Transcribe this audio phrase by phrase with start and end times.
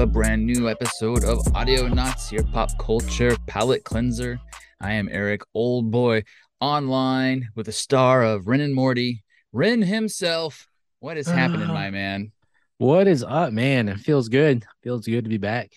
[0.00, 4.40] a brand new episode of Audionots, your pop culture palate cleanser.
[4.80, 6.24] I am Eric Oldboy,
[6.58, 10.66] online with the star of Ren and Morty, Ren himself.
[11.00, 12.32] What is happening, my uh, man?
[12.78, 13.90] What is up, man?
[13.90, 14.64] It feels good.
[14.82, 15.70] Feels good to be back.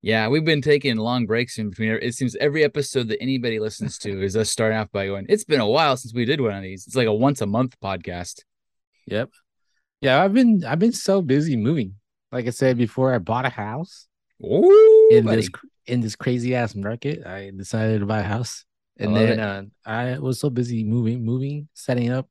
[0.00, 1.98] Yeah, we've been taking long breaks in between.
[2.00, 5.44] It seems every episode that anybody listens to is us starting off by going, It's
[5.44, 6.86] been a while since we did one of these.
[6.86, 8.40] It's like a once a month podcast.
[9.06, 9.32] Yep.
[10.00, 11.96] Yeah, I've been I've been so busy moving.
[12.32, 14.08] Like I said before, I bought a house
[14.44, 15.42] Ooh, in buddy.
[15.42, 15.50] this
[15.86, 17.24] in this crazy ass market.
[17.26, 18.64] I decided to buy a house,
[18.98, 22.28] and love then uh, I was so busy moving, moving, setting up,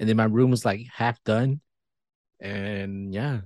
[0.00, 1.60] and then my room was like half done,
[2.40, 3.40] and yeah,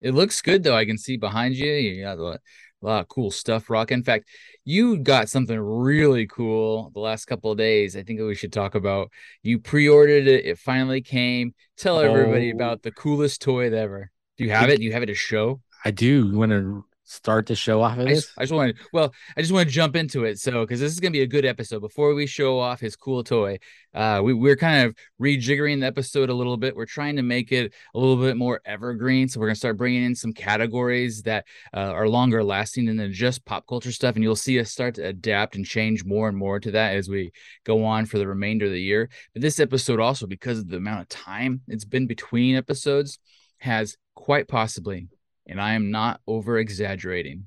[0.00, 0.76] It looks good though.
[0.76, 1.70] I can see behind you.
[1.72, 2.40] You got a lot,
[2.82, 3.92] a lot of cool stuff, Rock.
[3.92, 4.28] In fact,
[4.64, 7.96] you got something really cool the last couple of days.
[7.96, 9.10] I think we should talk about.
[9.42, 10.46] You pre-ordered it.
[10.46, 11.54] It finally came.
[11.76, 12.56] Tell everybody Oh.
[12.56, 14.10] about the coolest toy ever.
[14.38, 14.78] Do you have it?
[14.78, 15.60] Do you have it to show?
[15.84, 18.24] I do You want to start the show off of I this.
[18.24, 18.82] just, I just want to.
[18.92, 20.38] Well, I just want to jump into it.
[20.40, 21.80] So, because this is gonna be a good episode.
[21.80, 23.58] Before we show off his cool toy,
[23.94, 26.74] uh, we we're kind of rejiggering the episode a little bit.
[26.74, 29.28] We're trying to make it a little bit more evergreen.
[29.28, 33.44] So we're gonna start bringing in some categories that uh, are longer lasting than just
[33.44, 36.58] pop culture stuff, and you'll see us start to adapt and change more and more
[36.58, 37.30] to that as we
[37.64, 39.08] go on for the remainder of the year.
[39.32, 43.20] But this episode also, because of the amount of time it's been between episodes,
[43.58, 45.06] has quite possibly,
[45.46, 47.46] and I am not over exaggerating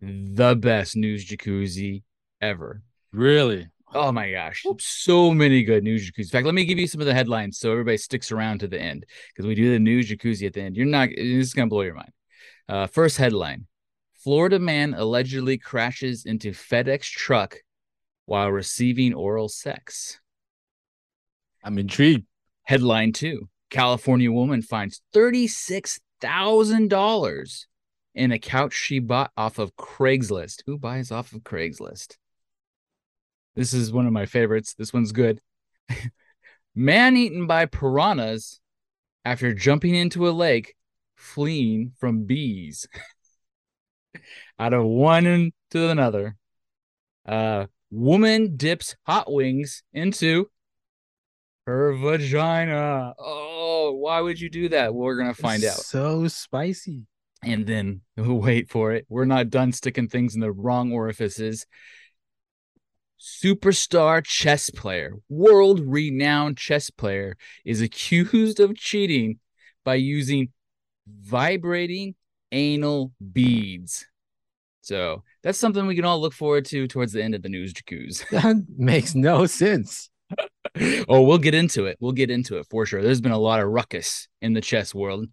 [0.00, 2.02] the best news jacuzzi
[2.40, 2.82] ever.
[3.12, 6.24] really, Oh my gosh, so many good news jacuzzi.
[6.24, 8.68] In fact, let me give you some of the headlines so everybody sticks around to
[8.68, 10.76] the end because we do the news jacuzzi at the end.
[10.76, 12.12] You're not, this is going to blow your mind.
[12.68, 13.66] Uh, first headline
[14.12, 17.58] Florida man allegedly crashes into FedEx truck
[18.24, 20.18] while receiving oral sex.
[21.62, 22.26] I'm intrigued.
[22.64, 25.00] Headline two California woman finds
[26.20, 27.66] $36,000
[28.14, 30.62] in a couch she bought off of Craigslist.
[30.66, 32.16] Who buys off of Craigslist?
[33.54, 34.74] This is one of my favorites.
[34.74, 35.40] This one's good.
[36.74, 38.60] Man eaten by piranhas
[39.24, 40.74] after jumping into a lake,
[41.16, 42.86] fleeing from bees.
[44.58, 46.36] Out of one into another.
[47.24, 50.50] Uh, woman dips hot wings into
[51.66, 53.12] her vagina.
[53.18, 54.94] Oh, why would you do that?
[54.94, 55.76] We're gonna find out.
[55.76, 57.02] So spicy.
[57.42, 59.06] And then wait for it.
[59.08, 61.66] We're not done sticking things in the wrong orifices.
[63.20, 69.40] Superstar chess player, world renowned chess player, is accused of cheating
[69.84, 70.50] by using
[71.08, 72.14] vibrating
[72.52, 74.06] anal beads.
[74.82, 77.72] So that's something we can all look forward to towards the end of the news
[77.72, 78.24] jacuzzi.
[78.30, 80.10] That makes no sense.
[81.08, 81.96] oh, we'll get into it.
[82.00, 83.02] We'll get into it for sure.
[83.02, 85.26] There's been a lot of ruckus in the chess world.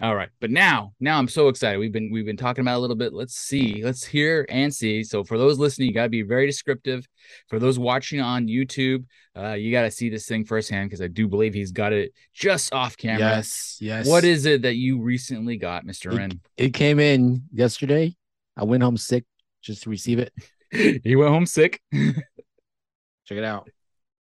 [0.00, 1.78] All right, but now, now I'm so excited.
[1.78, 3.12] We've been we've been talking about a little bit.
[3.12, 5.02] Let's see, let's hear and see.
[5.02, 7.04] So for those listening, you got to be very descriptive.
[7.48, 9.06] For those watching on YouTube,
[9.36, 12.12] uh, you got to see this thing firsthand because I do believe he's got it
[12.32, 13.18] just off camera.
[13.18, 14.06] Yes, yes.
[14.06, 16.40] What is it that you recently got, Mister Ren?
[16.56, 18.14] It came in yesterday.
[18.56, 19.24] I went home sick
[19.62, 20.32] just to receive it.
[21.02, 21.80] he went home sick.
[21.92, 23.68] Check it out.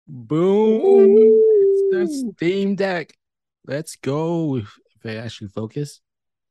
[0.07, 1.16] Boom.
[1.18, 3.13] It's the Steam Deck.
[3.66, 4.56] Let's go.
[4.56, 6.01] If I actually focus,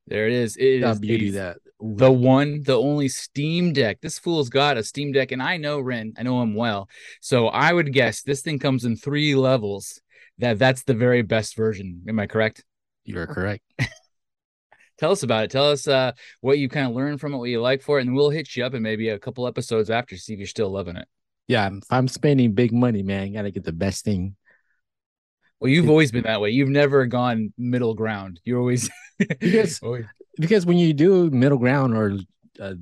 [0.07, 0.57] There it is.
[0.57, 1.57] It is beauty a that.
[1.83, 1.95] Ooh.
[1.97, 4.01] the one, the only Steam Deck.
[4.01, 6.13] This fool's got a Steam Deck, and I know Ren.
[6.19, 6.89] I know him well,
[7.21, 10.01] so I would guess this thing comes in three levels.
[10.39, 12.03] That that's the very best version.
[12.09, 12.63] Am I correct?
[13.05, 13.65] You are correct.
[14.99, 15.51] Tell us about it.
[15.51, 18.07] Tell us uh, what you kind of learned from it, what you like for it,
[18.07, 20.47] and we'll hit you up in maybe a couple episodes after to see if you're
[20.47, 21.09] still loving it.
[21.49, 24.37] Yeah, if I'm spending big money, man, gotta get the best thing.
[25.61, 26.51] Well, you've always been that way.
[26.51, 28.41] You've never gone middle ground.
[28.45, 30.07] You're always Because- always-
[30.39, 32.19] Because when you do middle ground or
[32.61, 32.75] uh,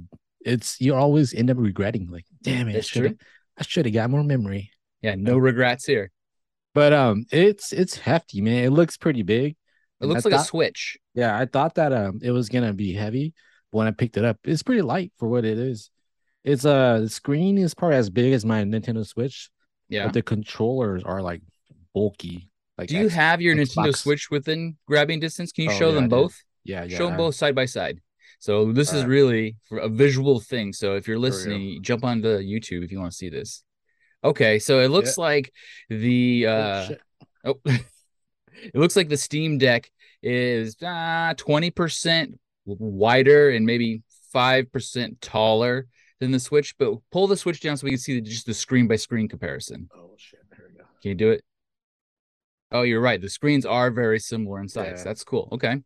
[0.44, 3.16] it's you always end up regretting, like, damn it, I That's should have
[3.56, 4.70] I should have got more memory.
[5.02, 6.10] yeah, no regrets here.
[6.75, 8.64] But um, it's it's hefty, man.
[8.64, 9.55] It looks pretty big.
[10.00, 10.99] It looks I like a Switch.
[11.14, 13.32] Yeah, I thought that um it was gonna be heavy,
[13.70, 15.90] but when I picked it up, it's pretty light for what it is.
[16.44, 19.50] It's uh the screen is probably as big as my Nintendo Switch,
[19.88, 20.05] Yeah.
[20.05, 21.41] but the controllers are like
[21.94, 22.49] bulky.
[22.76, 25.52] Like Do you X- have your Nintendo Switch within grabbing distance?
[25.52, 26.43] Can you Oh, show yeah, them both?
[26.64, 26.96] Yeah, yeah.
[26.96, 28.00] show them both side by side.
[28.41, 29.08] So this is Alright.
[29.08, 30.73] really for a visual thing.
[30.75, 33.62] So if you're listening, jump onto YouTube if you want to see this.
[34.23, 35.52] Okay, so it looks like
[35.88, 37.00] the Oh, uh shit.
[37.44, 39.91] oh, it looks like the Steam Deck
[40.23, 42.35] is uh 20%
[42.67, 44.02] wider and maybe
[44.32, 45.87] five percent taller
[46.20, 48.55] than the Switch, but pull the Switch down so we can see the, just the
[48.55, 49.88] screen by screen comparison.
[49.94, 50.40] Oh shit!
[50.50, 50.84] There we go.
[51.02, 51.44] Can you do it?
[52.72, 53.20] Oh, you're right.
[53.20, 54.94] The screens are very similar in size.
[54.99, 55.05] Yeah.
[55.05, 55.49] That's cool.
[55.52, 55.81] Okay.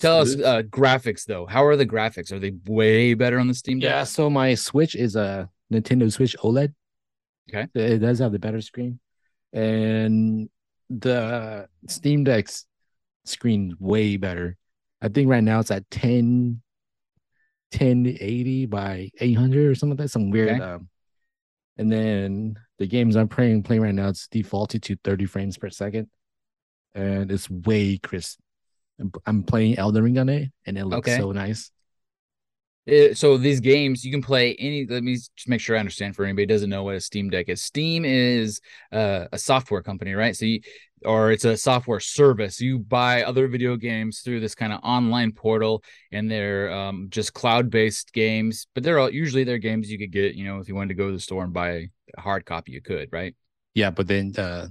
[0.00, 1.46] Tell us uh graphics though.
[1.46, 2.32] How are the graphics?
[2.32, 3.90] Are they way better on the Steam Deck?
[3.90, 6.72] Yeah, so my Switch is a Nintendo Switch OLED.
[7.48, 7.66] Okay.
[7.74, 9.00] It does have the better screen.
[9.52, 10.48] And
[10.90, 12.66] the Steam Deck's
[13.24, 14.56] screen way better.
[15.00, 16.60] I think right now it's at 10
[17.72, 20.64] 1080 by 800 or something like that, some weird Okay.
[20.64, 20.88] um
[21.76, 25.70] and then the games I'm playing playing right now it's defaulted to 30 frames per
[25.70, 26.08] second
[26.94, 28.38] and it's way crisp.
[29.26, 31.18] I'm, playing Elden Ring on it and it looks Okay.
[31.18, 31.70] so nice.
[32.88, 36.16] Uh, so these games you can play any let me just make sure i understand
[36.16, 37.60] for anybody doesn't know what a steam deck is.
[37.60, 38.60] Steam is
[38.92, 40.36] uh, a software company right?
[40.36, 40.60] So you
[41.04, 42.60] or it's a software service.
[42.60, 47.34] You buy other video games through this kind of online portal and they're um, just
[47.34, 50.74] cloud-based games but they're all usually they're games you could get you know if you
[50.74, 53.34] wanted to go to the store and buy a hard copy you could right?
[53.74, 54.68] Yeah, but then uh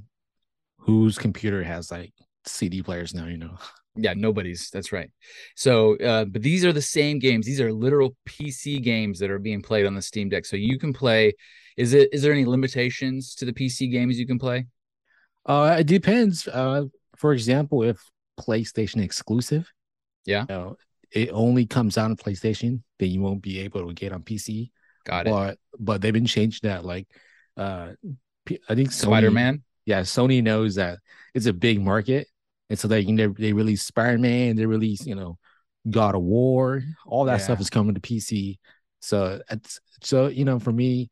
[0.79, 2.13] whose computer has like
[2.45, 3.57] CD players now, you know?
[3.97, 5.09] yeah nobody's that's right
[5.55, 9.39] so uh but these are the same games these are literal pc games that are
[9.39, 11.33] being played on the steam deck so you can play
[11.77, 14.65] is it is there any limitations to the pc games you can play
[15.45, 16.47] Uh it depends.
[16.47, 16.85] Uh
[17.15, 17.97] for example, if
[18.39, 19.65] PlayStation exclusive,
[20.25, 20.41] Yeah.
[20.41, 20.75] you know,
[21.11, 24.69] it only comes out on PlayStation, then you won't be able to get on PC.
[25.05, 27.07] got it But but they've been changed that like
[27.57, 27.93] uh
[28.69, 30.99] I think Sony, spider-man Yeah, Sony knows that
[31.33, 32.27] it's a big market.
[32.69, 35.37] And so they they, they release Spider-Man, they release, you know,
[35.89, 38.59] God of War, all that stuff is coming to PC.
[38.99, 41.09] So it's so you know, for me,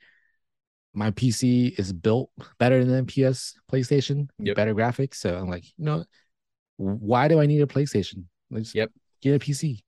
[0.94, 4.56] my PC is built better than PS PlayStation, Yep.
[4.56, 5.16] better graphics.
[5.16, 6.06] So I'm like, you know,
[6.78, 8.26] why do I need a PlayStation?
[8.50, 8.92] Let's Yep.
[9.22, 9.84] get a PC.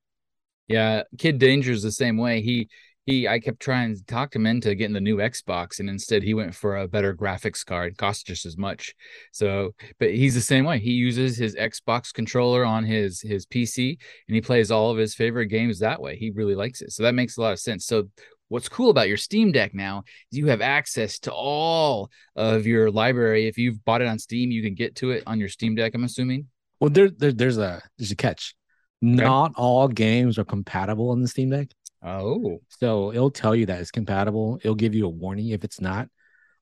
[0.68, 2.42] Yeah, Kid Danger's the same way.
[2.42, 2.70] He
[3.08, 6.34] he I kept trying to talk him into getting the new Xbox and instead he
[6.34, 8.94] went for a better graphics card, cost just as much.
[9.32, 10.78] So, but he's the same way.
[10.78, 15.16] He uses his Xbox controller on his his PC and he plays all of his
[15.16, 16.18] favorite games that way.
[16.18, 16.92] He really likes it.
[16.92, 17.86] So that makes a lot of sense.
[17.86, 18.10] So
[18.50, 22.92] what's cool about your Steam Deck now is you have access to all of your
[22.92, 23.48] library.
[23.48, 25.96] If you've bought it on Steam, you can get to it on your Steam Deck,
[25.96, 26.48] I'm assuming.
[26.82, 28.54] Well, there, there there's a there's a catch.
[29.02, 31.70] Not all games are compatible on the Steam Deck.
[32.08, 34.60] Oh, So it'll tell you that it's compatible.
[34.64, 36.10] It'll give you a warning if it's not.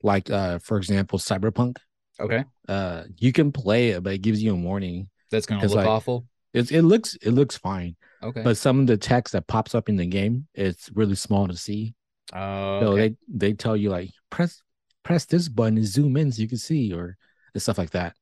[0.03, 1.77] Like uh for example, Cyberpunk.
[2.19, 2.43] okay.
[2.67, 5.09] Uh you can play it, but it gives you a warning.
[5.31, 6.25] That's gonna look like, awful.
[6.53, 7.95] It it looks it looks fine.
[8.23, 8.41] Okay.
[8.43, 11.55] But some of the text that pops up in the game, it's really small to
[11.57, 11.93] see.
[12.33, 13.09] Oh, So okay.
[13.09, 14.61] they they tell you like press
[15.03, 17.17] press this button and zoom in so you can see or
[17.57, 18.15] stuff like that.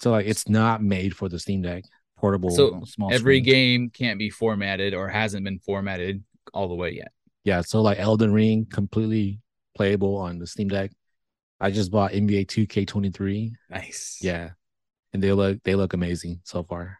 [0.00, 1.84] So like it's not made for the Steam Deck
[2.16, 3.44] portable So small every screen.
[3.44, 6.22] game can't be formatted or hasn't been formatted
[6.52, 7.12] all the way yet.
[7.44, 9.40] Yeah, so like Elden Ring completely
[9.74, 10.90] playable on the Steam Deck.
[11.60, 13.52] I just bought NBA 2K23.
[13.70, 14.18] Nice.
[14.20, 14.50] Yeah.
[15.12, 16.98] And they look they look amazing so far.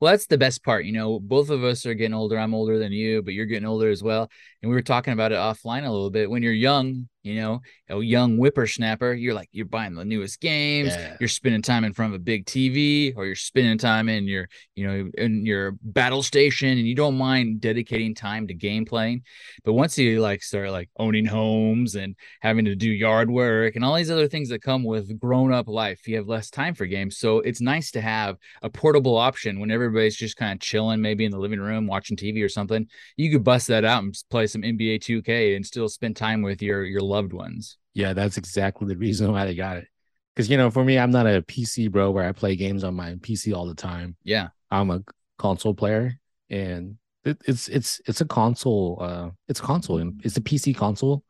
[0.00, 0.84] Well, that's the best part.
[0.84, 2.38] You know, both of us are getting older.
[2.38, 4.28] I'm older than you, but you're getting older as well.
[4.60, 6.28] And we were talking about it offline a little bit.
[6.28, 10.88] When you're young, you know, a young whippersnapper, you're like, you're buying the newest games.
[10.88, 11.16] Yeah.
[11.20, 14.48] You're spending time in front of a big TV, or you're spending time in your,
[14.74, 19.22] you know, in your battle station, and you don't mind dedicating time to game playing.
[19.64, 23.84] But once you like start like owning homes and having to do yard work and
[23.84, 26.86] all these other things that come with grown up life, you have less time for
[26.86, 27.18] games.
[27.18, 31.24] So it's nice to have a portable option when everybody's just kind of chilling, maybe
[31.24, 32.86] in the living room watching TV or something.
[33.16, 36.60] You could bust that out and play some NBA 2K and still spend time with
[36.62, 37.78] your your loved ones.
[37.94, 39.86] Yeah, that's exactly the reason why they got it.
[40.34, 42.94] Because you know, for me, I'm not a PC bro where I play games on
[42.94, 44.16] my PC all the time.
[44.24, 45.02] Yeah, I'm a
[45.38, 48.98] console player, and it, it's it's it's a console.
[49.00, 50.12] Uh, it's a console.
[50.24, 51.22] It's a PC console.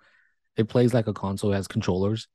[0.57, 1.53] It plays like a console.
[1.53, 2.29] It has controllers,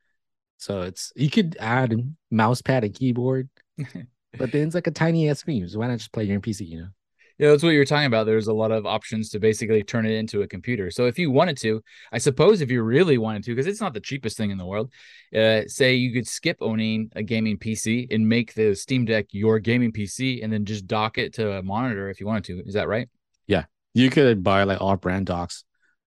[0.57, 1.95] so it's you could add
[2.29, 5.67] mouse pad and keyboard, but then it's like a tiny ass screen.
[5.69, 6.65] So why not just play your PC?
[6.65, 6.87] You know?
[7.37, 8.25] Yeah, that's what you were talking about.
[8.25, 10.89] There's a lot of options to basically turn it into a computer.
[10.89, 13.93] So if you wanted to, I suppose if you really wanted to, because it's not
[13.93, 14.91] the cheapest thing in the world,
[15.35, 19.59] uh, say you could skip owning a gaming PC and make the Steam Deck your
[19.59, 22.63] gaming PC and then just dock it to a monitor if you wanted to.
[22.65, 23.07] Is that right?
[23.45, 23.65] Yeah.
[23.93, 25.63] You could buy like off brand docks,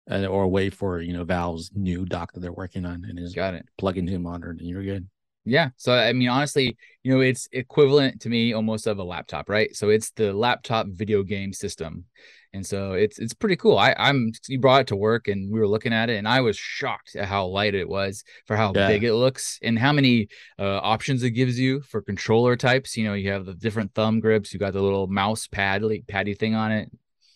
[0.07, 3.35] and or wait for you know Valve's new dock that they're working on, and just
[3.35, 3.65] Got it.
[3.77, 5.07] plug into a monitor, and you're good.
[5.45, 5.69] Yeah.
[5.77, 9.75] So I mean, honestly, you know, it's equivalent to me almost of a laptop, right?
[9.75, 12.05] So it's the laptop video game system.
[12.51, 13.77] And so it's it's pretty cool.
[13.77, 16.41] I, I'm you brought it to work and we were looking at it and I
[16.41, 18.87] was shocked at how light it was for how Yeah.
[18.87, 22.97] big it looks and how many uh, options it gives you for controller types.
[22.97, 26.05] You know, you have the different thumb grips, you got the little mouse pad like,
[26.07, 26.91] paddy thing on it.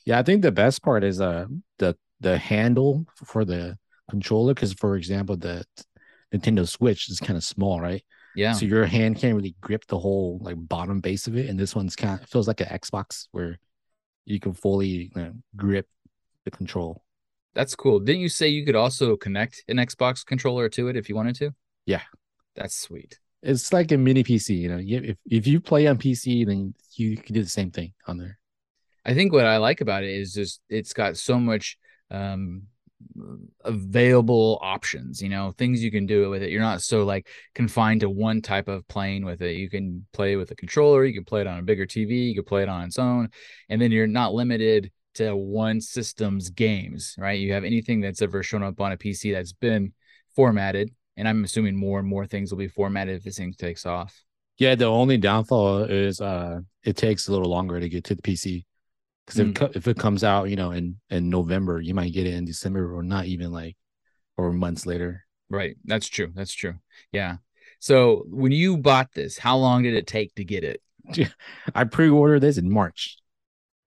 [0.05, 1.45] Yeah, I think the best part is uh
[1.79, 3.77] the the handle for the
[4.09, 5.63] controller because for example the
[6.33, 8.03] Nintendo Switch is kind of small, right?
[8.35, 8.53] Yeah.
[8.53, 11.75] So your hand can't really grip the whole like bottom base of it, and this
[11.75, 13.59] one's kind of feels like an Xbox where
[14.25, 15.87] you can fully you know, grip
[16.45, 17.03] the control.
[17.53, 17.99] That's cool.
[17.99, 21.35] Didn't you say you could also connect an Xbox controller to it if you wanted
[21.35, 21.51] to?
[21.85, 22.01] Yeah.
[22.55, 23.19] That's sweet.
[23.43, 24.79] It's like a mini PC, you know.
[24.81, 28.39] If if you play on PC, then you can do the same thing on there.
[29.05, 31.77] I think what I like about it is just it's got so much
[32.09, 32.63] um
[33.63, 36.49] available options you know things you can do with it.
[36.49, 39.57] You're not so like confined to one type of playing with it.
[39.57, 42.35] You can play with a controller you can play it on a bigger tv you
[42.35, 43.29] can play it on its own
[43.69, 47.39] and then you're not limited to one system's games right?
[47.39, 49.93] You have anything that's ever shown up on a pc that's been
[50.35, 53.85] formatted and i'm assuming more and more things will be formatted if this thing takes
[53.85, 54.23] off.
[54.57, 58.21] Yeah, the only downfall is uh it takes a little longer to get to the
[58.21, 58.65] PC.
[59.25, 59.61] Because if, Mm.
[59.69, 62.45] it if it comes out, you know, in in November, you might get it in
[62.45, 63.77] December or not even like
[64.37, 65.25] or months later.
[65.49, 66.73] right that's true that's true
[67.11, 67.35] yeah
[67.79, 70.81] so when you bought this how long did it take to get it
[71.75, 73.17] I pre-ordered this in March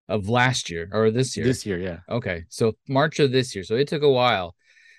[0.08, 1.78] of last year or this year this year.
[1.78, 3.64] Yeah, Okay, so March of this year.
[3.64, 4.54] So it took a while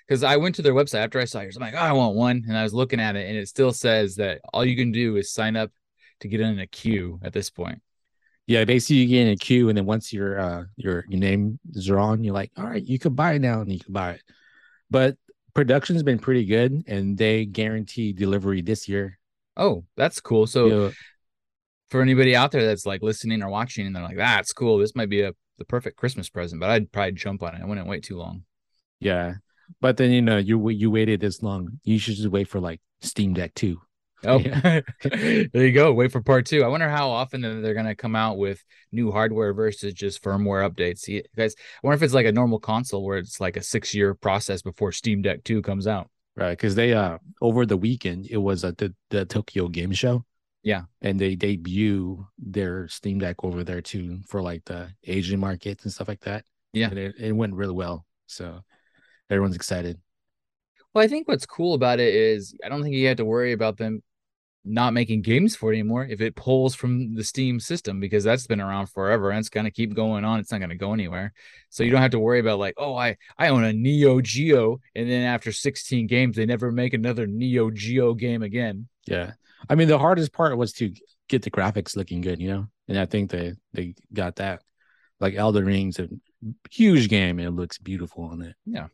[0.06, 1.56] because I went to their website after I saw yours.
[1.56, 3.72] I'm like, oh, I want one, and I was looking at it, and it still
[3.72, 5.70] says that all you can do is sign up
[6.20, 7.80] to get in a queue at this point.
[8.48, 8.64] Yeah.
[8.64, 11.86] Basically, you get in a queue, and then once your uh your your name is
[11.86, 14.22] drawn, you're like, all right, you can buy it now, and you can buy it.
[14.90, 15.16] But
[15.54, 19.18] production's been pretty good, and they guarantee delivery this year.
[19.56, 20.46] Oh, that's cool.
[20.48, 20.92] So You know,
[21.90, 24.78] for anybody out there that's like listening or watching, and they're like, that's cool.
[24.78, 27.62] This might be a the perfect Christmas present, but I'd probably jump on it.
[27.62, 28.44] I wouldn't wait too long.
[29.00, 29.34] yeah,
[29.80, 31.80] but then you know you you waited this long.
[31.84, 33.80] You should just wait for like Steam Deck two.
[34.24, 34.80] Oh, Yeah.
[35.02, 35.92] there you go.
[35.92, 36.64] Wait for part two.
[36.64, 40.68] I wonder how often they're going to come out with new hardware versus just firmware
[40.68, 41.00] updates.
[41.00, 43.94] See, guys, I wonder if it's like a normal console where it's like a six
[43.94, 46.10] year process before Steam Deck 2 comes out.
[46.36, 50.24] Right, because they uh over the weekend it was at the the Tokyo Game Show.
[50.62, 50.82] Yeah.
[51.00, 55.92] and they debut their Steam Deck over there too for like the Asian markets and
[55.92, 56.44] stuff like that.
[56.72, 56.90] Yeah.
[56.90, 58.04] and it, it went really well.
[58.26, 58.60] So
[59.30, 59.98] everyone's excited.
[60.94, 63.52] Well, I think what's cool about it is I don't think you have to worry
[63.52, 64.02] about them
[64.68, 68.46] not making games for it anymore if it pulls from the Steam system because that's
[68.46, 70.38] been around forever and it's going to keep going on.
[70.40, 71.32] It's not going to go anywhere.
[71.70, 74.80] So you don't have to worry about like, oh, I I own a Neo Geo
[74.94, 78.88] and then after 16 games they never make another Neo Geo game again.
[79.06, 79.32] Yeah,
[79.68, 80.92] I mean the hardest part was to
[81.28, 84.62] get the graphics looking good, you know, and I think they they got that.
[85.20, 86.08] Like Elden Ring's a
[86.70, 88.54] huge game and it looks beautiful on it.
[88.66, 88.86] Yeah.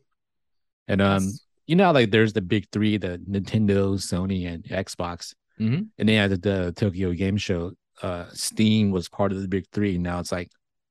[0.87, 5.33] and um, That's- you know, like there's the big three: the Nintendo, Sony, and Xbox.
[5.59, 5.87] Mhm.
[5.97, 7.73] And they had the, Tokyo Game Show.
[8.01, 9.97] Uh, Steam was part of the big three.
[9.97, 10.49] Now it's like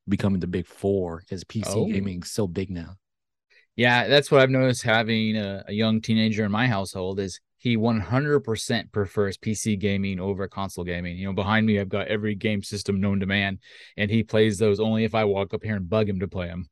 [0.08, 1.86] becoming the big four because PC Oh.
[1.86, 2.96] gaming's so big now.
[3.76, 7.76] Yeah, that's what I've noticed having a, a young teenager in my household is he
[7.76, 11.16] 100% prefers PC gaming over console gaming.
[11.18, 13.58] You know, behind me I've got every game system known to man
[13.96, 16.46] and he plays those only if I walk up here and bug him to play
[16.46, 16.68] them.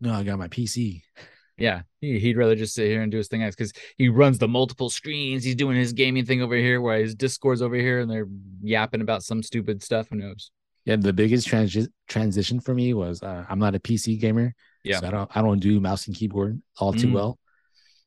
[0.00, 1.02] No, I got my PC.
[1.62, 4.48] Yeah, he, he'd rather just sit here and do his thing because he runs the
[4.48, 5.44] multiple screens.
[5.44, 8.26] He's doing his gaming thing over here, while his Discord's over here, and they're
[8.62, 10.08] yapping about some stupid stuff.
[10.10, 10.50] Who knows?
[10.84, 14.54] Yeah, the biggest transi- transition for me was uh, I'm not a PC gamer.
[14.82, 14.98] Yeah.
[14.98, 17.12] so I don't I don't do mouse and keyboard all too Mm.
[17.12, 17.38] well,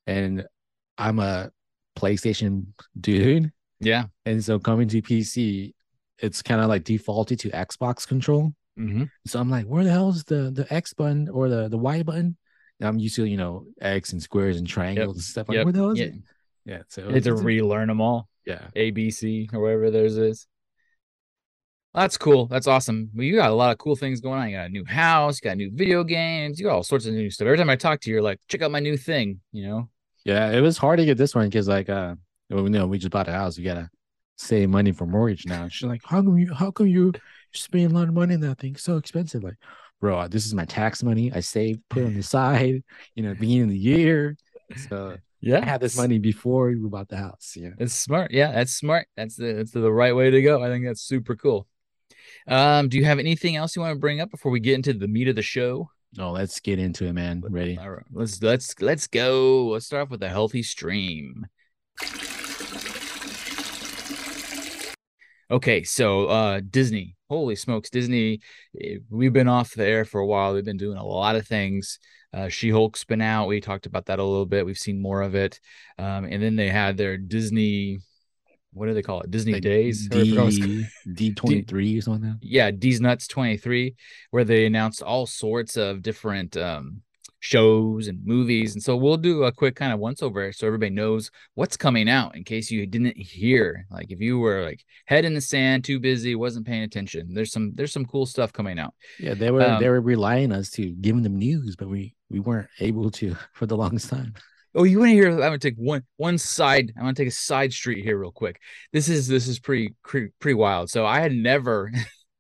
[0.06, 0.46] and
[0.98, 1.50] I'm a
[1.98, 2.66] PlayStation
[3.00, 3.52] dude.
[3.80, 4.06] Yeah.
[4.26, 5.74] And so coming to PC,
[6.20, 8.54] it's kind of like defaulted to Xbox control.
[8.78, 9.04] Mm-hmm.
[9.28, 12.04] So I'm like, where the hell is the the X button or the the Y
[12.04, 12.36] button?
[12.82, 15.48] I'm used to you know X and squares and triangles and stuff.
[15.50, 15.66] Like, Yep.
[15.66, 16.06] where the hell is Yeah.
[16.06, 16.14] it?
[16.66, 16.82] Yeah.
[16.88, 18.28] So to it's a- relearn them all.
[18.46, 18.68] yeah.
[18.76, 20.48] A, B, C, or whatever theirs is.
[21.94, 22.48] That's cool.
[22.48, 23.10] That's awesome.
[23.16, 24.50] Well, you got a lot of cool things going on.
[24.50, 27.14] You got a new house, you got new video games, you got all sorts of
[27.14, 27.46] new stuff.
[27.46, 29.90] Every time I talk to you, you're like, check out my new thing, you know?
[30.26, 32.16] Yeah, it was hard to get this one because like uh
[32.50, 33.58] well, you know, we just bought a house.
[33.58, 33.90] We gotta
[34.38, 35.70] save money for mortgage now.
[35.70, 37.14] She's like, How come you how come you
[37.54, 38.74] spending a lot of money on that thing?
[38.74, 39.44] It's so expensive.
[39.44, 39.56] Like,
[40.02, 41.32] bro, this is my tax money.
[41.34, 42.84] I saved, put on the side,
[43.16, 44.38] you know, beginning of the year.
[44.90, 45.60] So Yeah.
[45.62, 47.54] I had this money before we bought the house.
[47.56, 47.70] Yeah.
[47.80, 48.32] It's smart.
[48.32, 49.08] Yeah, that's smart.
[49.16, 50.64] That's the that's the right way to go.
[50.64, 51.68] I think that's super cool.
[52.48, 54.94] Um, do you have anything else you want to bring up before we get into
[54.94, 55.90] the meat of the show?
[56.18, 57.44] No, let's get into it, man.
[57.48, 57.78] Ready?
[57.78, 59.68] All right, let's let's let's go.
[59.68, 61.46] Let's start off with a healthy stream.
[65.50, 67.16] Okay, so uh Disney.
[67.30, 68.40] Holy smokes, Disney.
[68.80, 70.54] eh, We've been off the air for a while.
[70.54, 72.00] They've been doing a lot of things.
[72.34, 73.48] Uh She-Hulk's been out.
[73.48, 74.66] We talked about that a little bit.
[74.66, 75.60] We've seen more of it.
[75.98, 78.00] Um, and then they had their Disney
[78.74, 79.32] what do they call it?
[79.32, 80.10] Disney Like Days.
[80.12, 82.30] or I forgot what it's D D twenty three or something.
[82.30, 82.46] Like that.
[82.46, 83.96] yeah, D's Nuts 23,
[84.32, 87.02] where they announced all sorts of different um,
[87.46, 88.74] shows and movies.
[88.74, 92.10] And so we'll do a quick kind of once over so everybody knows what's coming
[92.10, 93.86] out in case you didn't hear.
[93.92, 97.34] Like if you were like head in the sand, too busy, wasn't paying attention.
[97.36, 98.96] There's some there's some cool stuff coming out.
[99.20, 102.16] Yeah, they were Um, they were relying on us to give them news, but we
[102.30, 104.34] we weren't able to for the longest time.
[104.74, 105.30] Oh, you want to hear?
[105.30, 106.92] I'm gonna take one one side.
[106.98, 108.60] I'm gonna take a side street here real quick.
[108.92, 110.90] This is this is pretty pretty, wild.
[110.90, 111.92] So I had never,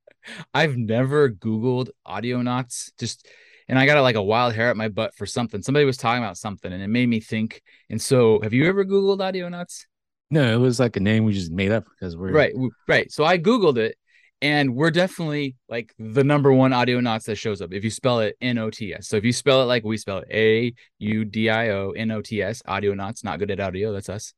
[0.54, 2.92] I've never Googled Audionots.
[2.98, 3.28] Just
[3.67, 5.62] and I got a, like a wild hair at my butt for something.
[5.62, 7.62] Somebody was talking about something, and it made me think.
[7.89, 9.86] And so, have you ever Googled Audionots?
[10.31, 12.53] No, it was like a name we just made up because we're Right,
[12.88, 13.12] right.
[13.12, 13.95] So I Googled it,
[14.41, 17.74] and we're definitely like the number one Audionots that shows up.
[17.74, 19.07] If you spell it N O T S.
[19.07, 22.12] So if you spell it like we spell it A U D I O N
[22.12, 24.34] O T S, Audionots, not good at audio, that's us.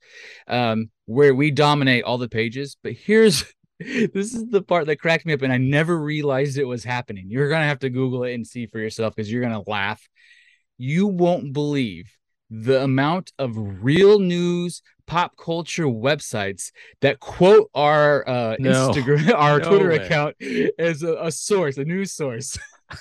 [0.48, 2.77] Um, where we dominate all the pages.
[2.84, 3.43] But here's
[3.79, 7.25] this is the part that cracked me up, and I never realized it was happening.
[7.29, 10.07] You're gonna have to Google it and see for yourself because you're gonna laugh.
[10.77, 12.12] You won't believe
[12.50, 13.51] the amount of
[13.84, 18.89] real news pop culture websites that quote our uh No.
[18.93, 19.96] Instagram our No Twitter way.
[19.98, 20.36] account
[20.79, 22.57] as a, a source, a news source.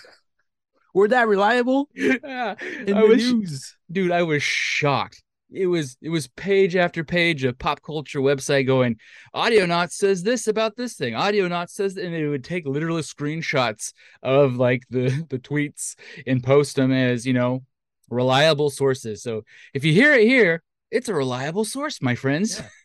[0.94, 2.54] we're that reliable Yeah,
[2.86, 3.76] in I the was, news.
[3.90, 5.22] dude, I was shocked.
[5.50, 8.96] It was it was page after page of pop culture website going,
[9.34, 11.14] Audionots says this about this thing.
[11.14, 15.94] Audionots says, and it would take literal screenshots of like the the tweets
[16.26, 17.62] and post them as you know
[18.10, 19.22] reliable sources.
[19.22, 22.60] So if you hear it here, it's a reliable source, my friends.
[22.60, 22.68] Yeah.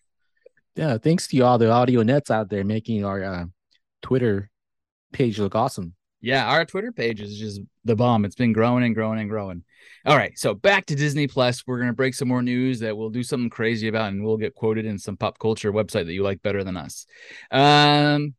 [0.73, 3.45] Yeah, thanks to all the Audionots out there making our uh,
[4.01, 4.49] Twitter
[5.11, 5.95] page look awesome.
[6.21, 8.25] Yeah, our Twitter page is just the bomb.
[8.25, 9.63] It's been growing and growing and growing.
[10.05, 11.65] All right, so back to Disney Plus.
[11.65, 14.55] We're gonna break some more news that we'll do something crazy about, and we'll get
[14.55, 17.05] quoted in some pop culture website that you like better than us.
[17.51, 18.33] Um,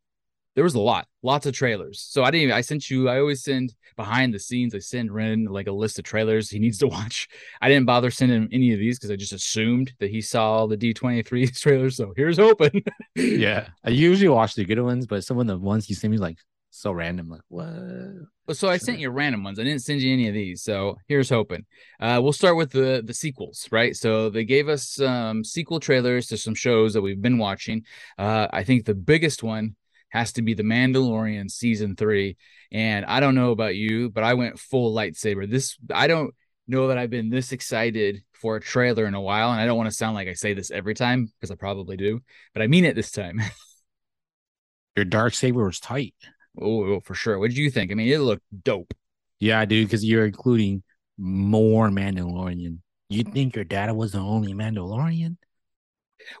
[0.55, 1.99] there was a lot, lots of trailers.
[1.99, 2.43] So I didn't.
[2.43, 3.09] Even, I sent you.
[3.09, 4.75] I always send behind the scenes.
[4.75, 7.27] I send Ren like a list of trailers he needs to watch.
[7.61, 10.67] I didn't bother sending him any of these because I just assumed that he saw
[10.67, 11.97] the D twenty three trailers.
[11.97, 12.83] So here's hoping.
[13.15, 16.17] Yeah, I usually watch the good ones, but some of the ones you send me
[16.17, 16.39] like
[16.73, 17.29] so random.
[17.29, 18.57] Like what?
[18.57, 19.59] So I sent you random ones.
[19.59, 20.63] I didn't send you any of these.
[20.63, 21.65] So here's hoping.
[21.99, 23.95] Uh, we'll start with the the sequels, right?
[23.95, 27.83] So they gave us some sequel trailers to some shows that we've been watching.
[28.17, 29.75] Uh, I think the biggest one
[30.09, 32.37] has to be The Mandalorian season three.
[32.71, 35.49] And I don't know about you, but I went full lightsaber.
[35.49, 36.33] This I don't
[36.67, 39.77] know that I've been this excited for a trailer in a while, and I don't
[39.77, 42.21] want to sound like I say this every time because I probably do,
[42.53, 43.41] but I mean it this time.
[44.95, 46.13] Your dark saber was tight.
[46.59, 47.39] Oh, for sure.
[47.39, 47.91] What did you think?
[47.91, 48.93] I mean, it looked dope.
[49.39, 50.83] Yeah, do because you're including
[51.17, 52.79] more Mandalorian.
[53.09, 55.37] You think your dad was the only Mandalorian?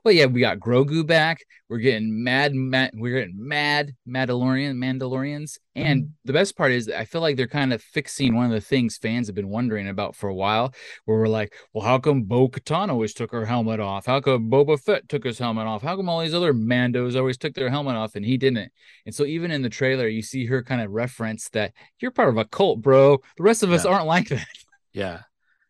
[0.03, 1.39] Well, yeah, we got Grogu back.
[1.69, 5.57] We're getting mad, mad we're getting mad Mandalorian Mandalorians.
[5.75, 6.11] And mm-hmm.
[6.25, 8.97] the best part is I feel like they're kind of fixing one of the things
[8.97, 10.73] fans have been wondering about for a while,
[11.05, 14.05] where we're like, well, how come Bo Katan always took her helmet off?
[14.05, 15.81] How come Boba Fett took his helmet off?
[15.81, 18.71] How come all these other Mandos always took their helmet off and he didn't?
[19.05, 22.29] And so even in the trailer, you see her kind of reference that you're part
[22.29, 23.17] of a cult, bro.
[23.37, 23.91] The rest of us Yeah.
[23.91, 24.45] aren't like that.
[24.93, 25.21] Yeah,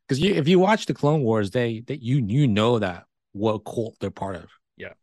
[0.05, 3.59] because you if you watch the Clone Wars, they that you you know that what
[3.59, 4.49] cult they're part of.
[4.77, 4.93] Yeah.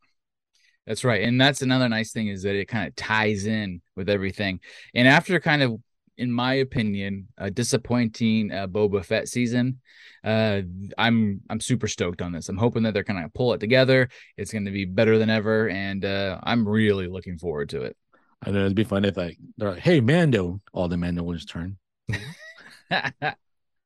[0.86, 1.22] That's right.
[1.22, 4.60] And that's another nice thing is that it kind of ties in with everything.
[4.94, 5.80] And after kind of,
[6.16, 9.80] in my opinion, a disappointing uh, Boba Fett season,
[10.22, 10.62] uh,
[10.98, 12.48] I'm I'm super stoked on this.
[12.48, 14.10] I'm hoping that they're gonna pull it together.
[14.36, 17.96] It's gonna be better than ever, and uh, I'm really looking forward to it.
[18.42, 21.48] I know it'd be fun if like they're like, "Hey, Mando," all the Mando Mandalorians
[21.48, 21.78] turn.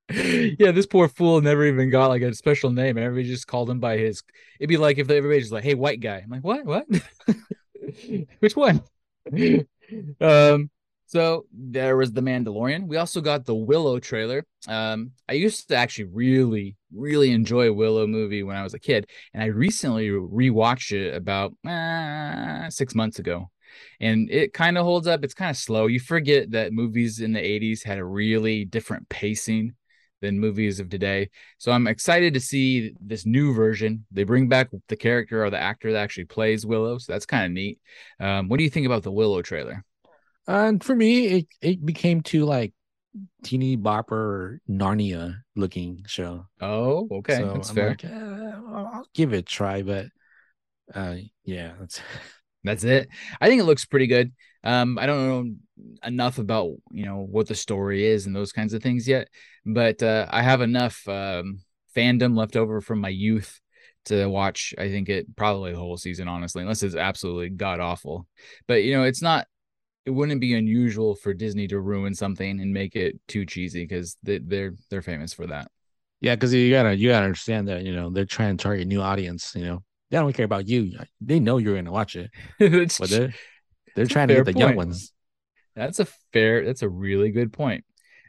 [0.59, 2.99] yeah, this poor fool never even got like a special name.
[2.99, 4.23] Everybody just called him by his.
[4.61, 6.67] It'd be like if everybody just like, "Hey, white guy." I'm like, "What?
[6.67, 6.85] What?
[8.41, 8.83] Which one?"
[10.21, 10.71] um.
[11.07, 12.87] So there was the Mandalorian.
[12.87, 14.45] We also got the Willow trailer.
[14.67, 19.09] Um, I used to actually really, really enjoy Willow movie when I was a kid,
[19.33, 23.51] and I recently rewatched it about uh, six months ago
[24.01, 25.25] and it kind of holds up.
[25.25, 25.87] It's kind of slow.
[25.87, 29.75] You forget that movies in the 80s had a really different pacing
[30.21, 31.31] than movies of today.
[31.59, 34.07] So I'm excited to see this new version.
[34.11, 36.99] They bring back the character or the actor that actually plays Willow.
[36.99, 37.79] So that's kind of neat.
[38.21, 39.85] Um, what do you think about the Willow trailer?
[40.47, 42.73] And for me, it it became too like
[43.43, 46.47] teeny bopper Narnia looking show.
[46.61, 47.39] Oh, okay.
[47.39, 47.89] So that's I'm fair.
[47.91, 50.07] like, I'll I'll give it a try, but
[50.95, 52.01] uh, yeah, that's
[52.65, 53.09] That's it.
[53.41, 54.33] I think it looks pretty good.
[54.65, 55.55] Um, I don't know
[56.05, 59.29] enough about you know what the story is and those kinds of things yet,
[59.65, 61.61] but uh, I have enough um,
[61.95, 63.61] fandom left over from my youth
[64.07, 64.75] to watch.
[64.79, 68.27] I think it probably the whole season, honestly, unless it's absolutely god awful.
[68.67, 69.47] But you know, it's not.
[70.07, 74.19] It wouldn't be unusual for Disney to ruin something and make it too cheesy because
[74.23, 75.69] they, they're they're famous for that.
[76.21, 78.89] Yeah, because you gotta you gotta understand that you know they're trying to target a
[78.89, 79.55] new audience.
[79.55, 80.93] You know they don't care about you.
[81.21, 83.35] They know you're gonna watch it, but they're
[83.95, 85.13] they're trying to get the young ones.
[85.77, 86.65] That's a fair.
[86.65, 87.85] That's a really good point.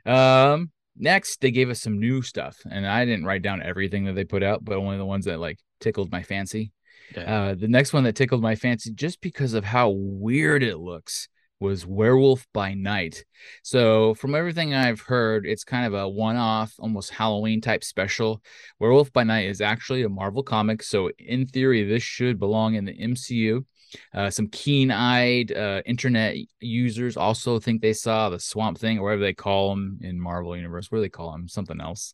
[0.05, 4.13] Um, next they gave us some new stuff, and I didn't write down everything that
[4.13, 6.71] they put out, but only the ones that like tickled my fancy.
[7.15, 7.21] Yeah.
[7.21, 11.27] Uh, the next one that tickled my fancy, just because of how weird it looks,
[11.59, 13.23] was Werewolf by Night.
[13.63, 18.41] So, from everything I've heard, it's kind of a one-off, almost Halloween type special.
[18.79, 22.85] Werewolf by Night is actually a Marvel comic, so in theory, this should belong in
[22.85, 23.65] the MCU.
[24.13, 29.21] Uh, some keen-eyed uh, internet users also think they saw the Swamp Thing, or whatever
[29.21, 30.91] they call them in Marvel Universe.
[30.91, 31.47] What do they call them?
[31.47, 32.13] Something else.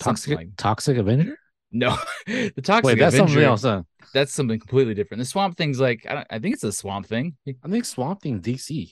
[0.00, 1.38] Something Toxic like Toxic Avenger.
[1.70, 3.62] no, the Toxic Wait, that's something else.
[3.62, 3.82] Huh?
[4.12, 5.20] That's something completely different.
[5.20, 7.36] The Swamp Thing's like I, don't, I think it's a Swamp Thing.
[7.46, 8.90] I think Swamp Thing DC.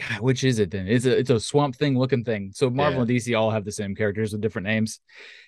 [0.00, 0.88] God, which is it then?
[0.88, 2.52] It's a it's a Swamp Thing looking thing.
[2.54, 3.00] So Marvel Yeah.
[3.02, 4.98] and DC all have the same characters with different names.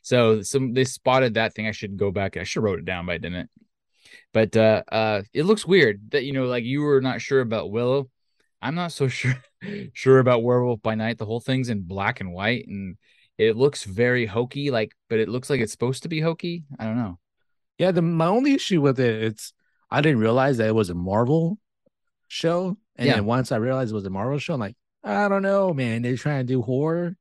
[0.02, 1.66] So some they spotted that thing.
[1.66, 2.36] I should go back.
[2.36, 3.48] I should wrote it down, but I didn't.
[4.32, 7.70] But uh uh it looks weird that you know like you were not sure about
[7.70, 8.08] Willow.
[8.60, 9.34] I'm not so sure
[9.92, 11.18] sure about Werewolf by Night.
[11.18, 12.96] The whole thing's in black and white and
[13.38, 16.64] it looks very hokey like but it looks like it's supposed to be hokey.
[16.78, 17.18] I don't know.
[17.78, 19.52] Yeah, the my only issue with it, it's
[19.90, 21.58] I didn't realize that it was a Marvel
[22.28, 23.14] show, and Yeah.
[23.16, 26.02] then once I realized it was a Marvel show, I'm like, I don't know, man.
[26.02, 27.16] They're trying to do horror.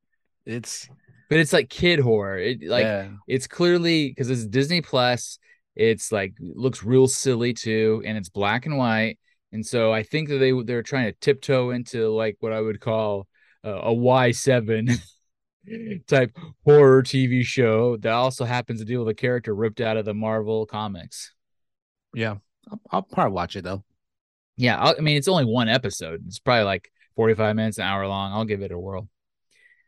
[0.45, 0.88] It's
[1.30, 2.38] But it's like kid horror.
[2.38, 5.39] It like yeah, it's clearly because it's Disney Plus.
[5.75, 9.17] It's like looks real silly too, and it's black and white.
[9.51, 12.79] And so I think that they they're trying to tiptoe into like what I would
[12.79, 13.27] call
[13.65, 14.88] uh, a Y seven
[16.07, 20.05] type horror TV show that also happens to deal with a character ripped out of
[20.05, 21.34] the Marvel comics.
[22.13, 22.38] yeah.
[22.69, 23.84] I'll, I'll probably watch it though.
[24.57, 26.23] Yeah, i I mean it's only one episode.
[26.27, 28.34] It's probably like forty five minutes, an hour long.
[28.34, 29.10] I'll give it a whirl.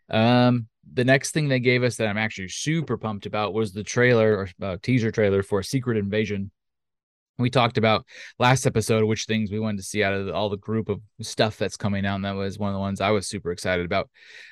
[0.09, 3.83] Um, the next thing they gave us that I'm actually super pumped about was the
[3.83, 6.51] trailer or uh, teaser trailer for Secret Invasion.
[7.39, 8.05] We talked about
[8.37, 11.57] last episode which things we wanted to see out of all the group of stuff
[11.57, 14.09] that's coming out, and that was one of the ones I was super excited about.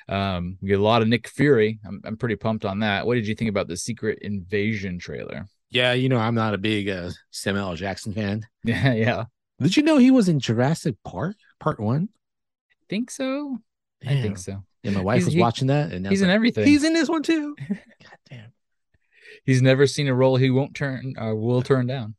[0.08, 1.78] Um, we get a lot of Nick Fury.
[1.86, 3.06] I'm I'm pretty pumped on that.
[3.06, 5.46] What did you think about the Secret Invasion trailer?
[5.70, 7.76] Yeah, you know, I'm not a big uh, Samuel L.
[7.76, 8.46] Jackson fan.
[8.64, 9.24] Yeah, yeah,
[9.60, 12.08] Did you know he was in Jurassic Park Part One?
[12.70, 13.58] I think so.
[14.04, 14.64] I think so.
[14.82, 16.66] Yeah, my wife He's- was he- watching that, and He's in like, everything.
[16.66, 17.54] He's in this one too.
[17.68, 17.78] God
[18.28, 18.52] damn.
[19.44, 22.14] He's never seen a role he won't turn or will turn down.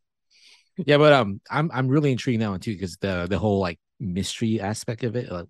[0.78, 4.60] Yeah, but um, I'm I'm really intrigued now too because the the whole like mystery
[4.60, 5.45] aspect of it, like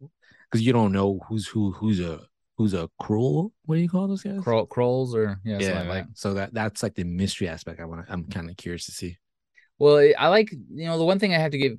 [0.52, 2.20] because you don't know who's who who's a
[2.58, 3.54] who's a cruel.
[3.66, 4.42] What do you call those guys?
[4.44, 6.18] Crawl, crawls or yeah, yeah, like like that.
[6.18, 7.80] so that that's like the mystery aspect.
[7.80, 8.06] I want.
[8.10, 9.18] I'm kind of curious to see.
[9.80, 11.78] Well, I- I like you know the one thing I have to give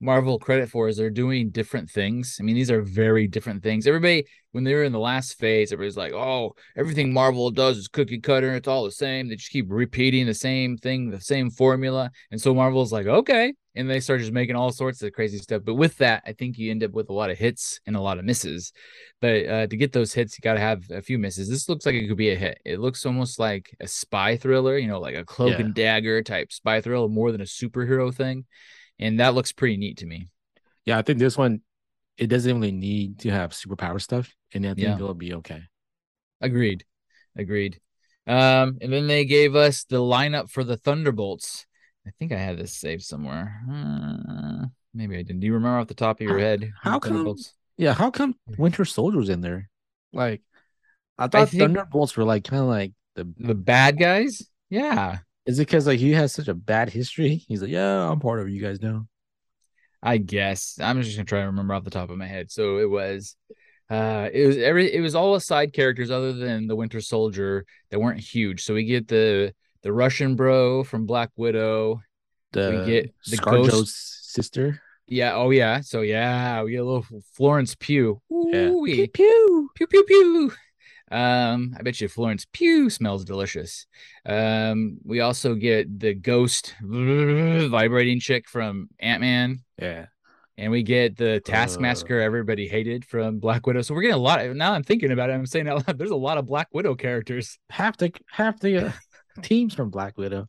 [0.00, 2.36] Marvel credit for is they're doing different things.
[2.40, 3.86] I mean, these are very different things.
[3.86, 7.88] Everybody, when they were in the last phase, everybody's like, "Oh, everything Marvel does is
[7.88, 8.54] cookie cutter.
[8.54, 9.28] It's all the same.
[9.28, 13.54] They just keep repeating the same thing, the same formula." And so Marvel's like, "Okay,"
[13.74, 15.62] and they start just making all sorts of crazy stuff.
[15.64, 18.00] But with that, I think you end up with a lot of hits and a
[18.00, 18.72] lot of misses.
[19.20, 21.48] But uh, to get those hits, you got to have a few misses.
[21.48, 22.58] This looks like it could be a hit.
[22.64, 25.64] It looks almost like a spy thriller, you know, like a cloak Yeah.
[25.64, 28.44] and dagger type spy thriller, more than a superhero thing.
[28.98, 30.28] And that looks pretty neat to me.
[30.84, 31.60] Yeah, I think this one
[32.16, 34.94] it doesn't really need to have superpower stuff, and I think Yeah.
[34.96, 35.62] it'll be okay.
[36.40, 36.84] Agreed.
[37.36, 37.78] Agreed.
[38.26, 41.64] Um, and then they gave us the lineup for the Thunderbolts.
[42.06, 43.62] I think I had this saved somewhere.
[43.70, 45.40] Uh, maybe I didn't.
[45.40, 46.72] Do you remember off the top of your head?
[46.82, 47.36] how come-
[47.76, 49.70] Yeah, how come Winter Soldier's in there?
[50.12, 50.42] Like,
[51.16, 53.32] I thought think- Thunderbolts were like kind of like the.
[53.38, 54.42] The bad guys?
[54.70, 55.18] Yeah.
[55.48, 57.42] Is it because like he has such a bad history?
[57.48, 58.50] He's like, yeah, I'm part of.
[58.50, 59.06] You guys know.
[60.02, 62.50] I guess I'm just gonna try to remember off the top of my head.
[62.50, 63.34] So it was,
[63.90, 67.98] uh, it was every it was all side characters other than the Winter Soldier that
[67.98, 68.62] weren't huge.
[68.62, 72.02] So we get the the Russian bro from Black Widow.
[72.52, 74.82] The get the ScarJo's ghost- sister.
[75.06, 75.34] Yeah.
[75.34, 75.80] Oh yeah.
[75.80, 78.20] So yeah, we get a little Florence Pugh.
[78.30, 78.66] Yeah.
[78.66, 79.06] Ooh-wee.
[79.08, 79.70] pew.
[79.74, 80.52] Pew pew pew.
[81.10, 83.86] Um, I bet you Florence Pugh smells delicious.
[84.26, 89.60] Um, we also get the ghost vibrating chick from Ant Man.
[89.80, 90.06] Yeah.
[90.58, 93.80] and we get the Taskmaster everybody hated from Black Widow.
[93.82, 94.44] So we're getting a lot.
[94.44, 95.34] Of, now I'm thinking about it.
[95.34, 98.88] I'm saying out loud, there's a lot of Black Widow characters, Half the half the
[98.88, 98.92] uh,
[99.42, 100.48] teams from Black Widow.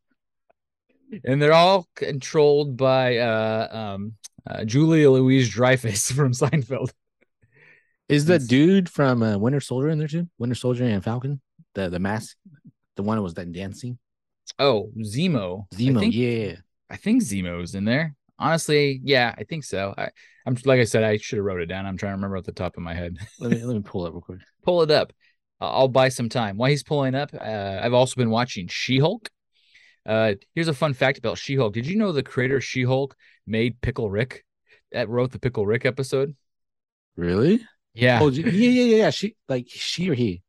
[1.23, 4.13] and they're all controlled by uh, um,
[4.45, 6.91] uh, Julia Louise Dreyfus from Seinfeld.
[8.09, 10.27] Is the dude from uh, Winter Soldier in there too?
[10.39, 11.39] Winter Soldier and Falcon,
[11.75, 12.35] the the mask,
[12.95, 13.99] the one that was then dancing.
[14.57, 15.65] Oh, Zemo.
[15.71, 16.55] I Zemo, think, yeah.
[16.89, 18.15] I think Zemo's in there.
[18.39, 19.93] Honestly, yeah, I think so.
[19.95, 20.09] I,
[20.45, 21.85] I'm like I said, I should have wrote it down.
[21.85, 23.17] I'm trying to remember off the top of my head.
[23.39, 24.39] Let me let me pull it up real quick.
[24.63, 25.13] Pull it up.
[25.61, 26.57] I'll I'll buy some time.
[26.57, 29.29] While he's pulling up, uh, I've also been watching She-Hulk.
[30.05, 31.73] Uh, here's a fun fact about She-Hulk.
[31.73, 34.45] Did you know the creator She-Hulk made Pickle Rick?
[34.91, 36.35] That wrote the Pickle Rick episode.
[37.15, 37.59] Really?
[37.99, 39.09] Yeah, Oh, yeah, yeah, yeah, yeah.
[39.09, 40.41] She like she or he,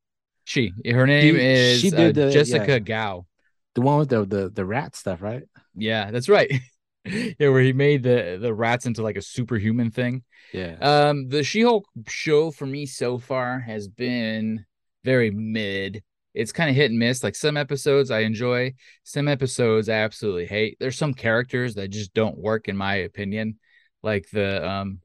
[0.45, 0.73] she.
[0.85, 2.79] Her name is she uh, did the- Jessica yeah.
[2.79, 3.27] Gao.
[3.75, 5.43] the one with the the the rat stuff, right?
[5.75, 6.51] Yeah, that's right.
[7.05, 10.23] yeah, where he made the the rats into like a superhuman thing.
[10.53, 10.77] Yeah.
[10.81, 14.65] Um, the She-Hulk show for me so far has been
[15.05, 16.03] very mid.
[16.35, 17.25] It's kind of hit and miss.
[17.25, 20.77] Like some episodes I enjoy, some episodes I absolutely hate.
[20.81, 23.59] There's some characters that just don't work in my opinion.
[24.03, 25.01] Like the um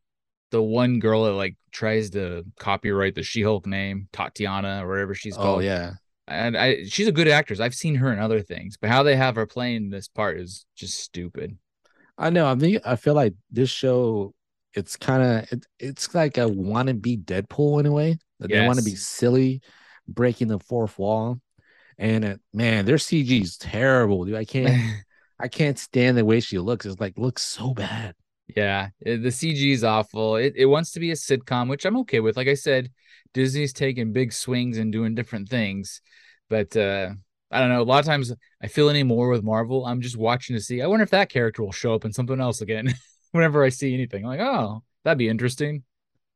[0.52, 5.36] the one girl that like tries to copyright the She-Hulk name, Tatiana or whatever she's
[5.38, 5.58] oh, called.
[5.60, 5.94] oh yeah.
[6.28, 7.60] And I she's a good actress.
[7.60, 10.66] I've seen her in other things, but how they have her playing this part is
[10.76, 11.58] just stupid.
[12.18, 12.48] I know.
[12.48, 14.34] I think I feel like this show.
[14.74, 18.18] It's kind of it, it's like a wannabe Deadpool in a way.
[18.40, 19.62] That They want to be silly,
[20.08, 21.40] breaking the fourth wall,
[21.98, 24.36] and it, man, their CG is terrible, dude.
[24.36, 25.04] I can't
[25.40, 26.86] I can't stand the way she looks.
[26.86, 28.16] It's like looks so bad.
[28.48, 30.36] Yeah, the CG is awful.
[30.36, 32.38] It it wants to be a sitcom, which I'm okay with.
[32.38, 32.92] Like I said,
[33.34, 36.02] Disney's taking big swings and doing different things,
[36.50, 37.10] but uh
[37.52, 37.82] I don't know.
[37.82, 39.86] A lot of times I feel anymore with Marvel.
[39.86, 40.82] I'm just watching to see.
[40.82, 42.94] I wonder if that character will show up in something else again.
[43.32, 45.84] Whenever I see anything, I'm like, oh, that'd be interesting.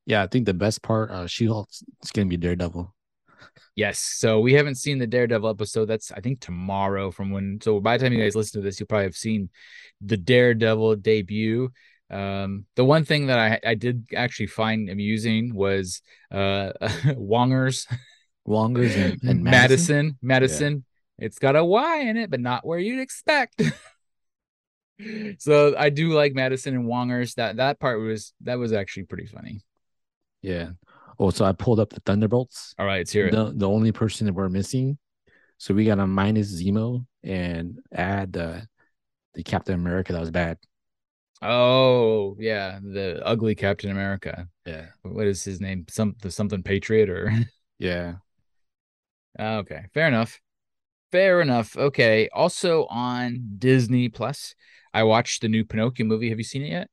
[0.06, 1.70] Yeah, I think the best part, uh, She Hulk,
[2.04, 2.94] is gonna be Daredevil.
[3.76, 4.00] Yes.
[4.00, 5.86] So we haven't seen the Daredevil episode.
[5.86, 8.80] That's I think tomorrow from when so by the time you guys listen to this,
[8.80, 9.50] you'll probably have seen
[10.02, 11.72] the Daredevil debut.
[12.10, 17.86] Um the one thing that I I did actually find amusing was uh Wongers
[18.48, 19.44] Wongers and, and Madisynn.
[19.44, 20.18] Madisynn.
[20.22, 20.86] Madisynn.
[21.18, 23.62] It's got a Y in it, but not where you'd expect.
[25.38, 27.36] so I do like Madisynn and Wongers.
[27.36, 29.62] That that part was that was actually pretty funny.
[30.42, 30.70] Yeah.
[31.20, 32.74] Oh, so I pulled up the Thunderbolts.
[32.80, 33.32] All right, let's hear it.
[33.32, 34.98] The the only person that we're missing.
[35.58, 38.66] So we got a minus Zemo and add the
[39.34, 40.58] the Captain America that was bad.
[41.42, 44.48] Oh yeah, the ugly Captain America.
[44.66, 44.88] Yeah.
[45.04, 45.86] What is his name?
[45.90, 47.32] Some the something Patriot or
[47.80, 48.16] Yeah.
[49.40, 50.40] okay, fair enough.
[51.12, 51.76] Fair enough.
[51.76, 52.30] Okay.
[52.34, 54.54] Also on Disney Plus,
[54.94, 56.30] I watched the new Pinocchio movie.
[56.30, 56.90] Have you seen it yet?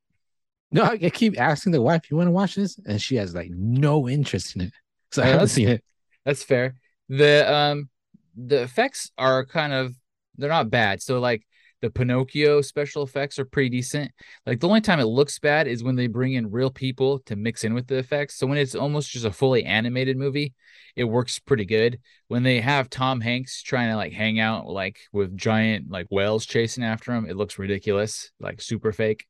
[0.73, 3.35] No, I, I keep asking the wife, "You want to watch this?" And she has
[3.35, 4.73] like no interest in it.
[5.13, 5.85] So I Oh, haven't seen it.
[6.25, 6.75] That's fair.
[7.09, 7.89] The um
[8.37, 9.95] the effects are kind of
[10.37, 11.01] they're not bad.
[11.01, 11.47] So like
[11.83, 14.11] the Pinocchio special effects are pretty decent.
[14.47, 17.37] Like the only time it looks bad is when they bring in real people to
[17.37, 18.37] mix in with the effects.
[18.37, 20.55] So when it's almost just a fully animated movie,
[20.95, 22.01] it works pretty good.
[22.29, 26.47] When they have Tom Hanks trying to like hang out like with giant like whales
[26.47, 29.27] chasing after him, it looks ridiculous, like super fake.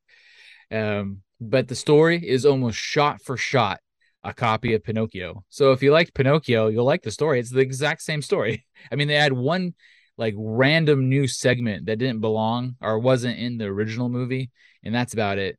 [0.70, 3.80] Um, but the story is almost shot for shot
[4.26, 5.44] a copy of Pinocchio.
[5.48, 7.38] So if you liked Pinocchio, you'll like the story.
[7.38, 8.66] It's the exact same story.
[8.92, 9.74] I mean, they had one
[10.18, 14.50] like random new segment that didn't belong or wasn't in the original movie,
[14.82, 15.58] and that's about it.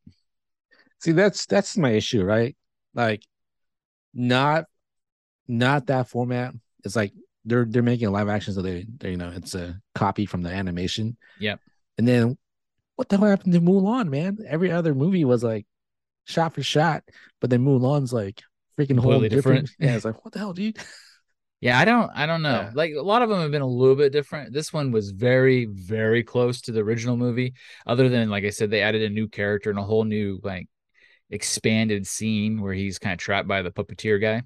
[0.99, 2.55] See, that's that's my issue, right?
[2.93, 3.23] Like,
[4.13, 4.65] not
[5.47, 6.53] not that format.
[6.83, 7.13] It's like
[7.45, 10.41] they're they're making a live action, so they, they you know it's a copy from
[10.41, 11.17] the animation.
[11.39, 11.59] Yep.
[11.97, 12.37] And then
[12.95, 14.39] what the hell happened to Mulan, man?
[14.47, 15.65] Every other movie was like
[16.25, 17.03] shot for shot,
[17.39, 18.41] but then Mulan's like
[18.77, 19.67] freaking whole different.
[19.67, 19.71] different.
[19.79, 20.77] Yeah, it's like what the hell, dude?
[21.59, 22.61] Yeah, I don't I don't know.
[22.61, 22.71] Yeah.
[22.73, 24.53] Like a lot of them have been a little bit different.
[24.53, 27.53] This one was very very close to the original movie
[27.85, 30.67] other than like I said they added a new character and a whole new like
[31.29, 34.43] expanded scene where he's kind of trapped by the puppeteer guy.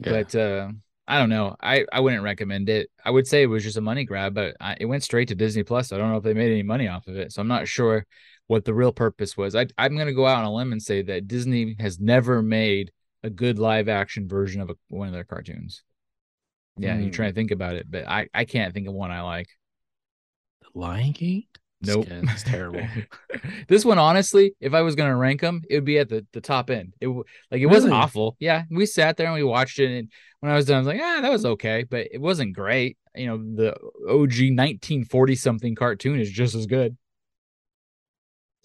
[0.00, 0.22] Yeah.
[0.22, 0.68] But uh
[1.06, 1.56] I don't know.
[1.62, 2.90] I I wouldn't recommend it.
[3.02, 5.34] I would say it was just a money grab, but I, it went straight to
[5.34, 5.90] Disney Plus.
[5.90, 8.04] I don't know if they made any money off of it, so I'm not sure
[8.46, 9.54] what the real purpose was.
[9.54, 12.92] I I'm gonna go out on a limb and say that Disney has never made
[13.22, 15.82] a good live action version of a, one of their cartoons.
[16.78, 17.10] Yeah, you're Hmm.
[17.10, 19.48] trying to think about it, but I I can't think of one I like.
[20.62, 21.44] The Lion King?
[21.80, 22.82] Nope, It's- terrible.
[23.68, 26.40] this one, honestly, if I was gonna rank them, it would be at the, the
[26.40, 26.94] top end.
[27.00, 28.36] It like it wasn't awful.
[28.40, 30.10] Yeah, we sat there and we watched it, and
[30.40, 32.98] when I was done, I was like, ah, that was okay, but it wasn't great.
[33.14, 33.76] You know, the
[34.08, 36.96] OG 1940 something cartoon is just as good.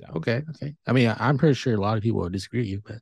[0.01, 0.75] So, Okay, okay.
[0.87, 2.97] I mean, I'm pretty sure a lot of people will disagree with you, but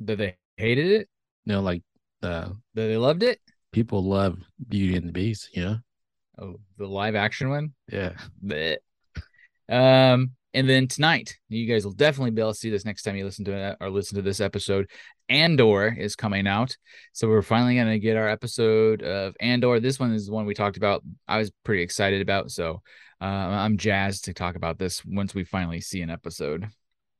[0.00, 1.08] that they hated it,
[1.46, 1.82] No, like
[2.20, 3.40] the that they loved it.
[3.78, 4.36] People love
[4.68, 5.76] Beauty and the Beast, you know?
[6.36, 7.74] Oh, the live action one.
[7.88, 8.14] Yeah.
[9.68, 13.14] Um, and then tonight, you guys will definitely be able to see this next time
[13.14, 14.90] you listen to it or listen to this episode.
[15.28, 16.76] Andor is coming out.
[17.12, 19.78] So we're finally going to get our episode of Andor.
[19.78, 21.04] This one is the one we talked about.
[21.28, 22.50] I was pretty excited about.
[22.50, 22.82] So
[23.20, 26.66] uh, I'm jazzed to talk about this once we finally see an episode.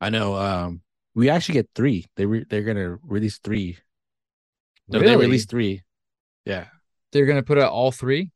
[0.01, 0.35] I know.
[0.35, 0.81] Um,
[1.15, 2.05] we actually get three.
[2.17, 3.77] They re- they're gonna release three.
[4.89, 5.11] No, Really?
[5.15, 5.83] they released three.
[6.49, 6.65] Yeah,
[7.11, 8.31] They're going to put out all three?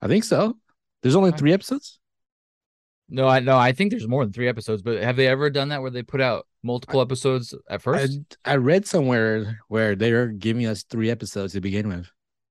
[0.00, 0.56] I think so.
[1.02, 1.98] There's only three episodes.
[3.08, 5.68] No, I no, I think there's more than three episodes, but have they ever done
[5.68, 8.38] that where they put out multiple episodes at I, first?
[8.44, 12.06] I read somewhere where they're giving us three episodes to begin with.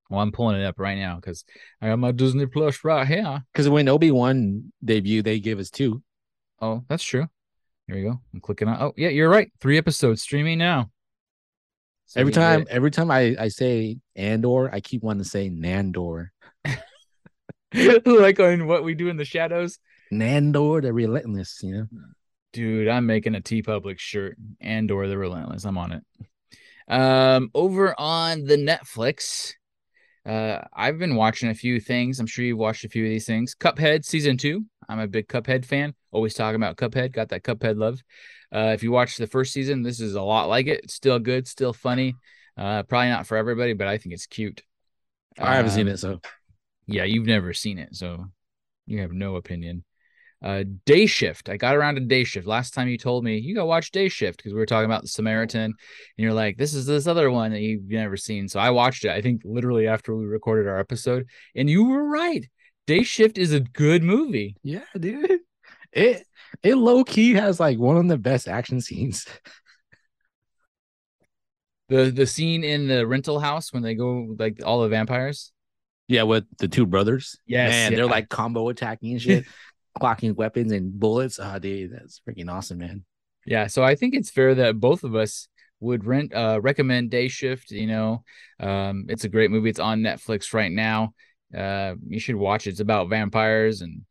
[0.09, 1.43] well, I'm pulling it up right now because
[1.81, 3.43] I got my Disney Plus right here.
[3.51, 6.03] Because when Obi Wan debuted, they gave us two.
[6.61, 7.27] Oh, that's true.
[7.87, 8.21] Here we go.
[8.33, 8.81] I'm clicking on.
[8.81, 9.51] Oh, yeah, you're right.
[9.59, 10.91] Three episodes streaming now.
[12.13, 15.49] So every time, get- every time I I say Andor, I keep wanting to say
[15.49, 16.27] Nandor.
[18.05, 19.79] like on what we do in the shadows.
[20.13, 21.59] Nandor, the relentless.
[21.63, 21.87] You know.
[22.51, 24.37] Dude, I'm making a TeePublic shirt.
[24.61, 25.65] Andor the Relentless.
[25.65, 26.03] I'm on it.
[26.87, 29.53] Um, over on the Netflix,
[30.23, 32.19] uh, I've been watching a few things.
[32.19, 33.55] I'm sure you've watched a few of these things.
[33.55, 34.65] Cuphead season two.
[34.87, 35.95] I'm a big Cuphead fan.
[36.11, 37.11] Always talking about Cuphead.
[37.11, 38.03] Got that Cuphead love.
[38.53, 40.81] Uh, if you watch the first season, this is a lot like it.
[40.83, 42.15] It's still good, still funny.
[42.57, 44.61] Uh, probably not for everybody, but I think it's cute.
[45.39, 46.21] I haven't seen Um, it, so
[46.85, 48.25] yeah, you've never seen it, so
[48.85, 49.83] you have no opinion.
[50.43, 51.47] Uh, Day Shift.
[51.47, 52.89] I got around to Day Shift last time.
[52.89, 55.61] You told me you go watch Day Shift because we were talking about the Samaritan,
[55.63, 55.73] and
[56.17, 59.11] you're like, "This is this other one that you've never seen." So I watched it.
[59.11, 62.45] I think literally after we recorded our episode, and you were right.
[62.85, 64.57] Day Shift is a good movie.
[64.61, 65.39] yeah, dude.
[65.93, 66.25] It
[66.61, 69.25] it low key has like one of the best action scenes.
[71.89, 75.51] the The scene in the rental house when they go like all the vampires.
[76.07, 77.37] Yeah, with the two brothers.
[77.45, 79.45] Yes, man, they're like combo attacking and shit,
[79.99, 81.39] clocking weapons and bullets.
[81.41, 83.03] Oh, dude, that's freaking awesome, man.
[83.45, 85.47] Yeah, so I think it's fair that both of us
[85.79, 88.23] would rent uh recommend Day Shift, you know.
[88.59, 89.69] Um it's a great movie.
[89.69, 91.13] It's on Netflix right now.
[91.55, 92.71] Uh you should watch it.
[92.71, 94.03] It's about vampires and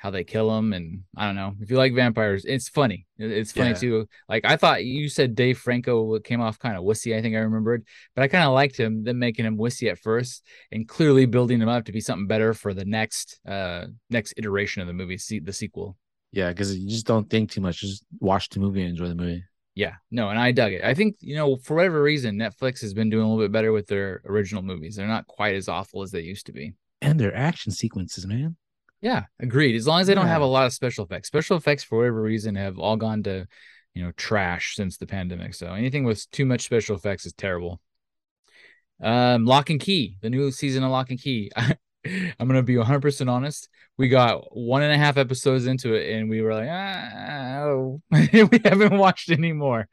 [0.00, 1.54] how they kill them and I don't know.
[1.60, 3.06] If you like vampires, it's funny.
[3.18, 3.74] It's funny Yeah.
[3.74, 4.08] too.
[4.30, 7.40] Like I thought you said Dave Franco came off kind of wussy, I think I
[7.40, 7.84] remembered,
[8.16, 11.60] but I kind of liked him them making him wussy at first and clearly building
[11.60, 15.18] him up to be something better for the next uh next iteration of the movie,
[15.18, 15.98] see the sequel.
[16.32, 17.80] Yeah, because you just don't think too much.
[17.80, 19.44] Just watch the movie and enjoy the movie.
[19.74, 20.82] Yeah, no, and I dug it.
[20.82, 23.72] I think, you know, for whatever reason, Netflix has been doing a little bit better
[23.72, 24.96] with their original movies.
[24.96, 26.72] They're not quite as awful as they used to be.
[27.02, 28.56] And their action sequences, man.
[29.00, 29.76] Yeah, agreed.
[29.76, 31.28] As long as they don't have a lot of special effects.
[31.28, 33.46] Special effects, for whatever reason, have all gone to,
[33.94, 35.54] you know, trash since the pandemic.
[35.54, 37.80] So anything with too much special effects is terrible.
[39.02, 41.50] Um, Lock and Key, the new season of Lock and Key.
[42.06, 43.68] I'm gonna be 100 percent honest.
[43.98, 48.00] We got one and a half episodes into it, and we were like, ah, oh.
[48.10, 49.88] we haven't watched anymore.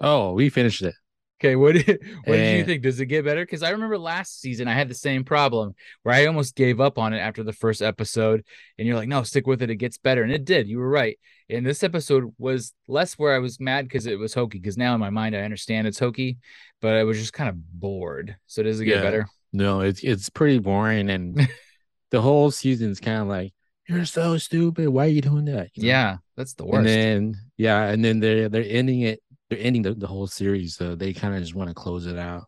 [0.00, 0.94] Oh, we finished it.
[1.40, 1.86] Okay, what did,
[2.24, 2.64] what did you Eh.
[2.64, 2.82] think?
[2.82, 3.42] Does it get better?
[3.42, 6.98] Because I remember last season I had the same problem where I almost gave up
[6.98, 8.44] on it after the first episode,
[8.78, 10.68] and you're like, "No, stick with it; it gets better," and it did.
[10.68, 11.18] You were right.
[11.48, 14.58] And this episode was less where I was mad because it was hokey.
[14.58, 16.36] Because now in my mind I understand it's hokey,
[16.82, 18.36] but I was just kind of bored.
[18.46, 19.02] So does it get Yeah.
[19.02, 19.28] better?
[19.52, 21.48] No, it's it's pretty boring, and
[22.10, 23.52] the whole season's kind of like
[23.88, 24.88] you're so stupid.
[24.90, 25.70] Why are you doing that?
[25.74, 25.88] You know?
[25.88, 26.86] Yeah, that's the worst.
[26.86, 29.22] And then yeah, and then they're they're ending it.
[29.50, 32.18] They're ending the, the whole series, so they kind of just want to close it
[32.18, 32.44] out.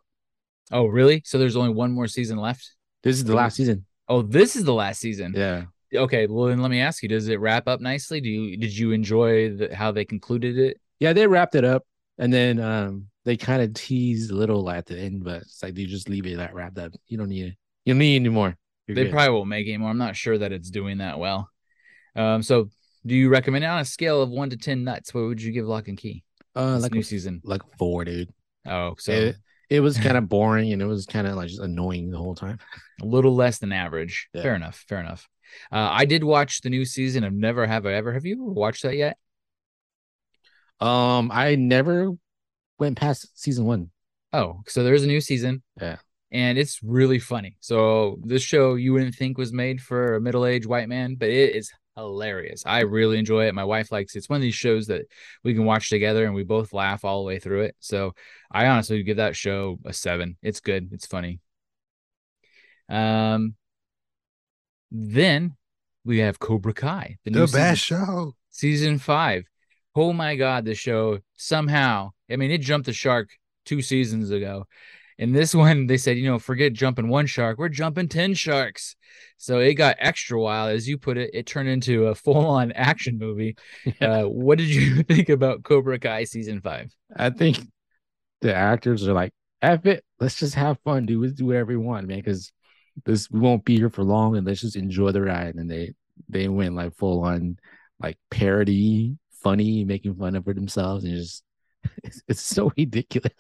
[0.71, 1.23] oh, really?
[1.27, 2.75] So there's only one more season left?
[3.03, 3.85] This is the last season.
[4.09, 5.35] Oh, this is the last season.
[5.37, 5.65] Yeah.
[5.95, 8.21] Okay, well then let me ask you: Does it wrap up nicely?
[8.21, 10.81] Do you did you enjoy the, how they concluded it?
[11.01, 11.85] Yeah, they wrapped it up,
[12.19, 15.75] and then um they kind of teased a little at the end, but it's like
[15.75, 16.93] they just leave it that wrapped up.
[17.09, 17.57] You don't need it.
[17.85, 18.57] You don't need anymore.
[18.87, 19.13] You're they good.
[19.13, 19.91] probably won't make anymore.
[19.91, 21.49] I'm not sure that it's doing that well.
[22.17, 22.71] Um, so
[23.05, 25.13] do you recommend it on a scale of one to ten nuts?
[25.13, 26.25] What would you give Lock and Key?
[26.57, 27.41] Uh like new season.
[27.45, 28.31] like four, dude.
[28.67, 29.37] Oh, so it,
[29.71, 32.35] it was kind of boring and it was kind of like just annoying the whole
[32.35, 32.59] time.
[33.01, 34.29] a little less than average.
[34.35, 34.43] Yeah.
[34.43, 34.85] Fair enough.
[34.89, 35.29] Fair enough.
[35.71, 38.13] Uh, I did watch the new season of Never Have I Ever.
[38.13, 39.19] Have you watched that yet?
[40.81, 42.11] Um, I never
[42.79, 43.91] went past season one.
[44.33, 45.63] Oh, so there's a new season.
[45.81, 45.97] Yeah.
[46.31, 47.57] And it's really funny.
[47.61, 51.55] So this show you wouldn't think was made for a middle-aged white man, but it
[51.55, 52.63] is hilarious.
[52.67, 53.55] I really enjoy it.
[53.55, 54.19] My wife likes it.
[54.19, 55.03] It's one of these shows that
[55.45, 57.77] we can watch together and we both laugh all the way through it.
[57.81, 58.15] So
[58.51, 60.37] I honestly give that show a seven.
[60.43, 60.91] It's good.
[60.93, 61.41] It's funny.
[62.89, 63.55] Um
[64.91, 65.57] then
[66.05, 68.35] we have Cobra Kai, the new season show.
[68.51, 69.45] season five.
[69.95, 72.11] Oh my god, the show somehow.
[72.31, 73.31] I mean, it jumped the shark
[73.65, 74.67] two seasons ago.
[75.19, 78.97] And this one, they said, you know, forget jumping one shark, we're jumping 10 sharks.
[79.37, 81.31] So it got extra wild, as you put it.
[81.35, 83.57] It turned into a full on action movie.
[84.01, 86.93] Uh, what did you think about Cobra Kai season five?
[87.15, 87.59] I think
[88.41, 91.23] the actors are like, F it, let's just have fun, dude.
[91.23, 92.53] Let's do whatever we want, man, because
[93.05, 95.55] this we won't be here for long and let's just enjoy the ride.
[95.55, 95.95] And they
[96.29, 97.59] they went like full on
[98.01, 101.45] like parody, funny, making fun of themselves, and just
[102.03, 103.33] it's, it's so ridiculous.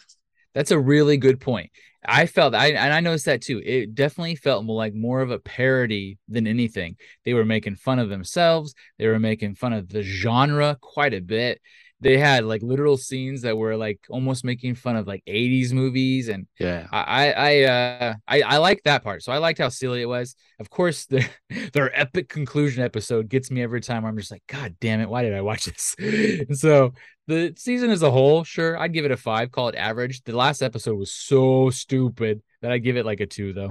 [0.54, 1.70] That's a really good point.
[2.04, 3.62] I felt I and I noticed that too.
[3.64, 6.96] It definitely felt more like more of a parody than anything.
[7.24, 8.74] They were making fun of themselves.
[8.98, 11.60] They were making fun of the genre quite a bit
[12.02, 16.28] they had like literal scenes that were like almost making fun of like 80s movies
[16.28, 16.88] and yeah.
[16.90, 20.34] I i uh i i like that part so i liked how silly it was.
[20.58, 21.28] Of course their
[21.72, 24.04] their epic conclusion episode gets me every time.
[24.04, 25.94] I'm just like god damn it why did i watch this?
[26.48, 26.92] And so
[27.28, 30.22] the season as a whole sure i'd give it a five call it average.
[30.24, 33.70] The last episode was so stupid that i give it like a two though.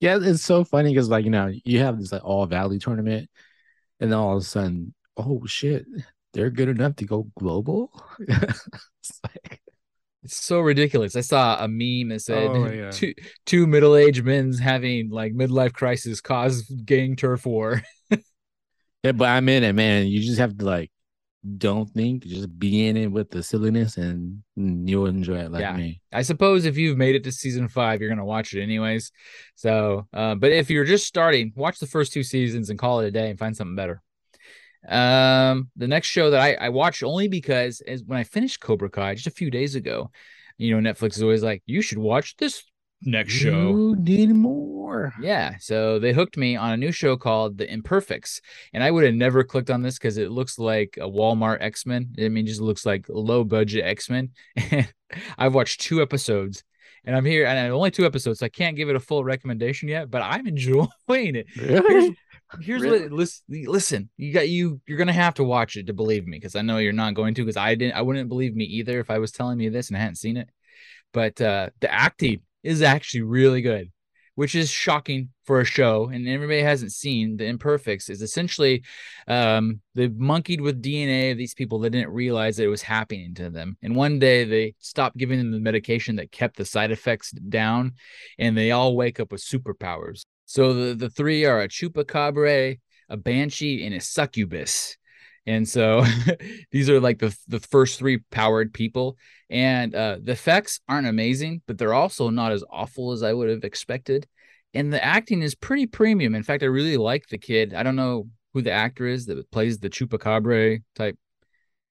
[0.00, 3.28] Yeah it's so funny because like you know you have this like all valley tournament
[3.98, 5.86] and then all of a sudden oh shit
[6.36, 7.90] they're good enough to go global.
[8.20, 9.62] it's, like...
[10.22, 11.16] it's so ridiculous.
[11.16, 12.90] I saw a meme that said oh, yeah.
[12.90, 13.14] two
[13.46, 17.82] two middle aged men's having like midlife crisis cause gang turf war.
[18.10, 20.06] yeah, but I'm in it, man.
[20.08, 20.90] You just have to like
[21.58, 25.76] don't think, just be in it with the silliness and you'll enjoy it like yeah.
[25.76, 26.00] me.
[26.12, 29.10] I suppose if you've made it to season five, you're gonna watch it anyways.
[29.54, 33.06] So uh, but if you're just starting, watch the first two seasons and call it
[33.06, 34.02] a day and find something better.
[34.88, 38.88] Um, the next show that I, I watched only because is when I finished Cobra
[38.90, 40.10] Kai just a few days ago,
[40.58, 42.62] you know, Netflix is always like, you should watch this
[43.02, 43.70] next show.
[43.70, 45.12] You need more.
[45.20, 45.56] Yeah.
[45.60, 48.40] So they hooked me on a new show called The Imperfects.
[48.72, 52.14] And I would have never clicked on this because it looks like a Walmart X-Men.
[52.18, 54.30] I mean, just looks like low budget X-Men.
[55.38, 56.64] I've watched two episodes
[57.04, 58.40] and I'm here and I only two episodes.
[58.40, 61.46] So I can't give it a full recommendation yet, but I'm enjoying it.
[61.56, 61.88] Really?
[61.88, 62.16] Here's,
[62.60, 63.02] here's really?
[63.02, 66.36] what listen, listen you got you you're gonna have to watch it to believe me
[66.36, 69.00] because i know you're not going to because i didn't i wouldn't believe me either
[69.00, 70.48] if i was telling you this and i hadn't seen it.
[71.12, 73.90] But uh the acting is actually really good
[74.36, 78.84] which is shocking for a show and everybody hasn't seen the imperfects is essentially
[79.26, 81.80] um they monkeyed with dna of these people.
[81.80, 83.78] That didn't realize that it was happening to them.
[83.82, 87.94] And one day they stopped giving them the medication that kept the side effects down
[88.38, 92.78] and they all wake up with superpowers so the, the three are a chupacabra,
[93.08, 94.96] a banshee, and a succubus.
[95.44, 96.04] And so
[96.72, 99.16] these are like the, the first three powered people.
[99.50, 103.50] And uh, the effects aren't amazing, but they're also not as awful as I would
[103.50, 104.26] have expected.
[104.72, 106.34] And the acting is pretty premium.
[106.34, 107.74] In fact, I really like the kid.
[107.74, 111.16] I don't know who the actor is that plays the chupacabra type,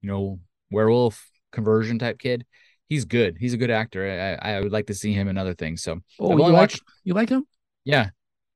[0.02, 0.40] you know,
[0.72, 2.46] werewolf conversion type kid.
[2.88, 3.38] He's good.
[3.40, 4.38] He's a good actor.
[4.42, 5.82] I, I would like to see him in other things.
[5.82, 7.46] So oh, you like, you like him?
[7.84, 8.10] Yeah,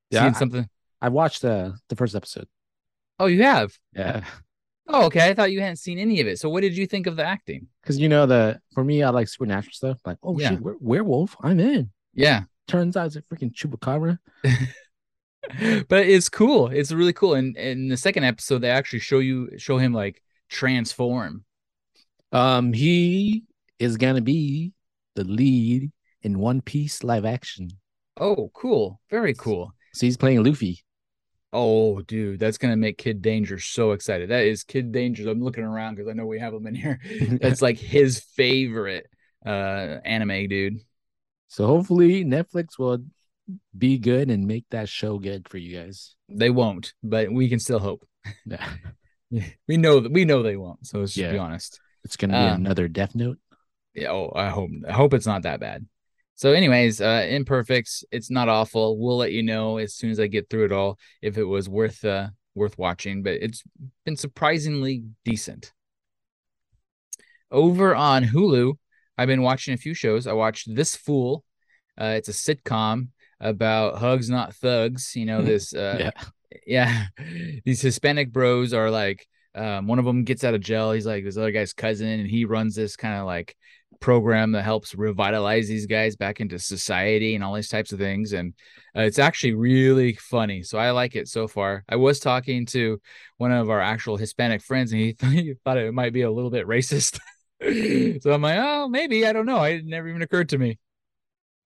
[0.10, 0.70] yeah, Seen something?
[1.02, 2.48] I, I watched the the first episode.
[3.20, 3.78] Oh, you have?
[3.94, 4.24] Yeah.
[4.92, 5.30] Oh, okay.
[5.30, 6.40] I thought you hadn't seen any of it.
[6.40, 7.68] So, what did you think of the acting?
[7.82, 10.00] Because you know the for me, I like supernatural stuff.
[10.06, 10.50] Like, oh yeah.
[10.50, 11.92] shit, werewolf, I'm in.
[12.14, 12.44] Yeah.
[12.68, 14.18] Turns out it's a freaking chupacabra.
[15.88, 16.68] but it's cool.
[16.68, 17.36] It's really cool.
[17.36, 21.44] And in the second episode, they actually show you show him like transform.
[22.32, 23.44] Um, he
[23.78, 24.74] is gonna be
[25.16, 25.92] the lead
[26.22, 27.70] in One Piece live action.
[28.18, 29.00] Oh, cool.
[29.10, 29.74] Very cool.
[30.00, 30.86] So he's playing Luffy.
[31.52, 34.30] Oh, dude, that's gonna make Kid Danger so excited.
[34.30, 35.30] That is Kid Danger.
[35.30, 37.02] I'm looking around because I know we have him in here.
[37.42, 39.08] That's like his favorite
[39.46, 40.80] uh anime, dude.
[41.50, 43.00] So hopefully Netflix will
[43.78, 46.16] be good and make that show good for you guys.
[46.30, 48.08] They won't, but we can still hope.
[48.46, 48.66] Yeah.
[49.68, 50.88] we know that we know they won't.
[50.88, 51.34] So let's just yeah.
[51.34, 51.82] be honest.
[52.06, 53.40] It's gonna be um, another Death Note.
[53.94, 54.12] Yeah.
[54.12, 54.70] Oh, I hope.
[54.88, 55.86] I hope it's not that bad.
[56.40, 58.06] So, anyways, uh, imperfects.
[58.14, 58.98] It's not awful.
[58.98, 61.68] We'll let you know as soon as I get through it all if it was
[61.68, 63.24] worth uh worth watching.
[63.24, 63.62] But it's
[64.06, 65.74] been surprisingly decent.
[67.52, 68.76] Over on Hulu,
[69.18, 70.28] I've been watching a few shows.
[70.28, 71.44] I watched This Fool.
[72.00, 73.10] Uh, it's a sitcom
[73.42, 75.18] about hugs, not thugs.
[75.18, 75.74] You know this.
[75.74, 76.24] Uh, yeah.
[76.66, 77.06] yeah,
[77.66, 79.28] these Hispanic bros are like.
[79.56, 80.94] Um, one of them gets out of jail.
[80.94, 83.58] He's like this other guy's cousin, and he runs this kind of like
[84.00, 88.34] program that helps revitalize these guys back into society and all these types of things.
[88.34, 88.54] And
[88.96, 90.64] uh, it's actually really funny.
[90.64, 91.84] So I like it so far.
[91.90, 93.02] I was talking to
[93.38, 96.52] one of our actual Hispanic friends, and he, he thought it might be a little
[96.52, 97.20] bit racist.
[98.22, 99.26] so I'm like, oh, maybe.
[99.26, 99.62] I don't know.
[99.64, 100.80] It never even occurred to me.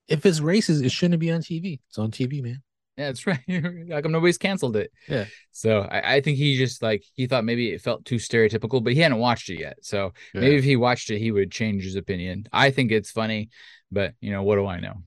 [0.07, 1.79] If it's racist, it shouldn't be on TV.
[1.87, 2.61] It's on TV, man.
[2.97, 3.39] Yeah, that's right.
[3.91, 4.91] How come nobody's canceled it?
[5.07, 5.25] Yeah.
[5.51, 8.93] So I, I, think he just like he thought maybe it felt too stereotypical, but
[8.93, 9.77] he hadn't watched it yet.
[9.81, 10.41] So yeah.
[10.41, 12.45] maybe if he watched it, he would change his opinion.
[12.53, 13.49] I think it's funny,
[13.91, 15.03] but you know what do I know?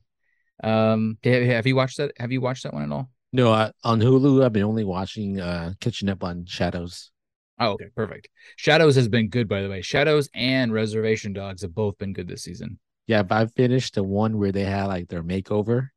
[0.63, 2.11] Um, have, have you watched that?
[2.17, 3.09] Have you watched that one at all?
[3.33, 7.11] No, I, on Hulu, I've been only watching, uh, catching up on Shadows.
[7.59, 8.29] Oh, okay, perfect.
[8.55, 9.81] Shadows has been good, by the way.
[9.81, 12.79] Shadows and Reservation Dogs have both been good this season.
[13.07, 15.89] Yeah, but I finished the one where they had like their makeover,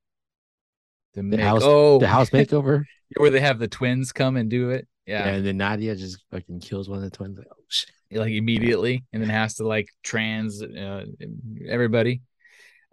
[1.14, 2.84] The, the make- house, oh, the house makeover.
[3.16, 4.86] where they have the twins come and do it.
[5.06, 5.26] yeah.
[5.26, 7.38] Yeah, and then Nadja just fucking kills one of the twins.
[7.38, 7.90] Like, oh shit.
[8.12, 11.04] like immediately, and then has to like trans uh,
[11.68, 12.22] everybody.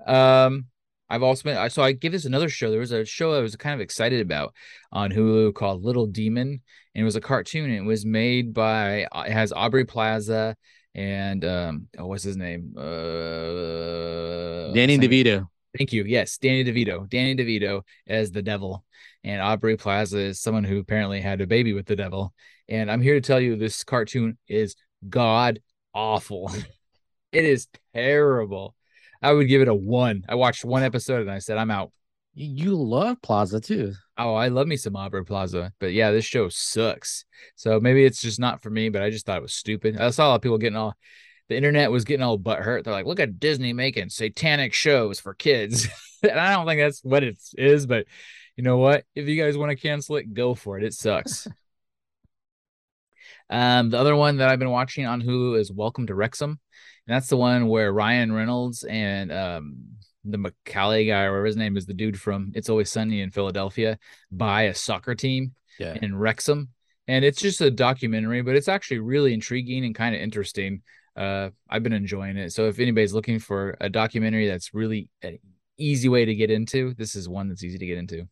[0.06, 0.66] Um,
[1.10, 2.70] I've also been I- so I give this another show.
[2.72, 4.54] There was a show I was kind of excited about
[4.92, 6.48] on Hulu called Little Demon,
[6.96, 7.70] and it was a cartoon.
[7.72, 10.56] It was made by it has Aubrey Plaza
[10.96, 15.48] and um oh what's his name uh Danny DeVito.
[15.78, 16.04] Thank you.
[16.04, 17.10] Yes, Danny DeVito.
[17.10, 18.86] Danny DeVito as the devil,
[19.24, 22.34] and Aubrey Plaza is someone who apparently had a baby with the devil.
[22.70, 24.76] And I'm here to tell you this cartoon is
[25.08, 25.60] god
[25.94, 26.52] awful.
[27.32, 28.76] it is terrible.
[29.22, 30.24] I would give it a one.
[30.30, 31.92] I watched one episode and I said I'm out.
[32.40, 33.94] You, love Plaza too.
[34.16, 37.26] Oh, I love me some Aubrey Plaza, but yeah, this show sucks.
[37.56, 38.90] So maybe it's just not for me.
[38.90, 39.98] But I just thought it was stupid.
[39.98, 40.94] I saw a lot of people getting all.
[41.50, 42.84] The internet was getting all butthurt.
[42.84, 45.88] They're like, "Look at Disney making satanic shows for kids,"
[46.24, 47.86] and I don't think that's what it is.
[47.86, 48.06] But
[48.56, 49.06] you know what?
[49.16, 50.84] If you guys want to cancel it, go for it.
[50.84, 51.48] It sucks.
[53.50, 56.50] um, the other one that I've been watching on Hulu is Welcome to Wrexham,
[57.08, 59.76] and that's the one where Ryan Reynolds and um
[60.30, 63.32] the McCallie guy, or whatever his name is, the dude from It's Always Sunny in
[63.32, 63.98] Philadelphia,
[64.30, 65.98] buy a soccer team Yeah.
[66.02, 66.68] in Wrexham.
[67.08, 70.82] And it's just a documentary, but it's actually really intriguing and kind of interesting.
[71.18, 72.54] Uh, I've been enjoying it.
[72.54, 75.40] So if anybody's looking for a documentary that's really an
[75.78, 78.28] easy way to get into, this is one that's easy to get into.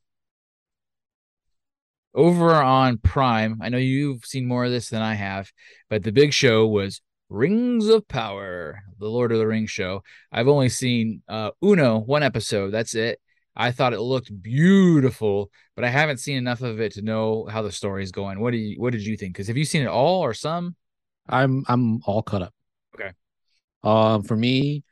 [2.14, 5.52] Over on Prime, I know you've seen more of this than I have,
[5.90, 10.04] but the big show was Rings of Power, the Lord of the Rings show.
[10.32, 12.72] I've only seen uh Uno, one episode.
[12.72, 13.20] That's it.
[13.56, 17.62] I thought it looked beautiful, but I haven't seen enough of it to know how
[17.62, 18.40] the story is going.
[18.40, 19.34] What do you what did you think?
[19.34, 20.76] Because have you seen it all or some?
[21.28, 22.54] I'm I'm all caught up.
[23.86, 24.84] Um, for me,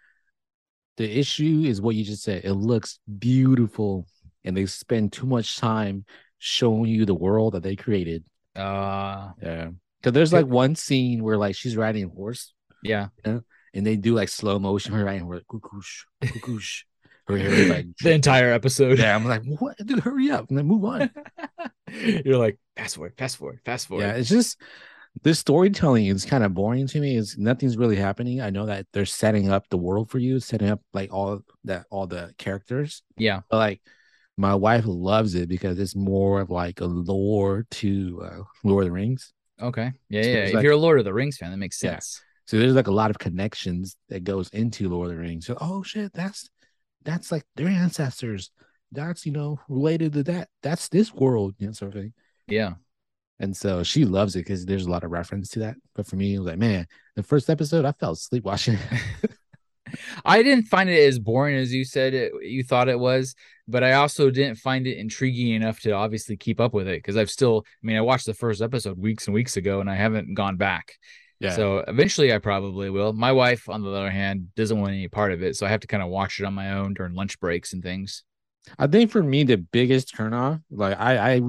[0.97, 2.45] the issue is what you just said.
[2.45, 4.05] It looks beautiful,
[4.43, 6.05] and they spend too much time
[6.37, 8.23] showing you the world that they created.
[8.55, 9.69] Uh Yeah,
[9.99, 13.07] because there's like one scene where like she's riding a horse, yeah.
[13.25, 13.41] and
[13.73, 16.83] they do like slow motion her riding horse, cuckoosh, cuckoosh.
[17.25, 18.99] Her hair is like The entire episode.
[18.99, 19.15] yeah.
[19.15, 20.01] I'm like, what, dude?
[20.01, 21.09] Hurry up and then move on.
[22.25, 24.03] You're like, fast forward, fast forward, fast forward.
[24.03, 24.59] Yeah, it's just
[25.22, 27.16] this storytelling is kind of boring to me.
[27.16, 28.41] Is nothing's really happening.
[28.41, 31.86] I know that they're setting up the world for you, setting up like all that
[31.91, 33.03] all the characters.
[33.18, 33.41] Yeah.
[33.49, 33.82] But like
[34.38, 38.88] my wife loves it because it's more of like a lore to uh, Lord of
[38.89, 39.32] the Rings.
[39.61, 39.91] Okay.
[40.09, 40.36] Yeah, So yeah.
[40.45, 41.91] If like- you're a Lord of the Rings fan, that makes Yeah.
[41.91, 42.22] sense.
[42.45, 45.45] So there's like a lot of connections that goes into Lord of the Rings.
[45.45, 46.49] So oh shit, that's
[47.03, 48.49] that's like their ancestors.
[48.91, 50.49] That's you know related to that.
[50.64, 52.14] That's this world, you know, sort of thing.
[52.47, 52.74] Yeah.
[53.39, 55.75] And so she loves it because there's a lot of reference to that.
[55.95, 59.31] But for me, it was like, man, the first episode, I fell asleep watching it.
[60.25, 63.36] I didn't find it as boring as you said it, you thought it was,
[63.67, 67.17] but I also didn't find it intriguing enough to obviously keep up with it because
[67.17, 69.95] I've still, I mean, I watched the first episode weeks and weeks ago and I
[69.95, 70.93] haven't gone back.
[71.39, 71.51] Yeah.
[71.51, 73.11] So eventually I probably will.
[73.13, 75.55] My wife, on the other hand, doesn't want any part of it.
[75.55, 77.84] So I have to kind of watch it on my own during lunch breaks and
[77.84, 78.23] things.
[78.79, 81.41] I think for me, the biggest turnoff, like I, I,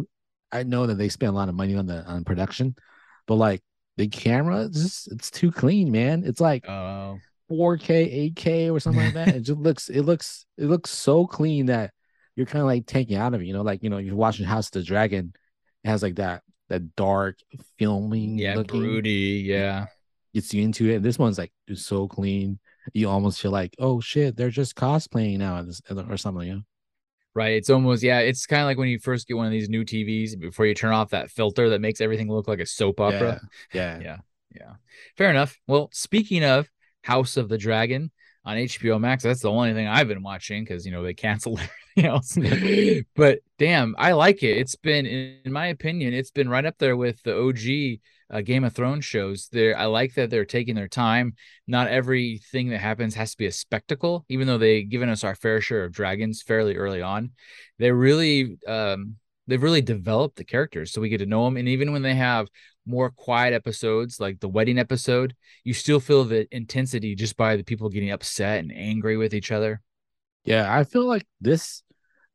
[0.55, 2.77] I know that they spend a lot of money on the on production,
[3.27, 3.63] but like
[3.97, 6.25] the camera, it's just it's too clean, man.
[6.25, 7.19] It's like Oh,
[7.51, 9.35] 4K, 8K, or something like that.
[9.37, 11.93] It just looks, it looks, it looks so clean that
[12.37, 13.47] you're kind of like taking out of it.
[13.47, 15.33] You know, like you know, you're watching House of the Dragon,
[15.85, 17.39] it has like that that dark
[17.79, 19.43] filming, yeah, looking, broody.
[19.47, 19.87] Yeah.
[20.35, 20.97] gets you into it.
[20.97, 22.59] And this one's like it's so clean,
[22.93, 26.47] you almost feel like, oh shit, they're just cosplaying now, or or something.
[26.47, 26.63] You know?
[27.35, 27.55] Right.
[27.55, 29.85] It's almost, yeah, it's kind of like when you first get one of these new
[29.85, 33.41] TVs before you turn off that filter that makes everything look like a soap opera.
[33.73, 34.01] Yeah.
[34.01, 34.17] Yeah.
[34.55, 34.73] Yeah.
[35.17, 35.59] Fair enough.
[35.67, 36.69] Well, speaking of
[37.03, 38.13] House of the Dragon
[38.45, 41.61] on HBO Max, that's the only thing I've been watching because, you know, they canceled
[41.97, 42.39] everything else.
[43.17, 44.57] but damn, I like it.
[44.57, 48.01] It's been, in in my opinion, it's been right up there with the OG
[48.35, 49.49] uh, Game of Thrones shows.
[49.53, 51.35] There, I like that they're taking their time.
[51.69, 55.37] Not everything that happens has to be a spectacle, even though they've given us our
[55.37, 57.31] fair share of dragons fairly early on.
[57.79, 59.17] They really, um,
[59.47, 61.57] they've really developed the characters so we get to know them.
[61.57, 62.49] And even when they have
[62.85, 67.65] more quiet episodes like the wedding episode, you still feel the intensity just by the
[67.65, 69.81] people getting upset and angry with each other.
[70.45, 71.85] Yeah, I feel like this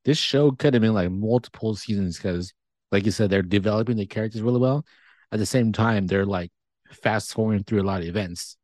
[0.05, 2.53] this show could have been like multiple seasons because,
[2.89, 4.85] like you said, they're developing the characters really well.
[5.31, 6.51] At the same time, they're like
[6.91, 8.57] fast forwarding through a lot of events.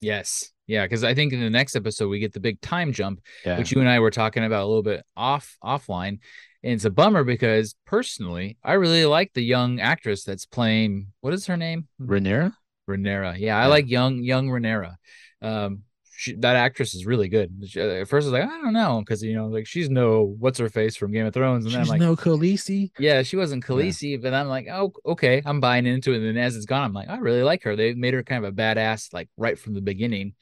[0.00, 0.52] Yes.
[0.66, 3.56] Yeah, because I think in the next episode we get the big time jump, Yeah,
[3.58, 6.18] which you and I were talking about a little bit off offline.
[6.62, 11.32] And it's a bummer because personally, I really like the young actress that's playing what
[11.32, 11.88] is her name?
[12.00, 12.52] Rhaenyra.
[12.88, 13.38] Renera.
[13.38, 13.66] Yeah, I Yeah.
[13.66, 14.96] like young young Rhaenyra.
[15.40, 15.82] Um,
[16.20, 17.48] she, that actress is really good.
[17.68, 19.88] She- uh, At first, I was like, I don't know, because you know, like she's
[19.88, 22.90] no what's her face from Game of Thrones, and then I'm She's like, no Khaleesi.
[22.98, 26.16] yeah, she wasn't Khaleesi, but I'm like, oh, okay, I'm buying into it.
[26.16, 27.76] And then as it's gone, I'm like, I really like her.
[27.76, 30.34] They made her kind of a badass, like right from the beginning.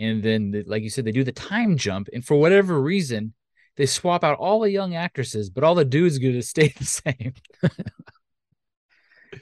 [0.00, 3.34] And then, the- like you said, they do the time jump, and for whatever reason,
[3.76, 6.84] they swap out all the young actresses, but all the dudes get to stay the
[6.84, 7.34] same.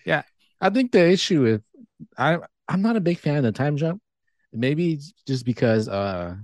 [0.05, 0.23] Yeah,
[0.61, 1.63] I think the issue with
[2.19, 4.03] I I'm not a big fan of the time jump.
[4.57, 6.37] Maybe just because uh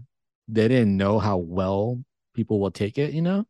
[0.48, 2.02] they didn't know how well
[2.34, 3.46] people will take it, you know?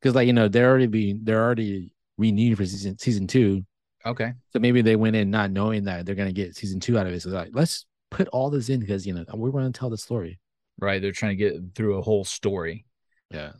[0.00, 3.64] Because like you know, they're already being they're already renewed for season season two.
[4.06, 7.06] Okay, So maybe they went in not knowing that they're gonna get season two out
[7.06, 7.20] of it.
[7.20, 10.40] So like, let's put all this in because you know we're gonna tell the story.
[10.78, 11.02] right?
[11.02, 12.86] They're trying to get through a whole story.
[13.30, 13.52] Yeah.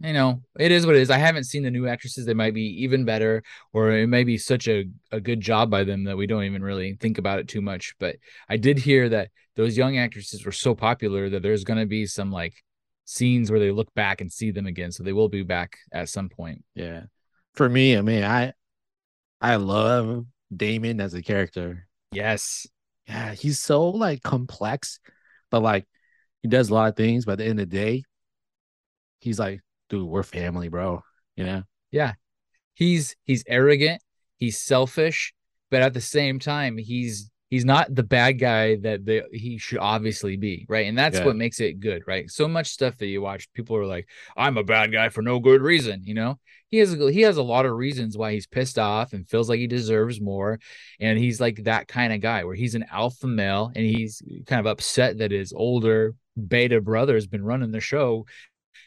[0.00, 1.10] You know, it is what it is.
[1.10, 2.24] I haven't seen the new actresses.
[2.24, 3.42] They might be even better,
[3.72, 6.62] or it may be such a, a good job by them that we don't even
[6.62, 7.94] really think about it too much.
[7.98, 8.16] But
[8.48, 12.06] I did hear that those young actresses were so popular that there's going to be
[12.06, 12.54] some like
[13.06, 14.92] scenes where they look back and see them again.
[14.92, 16.64] So they will be back at some point.
[16.76, 17.04] Yeah.
[17.54, 18.52] For me, I mean, I
[19.40, 21.88] I love Daemon as a character.
[22.12, 22.68] Yes.
[23.08, 25.00] yeah, he's so like complex,
[25.50, 25.86] but like
[26.42, 27.24] he does a lot of things.
[27.24, 28.04] But at the end of the day,
[29.20, 31.02] he's like, dude, we're family, bro.
[31.36, 31.62] You know?
[31.90, 32.14] Yeah.
[32.74, 34.02] He's he's arrogant,
[34.36, 35.34] he's selfish,
[35.70, 40.36] but at the same time, he's he's not the bad guy that he should obviously
[40.36, 40.86] be, right?
[40.86, 41.24] And that's Yeah.
[41.24, 42.30] what makes it good, right?
[42.30, 45.40] So much stuff that you watch, people are like, "I'm a bad guy for no
[45.40, 46.38] good reason," you know.
[46.68, 49.48] He has a, he has a lot of reasons why he's pissed off and feels
[49.48, 50.60] like he deserves more,
[51.00, 54.60] and he's like that kind of guy where he's an alpha male and he's kind
[54.60, 56.14] of upset that his older
[56.46, 58.24] beta brother has been running the show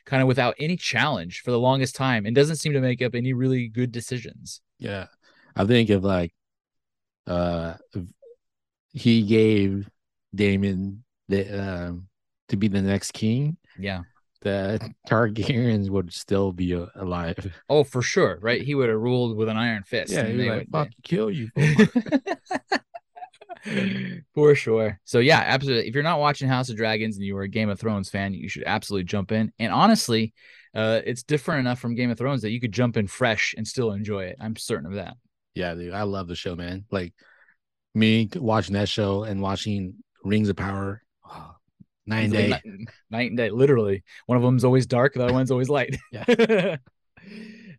[0.06, 3.16] kind of without any challenge for the longest time and doesn't seem to make up
[3.16, 4.62] any really good decisions.
[4.80, 5.08] Yeah.
[5.56, 6.34] I think if like
[7.28, 7.76] uh
[8.94, 9.90] he gave
[10.36, 12.08] Daemon the um
[12.50, 14.02] to be the next king, Yeah.
[14.42, 17.54] the Targaryens would still be alive.
[17.70, 18.40] Oh, for sure.
[18.42, 18.62] Right.
[18.62, 20.12] He would have ruled with an iron fist.
[20.12, 21.50] Yeah, he'd they like, would- fuck, kill you.
[23.64, 25.00] fool." for sure.
[25.04, 25.88] So yeah, absolutely.
[25.88, 28.34] If you're not watching House of Dragons and you are a Game of Thrones fan,
[28.34, 29.52] you should absolutely jump in.
[29.60, 30.34] And honestly,
[30.74, 33.68] uh, it's different enough from Game of Thrones that you could jump in fresh and
[33.68, 34.38] still enjoy it.
[34.40, 35.16] I'm certain of that.
[35.56, 36.86] yeah, dude, I love the show, man.
[36.92, 37.14] Like
[37.94, 41.56] me watching that show and watching Rings of Power, oh,
[42.06, 42.48] night and day.
[42.48, 44.04] like Night, night and day, literally.
[44.28, 45.98] One of them's always dark, the other one's always light.
[46.12, 46.24] Yeah.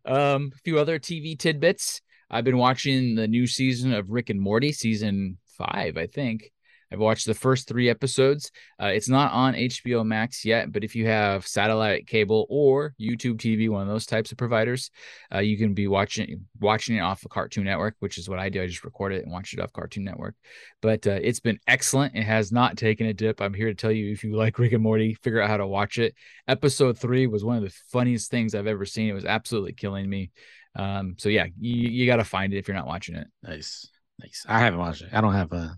[0.04, 2.02] um, a few other TV tidbits.
[2.30, 6.50] I've been watching the new season of Rick and Morty, season five, I think.
[6.92, 8.50] I've watched the first three episodes.
[8.80, 13.36] Uh, it's not on HBO Max yet, but if you have satellite cable or YouTube
[13.36, 14.90] TV, one of those types of providers,
[15.34, 18.50] uh, you can be watching watching it off of Cartoon Network, which is what I
[18.50, 18.62] do.
[18.62, 20.34] I just record it and watch it off Cartoon Network.
[20.82, 22.14] But uh, it's been excellent.
[22.14, 23.40] It has not taken a dip.
[23.40, 25.66] I'm here to tell you if you like Rick and Morty, figure out how to
[25.66, 26.14] watch it.
[26.46, 29.08] Episode three was one of the funniest things I've ever seen.
[29.08, 30.30] It was absolutely killing me.
[30.76, 33.28] Um, so yeah, you, you got to find it if you're not watching it.
[33.42, 33.88] Nice.
[34.22, 34.46] Nice.
[34.48, 35.10] I haven't watched it.
[35.12, 35.76] I don't have a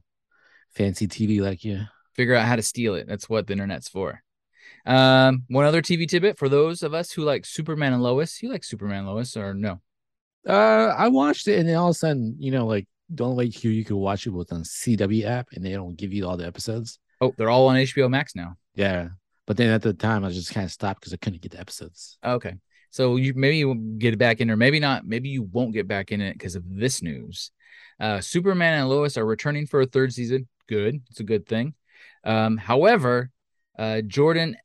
[0.75, 1.83] fancy TV like you.
[2.15, 3.07] Figure out how to steal it.
[3.09, 4.23] That's what the internet's for.
[4.87, 8.43] Um, one other TV tidbit for those of us who like Superman and Lois.
[8.43, 9.81] You like Superman and Lois or no?
[10.47, 13.47] Uh, I watched it, and then all of a sudden, you know, like don't way
[13.47, 16.37] you, you could watch it was on CW app, and they don't give you all
[16.37, 16.99] the episodes.
[17.21, 18.57] Oh, they're all on HBO Max now.
[18.75, 19.09] Yeah,
[19.47, 21.61] but then at the time, I just kind of stopped because I couldn't get the
[21.61, 22.19] episodes.
[22.23, 22.55] Okay.
[22.95, 25.05] So you maybe you will get back in, or maybe not.
[25.05, 27.51] Maybe you won't get back in it because of this news.
[27.99, 30.47] Uh, Superman and Lois are returning for a third season.
[30.69, 31.75] Good, it's a good thing.
[32.23, 33.31] Um, however,
[33.77, 34.57] uh, Jordan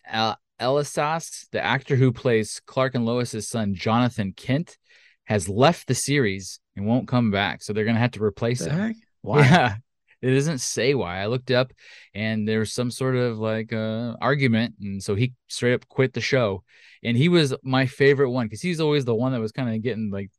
[0.62, 4.78] Elsass, the actor who plays Clark and Lois's son, Jonathan Kent,
[5.24, 7.64] has left the series and won't come back.
[7.64, 8.80] So they're gonna have to replace The him.
[8.80, 8.96] heck?
[9.22, 9.40] Why?
[9.40, 9.76] Yeah.
[10.22, 11.20] It doesn't say why.
[11.20, 11.72] I looked up
[12.14, 14.76] and there's some sort of like uh argument.
[14.82, 16.64] And so he straight up quit the show.
[17.04, 19.82] And he was my favorite one because he's always the one that was kind of
[19.82, 20.32] getting like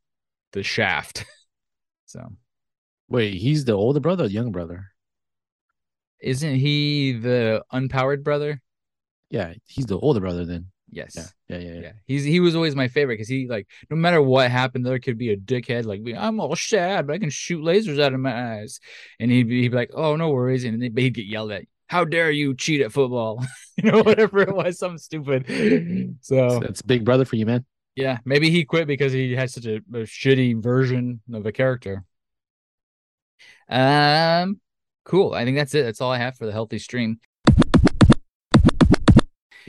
[0.53, 1.25] the shaft.
[2.05, 2.29] so
[3.09, 4.91] Wait, he's the older brother or the younger brother?
[6.21, 8.61] isn't he the unpowered brother?
[9.29, 10.67] Yeah, he's the older brother then.
[10.91, 11.15] Yes.
[11.15, 11.73] Yeah, yeah, yeah.
[11.73, 11.81] yeah.
[11.81, 14.99] Yeah, he's he was always my favorite because he like no matter what happened, there
[14.99, 18.19] could be a dickhead like I'm all sad, but I can shoot lasers out of
[18.19, 18.79] my eyes,
[19.19, 21.63] and he'd be, he'd be like, oh no worries, and then he'd get yelled at.
[21.87, 23.43] How dare you cheat at football?
[23.77, 25.45] you know, whatever it was, something stupid.
[26.47, 27.65] So So that's big brother for you, man.
[27.95, 32.05] yeah, maybe he quit because he had such a, a shitty version of a character.
[33.69, 34.59] Um,
[35.05, 35.33] cool.
[35.33, 35.83] I think that's it.
[35.83, 37.19] That's all I have for the healthy stream.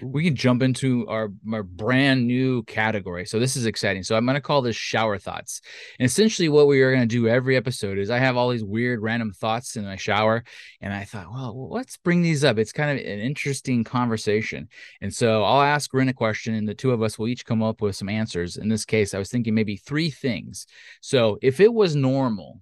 [0.00, 3.26] We can jump into our, our brand new category.
[3.26, 4.02] So this is exciting.
[4.02, 5.60] So I'm going to call this shower thoughts.
[5.98, 8.64] And essentially what we are going to do every episode is I have all these
[8.64, 10.44] weird random thoughts in my shower
[10.80, 12.58] and I thought, well, let's bring these up.
[12.58, 14.68] It's kind of an interesting conversation.
[15.00, 17.62] And so I'll ask Rin a question and the two of us will each come
[17.62, 18.56] up with some answers.
[18.56, 20.66] In this case, I was thinking maybe three things.
[21.00, 22.60] So if it was normal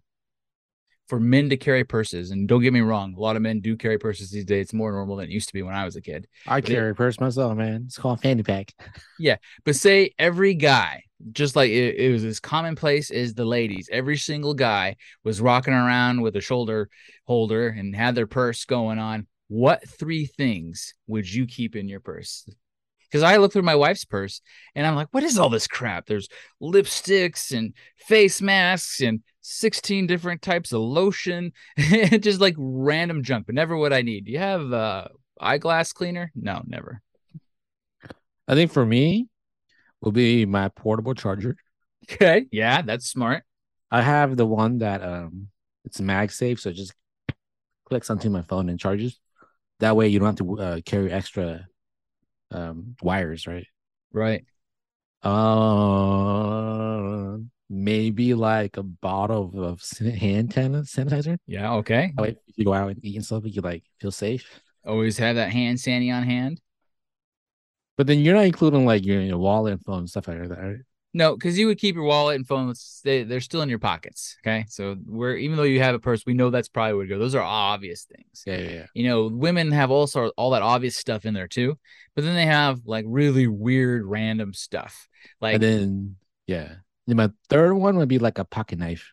[1.11, 2.31] for men to carry purses.
[2.31, 4.67] And don't get me wrong, a lot of men do carry purses these days.
[4.67, 6.29] It's more normal than it used to be when I was a kid.
[6.47, 7.83] I But carry a purse myself, man.
[7.87, 8.73] It's called fanny pack.
[9.19, 9.37] Yeah.
[9.65, 11.03] But say every guy,
[11.33, 15.75] just like it, it was as commonplace as the ladies, every single guy was rocking
[15.75, 16.89] around with a shoulder
[17.27, 19.27] holder and had their purse going on.
[19.49, 22.49] What three things would you keep in your purse?
[23.11, 24.41] Because I look through my wife's purse
[24.75, 26.07] and I'm like, what is all this crap?
[26.07, 26.29] There's
[26.63, 33.55] lipsticks and face masks and 16 different types of lotion, just like random junk, but
[33.55, 34.27] never what I need.
[34.27, 35.09] Do you have uh
[35.41, 36.31] eyeglass cleaner?
[36.35, 37.03] No, never.
[38.47, 39.29] I think for me
[40.01, 41.57] will be my portable charger.
[42.11, 42.47] Okay.
[42.51, 43.45] Yeah, that's smart.
[43.91, 45.49] I have the one that um
[45.85, 46.95] it's MagSafe, so it just
[47.87, 49.19] clicks onto my phone and charges.
[49.81, 51.67] That way you don't have to uh, carry extra
[52.51, 53.67] um wires, right?
[54.13, 54.45] Right.
[55.23, 56.11] Uh,
[57.69, 61.37] maybe like a bottle of, hand sanitizer.
[61.47, 61.75] Yeah.
[61.75, 62.13] Okay.
[62.17, 64.61] That way, if you go out and eat and stuff, you like feel safe.
[64.87, 66.61] Always have that hand sandy on hand.
[67.97, 70.59] But then you're not including like your, your wallet and phone and stuff like that,
[70.59, 70.79] right?
[71.13, 72.73] No, because you would keep your wallet and phone.
[73.03, 74.37] They, they're still in your pockets.
[74.47, 74.65] Okay.
[74.69, 77.19] So we're even though you have a purse, we know that's probably where to go.
[77.19, 78.45] Those are obvious things.
[78.47, 78.87] Yeah, yeah, yeah.
[78.95, 81.77] You know, women have all sort all that obvious stuff in there too,
[82.15, 85.09] but then they have like really weird random stuff.
[85.41, 86.75] Like and then yeah.
[87.09, 89.13] Then my third one would be like a pocket knife.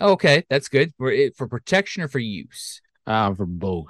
[0.00, 0.92] okay, that's good.
[0.98, 2.80] For it for protection or for use.
[3.06, 3.86] Um, for both.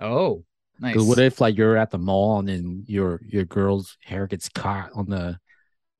[0.00, 0.44] Oh,
[0.80, 0.96] nice.
[0.96, 4.90] What if like you're at the mall and then your your girl's hair gets caught
[4.94, 5.38] on the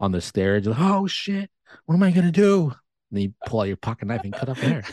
[0.02, 0.66] on the stairs?
[0.66, 1.50] Like, oh shit,
[1.86, 2.64] what am I gonna do?
[2.64, 2.74] And
[3.12, 4.82] then you pull out your pocket knife and cut the hair.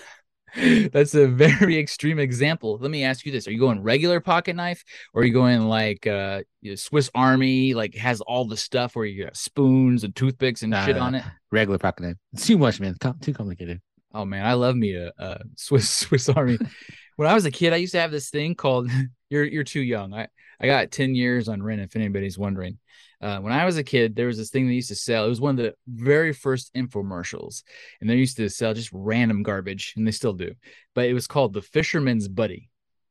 [0.91, 2.77] That's a very extreme example.
[2.81, 4.83] Let me ask you this: Are you going regular pocket knife,
[5.13, 6.41] or are you going like uh
[6.75, 10.95] Swiss Army, like has all the stuff where you got spoons and toothpicks and shit
[10.95, 11.05] Nah.
[11.05, 11.23] on it?
[11.51, 12.15] Regular pocket knife.
[12.33, 12.95] It's too much, man.
[13.21, 13.81] Too complicated.
[14.13, 16.57] Oh man, I love me a, a Swiss Swiss Army.
[17.19, 18.89] When I was a kid, I used to have this thing called
[19.29, 21.81] "You're You're Too Young." I I got ten years on rent.
[21.81, 22.77] If anybody's wondering,
[23.19, 25.25] uh, when I was a kid, there was this thing they used to sell.
[25.25, 27.63] It was one of the very first infomercials,
[27.99, 30.53] and they used to sell just random garbage, and they still do.
[30.95, 32.69] But it was called the Fisherman's Buddy.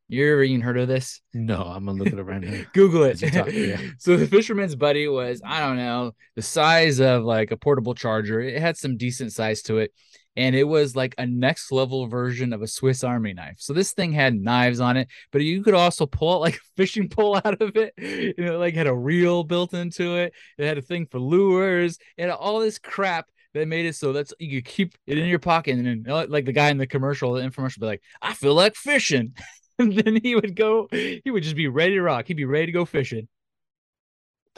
[0.08, 1.20] You ever even heard of this?
[1.34, 2.62] No, I'm gonna look it up right now.
[2.72, 3.18] Google it.
[3.18, 3.78] Talk, yeah.
[3.98, 8.40] so the fisherman's buddy was, I don't know, the size of like a portable charger.
[8.40, 9.92] It had some decent size to it.
[10.38, 13.56] And it was like a next level version of a Swiss Army knife.
[13.58, 16.60] So this thing had knives on it, but you could also pull out like a
[16.76, 17.92] fishing pole out of it.
[17.98, 20.32] You know, like had a reel built into it.
[20.56, 24.32] It had a thing for lures and all this crap that made it so that's
[24.38, 25.76] you could keep it in your pocket.
[25.76, 28.54] And then uh, like the guy in the commercial, the infomercial, be like, I feel
[28.54, 29.34] like fishing.
[29.80, 32.26] And then he would go, he would just be ready to rock.
[32.26, 33.28] He'd be ready to go fishing.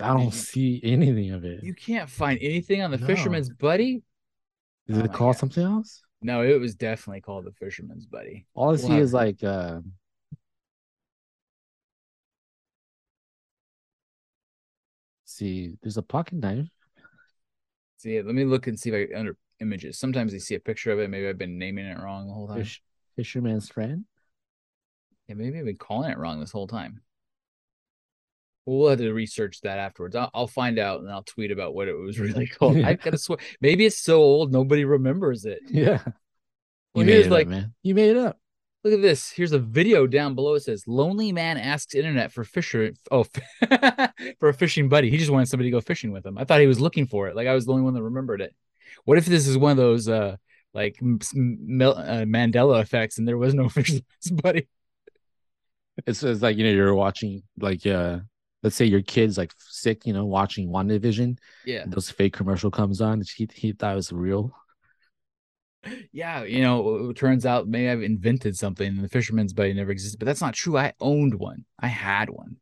[0.01, 1.63] I don't see anything of it.
[1.63, 3.07] You can't find anything on the No.
[3.07, 4.01] Fisherman's Buddy.
[4.91, 5.41] Is Oh it called God.
[5.41, 6.03] something else?
[6.23, 8.45] No, it was definitely called the Fisherman's Buddy.
[8.55, 9.81] All I see is like uh
[15.25, 16.67] see, there's a pocket knife.
[17.99, 19.99] See, let me look and see if I under images.
[19.99, 21.09] Sometimes they see a picture of it.
[21.09, 22.59] Maybe I've been naming it wrong the whole time.
[22.59, 22.83] Fish,
[23.15, 24.05] fisherman's friend.
[25.29, 27.01] Yeah, maybe I've been calling it wrong this whole time.
[28.67, 30.15] We'll have to research that afterwards.
[30.15, 32.79] I'll, I'll find out and I'll tweet about what it was really called.
[32.79, 35.61] I gotta swear, maybe it's so old nobody remembers it.
[35.69, 36.01] Yeah.
[36.95, 37.65] Well, you made here's it like, up.
[37.83, 38.39] You made it up.
[38.83, 39.31] look at this.
[39.31, 40.55] Here's a video down below.
[40.55, 42.93] It says, "Lonely man asks internet for fisher.
[43.11, 43.25] Oh,
[44.41, 45.09] for a fishing buddy.
[45.09, 46.37] He just wanted somebody to go fishing with him.
[46.37, 47.37] I thought he was looking for it.
[47.37, 48.55] Like I was the only one that remembered it.
[49.05, 50.37] What if this is one of those uh
[50.75, 54.69] like uh, Mandela effects and there was no fisherman's buddy?
[56.07, 58.21] It's, it's like you know you're watching like uh
[58.63, 61.39] let's say your kid's like sick, you know, watching WandaVision.
[61.65, 63.23] Yeah, and Those fake commercial comes on.
[63.37, 64.53] He he thought it was real.
[66.13, 66.43] yeah.
[66.45, 70.19] You know, it turns out maybe I've invented something and the fisherman's buddy never existed,
[70.19, 70.77] but that's not true.
[70.77, 71.65] I owned one.
[71.79, 72.57] I had one.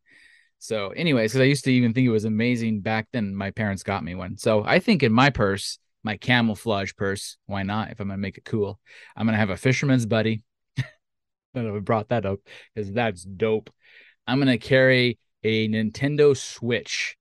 [0.60, 3.34] So, anyways, because I used to even think it was amazing back then.
[3.34, 4.36] My parents got me one.
[4.36, 7.90] So I think in my purse, my camouflage purse, why not?
[7.90, 8.78] If I'm gonna make it cool,
[9.16, 10.42] I'm gonna have a fisherman's buddy.
[10.78, 10.84] I
[11.54, 12.38] don't know if I brought that up
[12.74, 13.70] because that's dope.
[14.26, 17.16] I'm gonna carry a Nintendo Switch.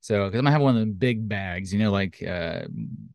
[0.00, 2.62] So, because I'm gonna have one of them big bags, you know, like uh,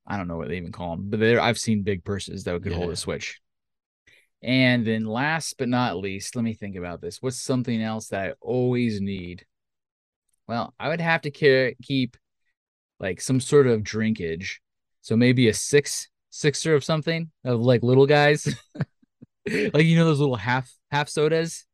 [0.05, 2.61] I don't know what they even call them, but there I've seen big purses that
[2.61, 3.39] could hold a Switch.
[4.43, 7.21] And then, last but not least, let me think about this.
[7.21, 9.45] What's something else that I always need?
[10.47, 12.17] Well, I would have to care, keep
[12.99, 14.57] like some sort of drinkage.
[15.01, 18.47] So maybe a six sixer of something of like little guys.
[19.45, 21.65] like you know those little half half sodas.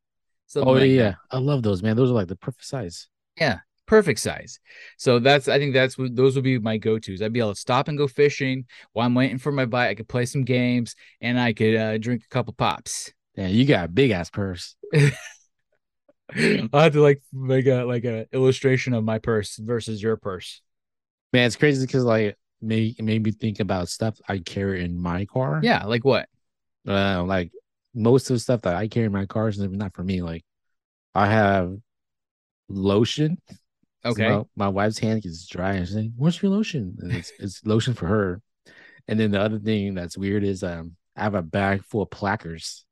[0.60, 1.16] Oh like yeah, that.
[1.30, 1.96] I love those, man.
[1.96, 3.08] Those are like the perfect size.
[3.38, 4.60] Yeah, perfect size.
[4.98, 7.22] So that's I think that's what those would be my go-tos.
[7.22, 9.88] I'd be able to stop and go fishing while I'm waiting for my bite.
[9.88, 13.12] I could play some games and I could uh, drink a couple pops.
[13.36, 14.76] Yeah, you got a big ass purse.
[16.34, 20.62] I'll have to like make a like a illustration of my purse versus your purse.
[21.32, 25.26] Man, it's crazy because like made made me think about stuff I carry in my
[25.26, 25.60] car.
[25.62, 26.28] Yeah, like what?
[26.86, 27.52] Uh, like
[27.94, 30.22] most of the stuff that I carry in my car is not for me.
[30.22, 30.44] Like
[31.14, 31.76] I have
[32.68, 33.38] lotion.
[34.04, 34.28] Okay.
[34.28, 36.96] My, my wife's hand gets dry and she's like, Where's your lotion?
[37.00, 38.40] And it's it's lotion for her.
[39.08, 42.10] And then the other thing that's weird is um I have a bag full of
[42.10, 42.84] plackers.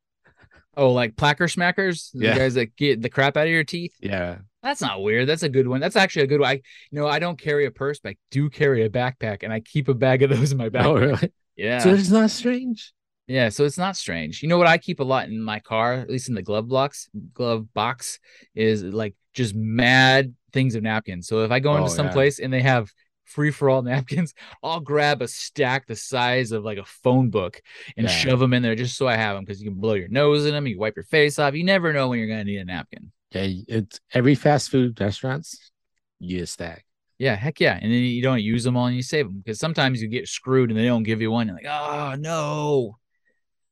[0.76, 3.92] Oh, like placker smackers, the guys that get the crap out of your teeth.
[4.00, 4.38] Yeah.
[4.62, 5.28] That's not weird.
[5.28, 5.80] That's a good one.
[5.80, 6.50] That's actually a good one.
[6.50, 9.52] I, you know, I don't carry a purse, but I do carry a backpack, and
[9.52, 10.84] I keep a bag of those in my backpack.
[10.84, 11.32] Oh really?
[11.56, 12.92] Yeah, So it's not strange.
[13.30, 13.48] Yeah.
[13.48, 14.42] So it's not strange.
[14.42, 14.66] You know what?
[14.66, 17.08] I keep a lot in my car, at least in the glove box.
[17.34, 18.18] Glove box
[18.54, 21.28] is like just mad things of napkins.
[21.28, 22.12] So if I go into Oh, some yeah.
[22.12, 22.90] place and they have
[23.24, 27.62] free for all napkins, I'll grab a stack the size of like a phone book
[27.96, 28.12] and Yeah.
[28.12, 30.46] shove them in there just so I have them because you can blow your nose
[30.46, 31.54] in them, you wipe your face off.
[31.54, 33.12] You never know when you're gonna need a napkin.
[33.32, 35.70] Yeah, it's every fast food restaurants,
[36.18, 36.84] you stack.
[37.18, 37.78] Yeah, heck yeah.
[37.80, 40.26] And then you don't use them all and you save them because sometimes you get
[40.26, 41.46] screwed and they don't give you one.
[41.46, 42.96] You're like, oh no.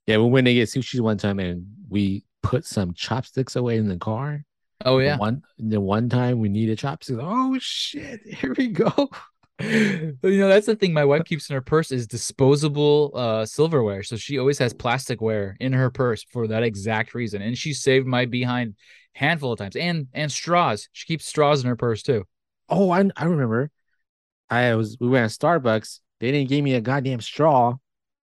[0.09, 3.89] Yeah, we went to get sushi one time and we put some chopsticks away in
[3.89, 4.43] the car.
[4.87, 5.17] Oh The yeah.
[5.19, 7.21] One the one time we needed chopsticks.
[7.23, 9.11] Oh shit, here we go.
[9.61, 14.03] You know, that's the thing my wife keeps in her purse is disposable uh silverware.
[14.03, 17.43] So she always has plasticware in her purse for that exact reason.
[17.43, 18.77] And she saved my behind
[19.13, 19.77] handful of times.
[19.77, 20.89] And and straws.
[20.93, 22.25] She keeps straws in her purse too.
[22.71, 23.71] Oh, I I remember.
[24.49, 26.01] I was we went to Starbucks.
[26.21, 27.77] They didn't give me a goddamn straw,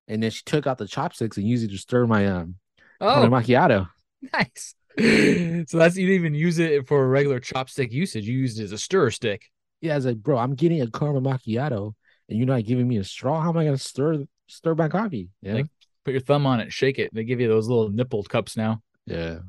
[0.07, 2.55] and then she took out the chopsticks and used it to stir my um
[3.01, 3.89] Oh, my macchiato.
[4.33, 4.75] nice.
[5.67, 8.25] So that's you didn't even use it for a regular chopstick usage.
[8.25, 9.49] You used it as a stir stick.
[9.81, 11.93] Yeah, I was like, bro, I'm getting a caramel macchiato,
[12.29, 13.41] and you're not giving me a straw.
[13.41, 15.29] How am I gonna stir stir my coffee?
[15.41, 15.65] Yeah, Like-
[16.05, 17.11] Put your thumb on it, shake it.
[17.13, 18.81] They give you those little nipple cups now.
[19.05, 19.39] yeah.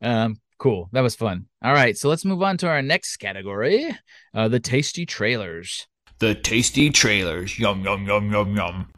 [0.00, 0.88] Um, cool.
[0.92, 1.46] That was fun.
[1.62, 3.96] All right, so let's move on to our next category,
[4.34, 5.86] uh, the tasty trailers.
[6.18, 7.58] The tasty trailers.
[7.58, 8.88] Yum, yum, yum, yum, yum.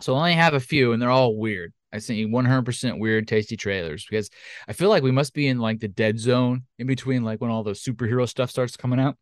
[0.00, 1.72] So I only have a few, and they're all weird.
[1.92, 4.28] I sent you 100% weird, tasty trailers because
[4.66, 7.50] I feel like we must be in like the dead zone in between, like when
[7.50, 9.16] all the superhero stuff starts coming out.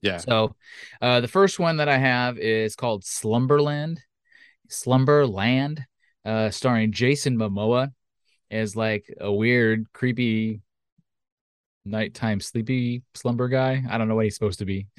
[0.00, 0.16] Yeah.
[0.16, 0.56] So,
[1.00, 4.00] uh, the first one that I have is called Slumberland,
[4.68, 5.84] Slumberland,
[6.24, 7.92] uh, starring Jason Momoa
[8.50, 10.62] as like a weird, creepy
[11.84, 13.82] nighttime sleepy slumber guy.
[13.88, 14.86] I don't know what he's supposed to be,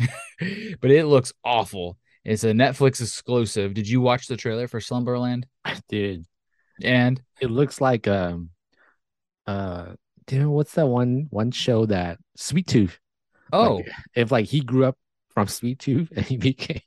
[0.80, 1.98] but it looks awful.
[2.26, 3.74] It's a Netflix exclusive.
[3.74, 5.45] Did you watch the trailer for Slumberland?
[5.65, 6.26] I did.
[6.82, 8.49] And It looks like um
[9.45, 9.93] uh
[10.26, 12.97] damn what's that one one show that Sweet Tooth.
[13.51, 14.97] oh, Like, if like he grew up
[15.34, 16.82] from Sweet Tooth and he became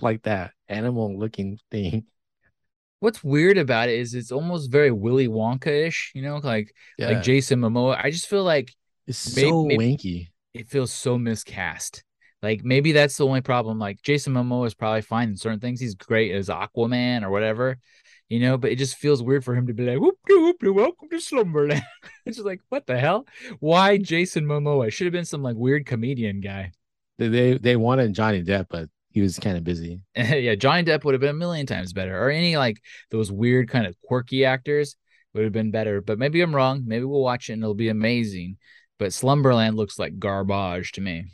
[0.00, 2.04] like that animal looking thing.
[3.00, 7.08] what's weird about it is it's almost very Willy Wonka ish, you know, like Yeah.
[7.08, 7.98] like Jason Momoa.
[8.02, 8.74] I just feel like
[9.06, 10.28] it's may- so maybe- wanky.
[10.54, 12.02] it feels so miscast.
[12.46, 13.80] Like maybe that's the only problem.
[13.80, 15.80] Like Jason Momoa is probably fine in certain things.
[15.80, 17.76] He's great as Aquaman or whatever,
[18.28, 18.56] you know.
[18.56, 21.82] But it just feels weird for him to be like, "Whoop whoop, welcome to Slumberland."
[22.24, 23.26] it's just like, what the hell?
[23.58, 24.92] Why Jason Momoa?
[24.92, 26.70] Should have been some like weird comedian guy.
[27.18, 29.98] They they, they wanted Johnny Depp, but he was kind of busy.
[30.16, 32.80] yeah, Johnny Depp would have been a million times better, or any like
[33.10, 34.94] those weird kind of quirky actors
[35.34, 36.00] would have been better.
[36.00, 36.84] But maybe I'm wrong.
[36.86, 38.58] Maybe we'll watch it and it'll be amazing.
[39.00, 41.24] But Slumberland looks like garbage to me.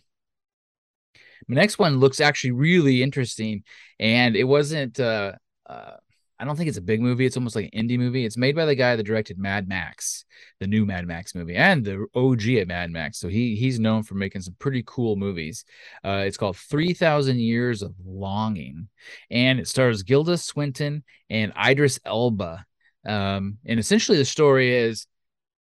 [1.48, 3.64] The next one looks actually really interesting,
[3.98, 4.98] and it wasn't.
[5.00, 5.32] uh
[5.66, 5.96] uh
[6.42, 7.24] I don't think it's a big movie.
[7.24, 8.24] It's almost like an indie movie.
[8.24, 10.24] It's made by the guy that directed Mad Max,
[10.58, 13.20] the new Mad Max movie, and the OG at Mad Max.
[13.20, 15.64] So he he's known for making some pretty cool movies.
[16.04, 18.88] Uh, it's called Three Thousand Years of Longing,
[19.30, 22.66] and it stars Gilda Swinton and Idris Elba.
[23.06, 25.06] Um, and essentially, the story is,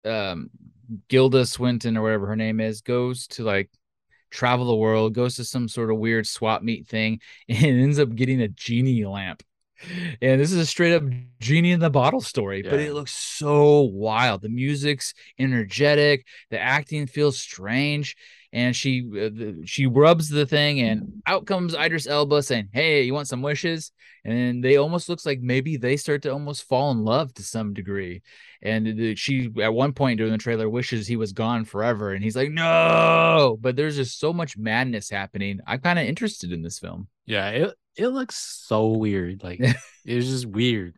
[0.04, 0.50] um,
[1.08, 3.70] Gilda Swinton or whatever her name is goes to like
[4.34, 8.14] travel the world, goes to some sort of weird swap meet thing, and ends up
[8.14, 9.42] getting a genie lamp.
[10.22, 11.02] And this is a straight up
[11.40, 14.40] genie in the bottle story, but it looks so wild.
[14.42, 18.16] The music's energetic, the acting feels strange,
[18.54, 23.02] and she uh, the, she rubs the thing, and out comes Idris Elba saying, "Hey,
[23.02, 23.90] you want some wishes?"
[24.24, 27.74] And they almost looks like maybe they start to almost fall in love to some
[27.74, 28.22] degree.
[28.62, 32.22] And the, she at one point during the trailer wishes he was gone forever, and
[32.22, 35.58] he's like, "No!" But there's just so much madness happening.
[35.66, 37.08] I'm kind of interested in this film.
[37.26, 39.42] Yeah, it it looks so weird.
[39.42, 39.60] Like
[40.04, 40.94] it's just weird.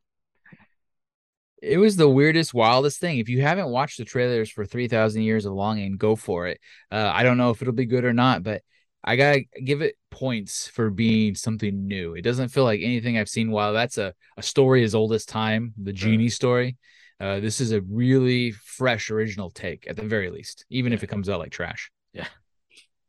[1.62, 3.18] It was the weirdest, wildest thing.
[3.18, 6.60] If you haven't watched the trailers for 3000 Years of Longing, go for it.
[6.90, 8.62] Uh, I don't know if it'll be good or not, but
[9.02, 12.14] I got to give it points for being something new.
[12.14, 13.50] It doesn't feel like anything I've seen.
[13.50, 16.76] While that's a, a story as old as time, the Genie story,
[17.20, 21.08] uh, this is a really fresh, original take at the very least, even if it
[21.08, 21.90] comes out like trash.
[22.12, 22.26] Yeah.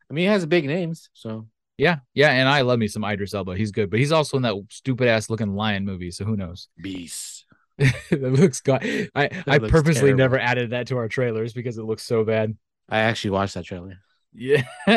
[0.10, 3.34] I mean, it has big names, so Yeah, yeah, and I love me some Idris
[3.34, 3.58] Elba.
[3.58, 6.12] He's good, but he's also in that stupid ass looking lion movie.
[6.12, 6.70] So who knows?
[6.82, 7.37] beast.
[8.09, 8.84] that looks god.
[9.15, 10.17] I I purposely terrible.
[10.17, 12.57] never added that to our trailers because it looks so bad.
[12.89, 13.97] I actually watched that trailer.
[14.34, 14.63] Yeah,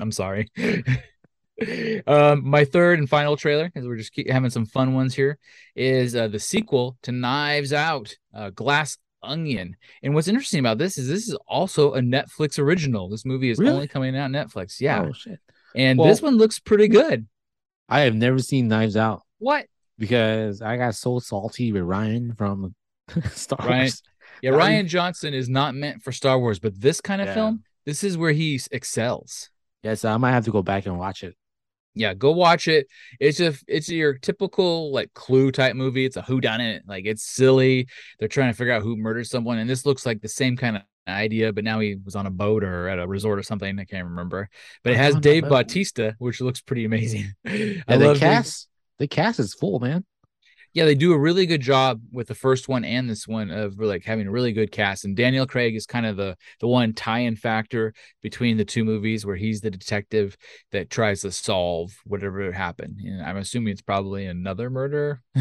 [0.00, 0.48] I'm sorry.
[2.06, 5.38] um, my third and final trailer, as we're just keep having some fun ones here,
[5.74, 9.76] is uh, the sequel to Knives Out, uh, Glass Onion.
[10.02, 13.08] And what's interesting about this is this is also a Netflix original.
[13.08, 13.72] This movie is Really?
[13.72, 14.80] only coming out on Netflix.
[14.80, 15.40] Yeah, Oh shit.
[15.74, 17.26] and Well- this one looks pretty good.
[17.88, 19.66] I have never seen Knives Out What?
[19.98, 22.74] Because I got so salty with Rian from
[23.30, 24.02] Star Rian- Wars.
[24.42, 27.34] Yeah, Rian Johnson is not meant for Star Wars, but this kind of Yeah.
[27.34, 29.48] film, this is where he excels.
[29.82, 31.34] Yeah, so I might have to go back and watch it.
[31.94, 32.88] Yeah, go watch it.
[33.20, 36.04] It's a it's your typical like clue type movie.
[36.04, 36.82] It's a who done it.
[36.86, 37.86] Like it's silly.
[38.18, 40.76] They're trying to figure out who murdered someone, and this looks like the same kind
[40.76, 43.78] of idea, but now he was on a boat or at a resort or something.
[43.78, 44.50] I can't remember.
[44.84, 45.48] But it has Dave.
[45.48, 47.32] Bautista, which looks pretty amazing.
[47.46, 48.68] I And the love cast,
[48.98, 50.04] the cast is full, man.
[50.72, 53.78] yeah, they do a really good job with the first one and this one of
[53.78, 55.04] like having a really good cast.
[55.04, 59.24] And Daniel Craig is kind of the the one tie-in factor between the two movies,
[59.24, 60.36] where he's the detective
[60.72, 62.98] that tries to solve whatever happened.
[63.02, 65.22] And I'm assuming it's probably another murder.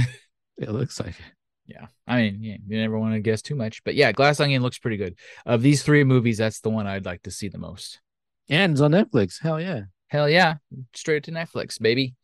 [0.58, 1.34] It looks like it.
[1.68, 4.62] Yeah, I mean, yeah, you never want to guess too much, but yeah, Glass Onion
[4.62, 5.16] looks pretty good.
[5.46, 8.00] Of these three movies, that's the one I'd like to see the most.
[8.48, 9.42] And it's on Netflix.
[9.42, 9.82] Hell yeah.
[10.08, 10.56] Hell yeah,
[10.94, 12.16] straight to Netflix, baby.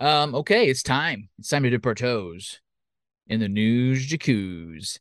[0.00, 1.28] Um, okay, it's time.
[1.38, 2.60] It's time to dip our toes
[3.26, 4.98] in the news jacuzzi.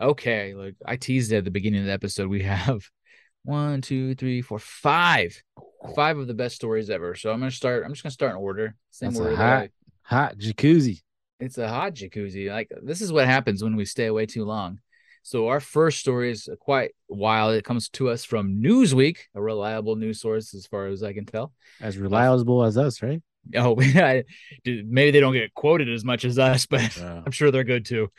[0.00, 2.28] Okay, look, I teased it at the beginning of the episode.
[2.28, 2.84] We have
[3.44, 5.42] one, two, three, four, five,
[5.96, 7.16] five of the best stories ever.
[7.16, 7.82] So I'm gonna start.
[7.84, 8.76] I'm just gonna start in order.
[8.90, 9.36] Same That's a order.
[9.36, 9.68] hot- I-
[10.02, 11.02] Hot jacuzzi.
[11.38, 12.48] it's a hot jacuzzi.
[12.48, 14.78] Like this is what happens when we stay away too long.
[15.28, 17.54] So our first story is quite wild.
[17.54, 21.26] It comes to us from Newsweek, a reliable news source as far as I can
[21.26, 21.52] tell.
[21.82, 23.20] As reliable as us, right?
[23.54, 23.74] Oh,
[24.64, 26.98] maybe they don't get quoted as much as us, but.
[27.26, 28.10] I'm sure they're good too.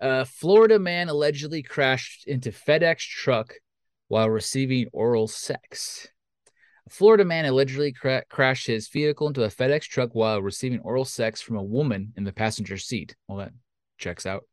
[0.00, 3.54] Uh, Florida man allegedly crashed into FedEx truck
[4.06, 6.06] while receiving oral sex.
[6.86, 11.04] A Florida man allegedly cra- crashed his vehicle into a FedEx truck while receiving oral
[11.04, 13.16] sex from a woman in the passenger seat.
[13.26, 13.50] Well, that
[14.04, 14.44] checks out.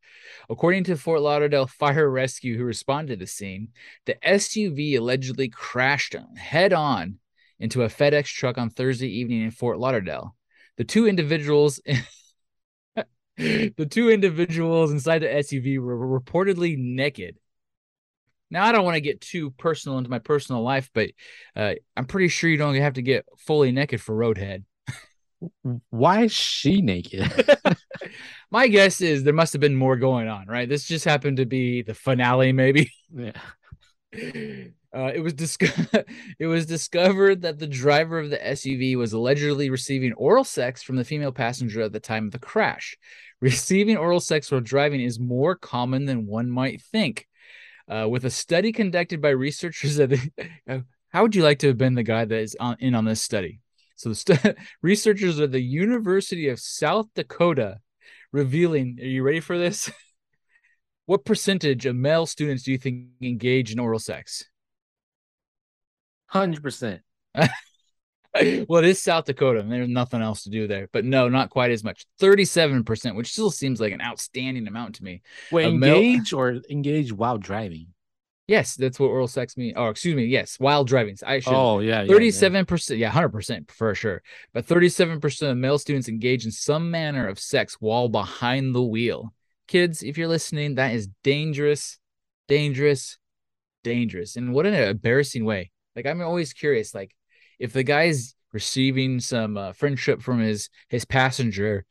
[0.50, 3.68] According to Fort Lauderdale Fire Rescue, who responded to the scene,
[4.06, 7.18] the SUV allegedly crashed head on
[7.60, 10.34] into a FedEx truck on Thursday evening in Fort Lauderdale.
[10.78, 11.80] The two individuals
[13.36, 17.36] the two individuals inside the SUV were reportedly naked.
[18.50, 21.10] Now, I don't want to get too personal into my personal life, but
[21.56, 24.64] uh, I'm pretty sure you don't have to get fully naked for Roadhead.
[25.88, 27.32] Why is she naked?
[28.52, 30.68] My guess is there must have been more going on, right?
[30.68, 32.92] This just happened to be the finale, maybe.
[33.12, 33.32] yeah.
[34.94, 36.02] Uh, it was disco-
[36.38, 40.96] it was discovered that the driver of the SUV was allegedly receiving oral sex from
[40.96, 42.98] the female passenger at the time of the crash.
[43.40, 47.26] Receiving oral sex while driving is more common than one might think.
[47.88, 50.30] Uh, with a study conducted by researchers at the,
[50.68, 53.06] uh, how would you like to have been the guy that is on, in on
[53.06, 53.60] this study?
[53.96, 57.78] So the stu- researchers at the University of South Dakota
[58.32, 59.90] revealing, are you ready for this?
[61.06, 64.44] what percentage of male students do you think engage in oral sex?
[66.26, 67.02] Hundred percent.
[67.34, 67.48] well,
[68.78, 70.88] it is South Dakota, and there's nothing else to do there.
[70.92, 72.06] But no, not quite as much.
[72.18, 75.20] Thirty-seven percent, which still seems like an outstanding amount to me.
[75.50, 77.88] Wait, A male- engage or engage while driving?
[78.52, 79.72] Yes, that's what oral sex means.
[79.78, 80.26] Oh, excuse me.
[80.26, 81.16] Yes, while driving.
[81.26, 81.54] I should.
[81.54, 82.06] Oh yeah.
[82.06, 84.22] Thirty-seven percent, yeah, hundred percent for sure.
[84.52, 88.82] But thirty-seven percent of male students engage in some manner of sex while behind the
[88.82, 89.32] wheel.
[89.68, 91.98] Kids, if you're listening, that is dangerous,
[92.46, 93.16] dangerous,
[93.84, 94.36] dangerous.
[94.36, 95.70] And what an embarrassing way.
[95.96, 97.16] Like I'm always curious, like
[97.58, 101.86] if the guy's receiving some uh, friendship from his his passenger,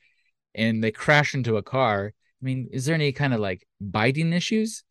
[0.54, 4.32] and they crash into a car, I mean, is there any kind of like biting
[4.32, 4.84] issues?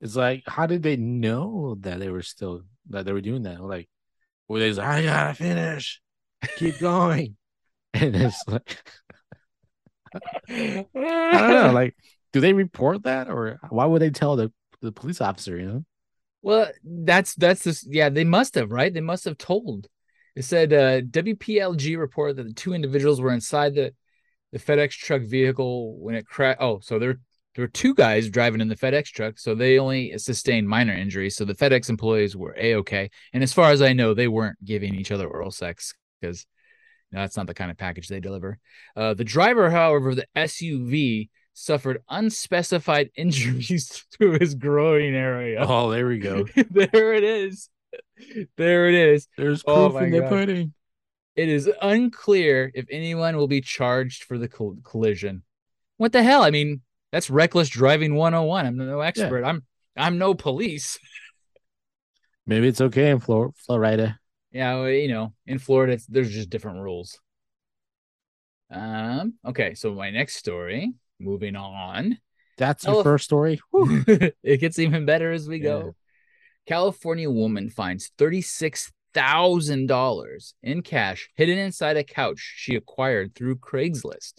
[0.00, 3.62] It's like, how did they know that they were still that they were doing that?
[3.62, 3.88] Like,
[4.48, 6.00] were they like, I gotta finish,
[6.56, 7.36] keep going,
[7.94, 8.82] and it's like,
[10.48, 11.96] I don't know, like,
[12.32, 15.58] do they report that or why would they tell the the police officer?
[15.58, 15.84] You know?
[16.42, 17.86] Well, that's that's this.
[17.88, 18.92] Yeah, they must have, right?
[18.92, 19.88] They must have told.
[20.34, 23.92] It said uh, WPLG reported that the two individuals were inside the
[24.52, 26.60] the FedEx truck vehicle when it crashed.
[26.60, 27.20] Oh, so there
[27.54, 31.36] there were two guys driving in the FedEx truck, so they only sustained minor injuries.
[31.36, 33.10] So the FedEx employees were a okay.
[33.32, 36.46] And as far as I know, they weren't giving each other oral sex because
[37.10, 38.58] you know, that's not the kind of package they deliver.
[38.96, 45.64] Uh, the driver, however, the SUV suffered unspecified injuries to his groin area.
[45.66, 46.46] Oh, there we go.
[46.70, 47.68] there it is.
[48.56, 49.26] There it is.
[49.36, 50.74] There's Oh proof my in the pudding.
[51.34, 55.42] It is unclear if anyone will be charged for the col- collision.
[55.96, 56.42] What the hell?
[56.42, 56.82] I mean,
[57.12, 58.66] that's reckless driving 101.
[58.66, 59.44] I'm no expert.
[59.44, 59.62] I'm
[59.96, 60.98] I'm no police.
[62.46, 64.18] Maybe it's okay in Flor- Florida.
[64.52, 67.20] Yeah, well, you know, in Florida, it's, there's just different rules.
[68.70, 69.34] Um.
[69.46, 70.92] Okay, so my next story.
[71.18, 72.18] Moving on.
[72.56, 73.02] That's your Oh.
[73.02, 73.60] first story.
[74.42, 75.62] It gets even better as we Yeah.
[75.64, 75.94] go.
[76.66, 84.34] California woman finds $36,000 in cash hidden inside a couch she acquired through Craigslist.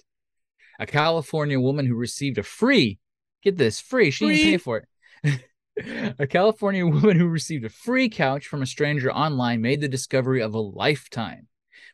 [0.81, 2.97] A California woman who received a free,
[3.43, 4.87] get this, free, she didn't pay for
[5.23, 5.45] it.
[6.17, 10.41] a California woman who received a free couch from a stranger online made the discovery
[10.41, 11.47] of a lifetime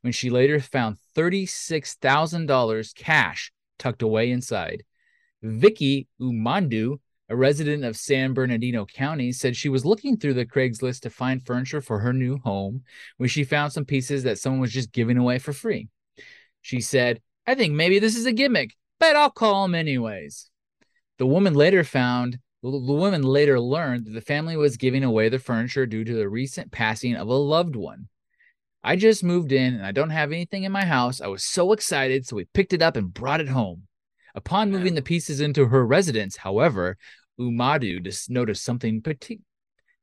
[0.04, 4.86] when she later found $36,000 cash tucked away inside.
[5.44, 11.02] Vicky Umodu, a resident of San Bernardino County, said she was looking through the Craigslist
[11.02, 12.84] to find furniture for her new home
[13.18, 15.90] when she found some pieces that someone was just giving away for free.
[16.62, 20.50] She said, I think maybe this is a gimmick, but I'll call him anyways.
[21.18, 25.40] The woman later found the woman later learned that the family was giving away the
[25.40, 28.10] furniture due to the recent passing of a loved one.
[28.84, 31.22] I just moved in and I don't have anything in my house.
[31.22, 33.84] I was so excited, so we picked it up and brought it home.
[34.36, 36.98] Upon moving the pieces into her residence, however,
[37.40, 39.04] Umodu noticed something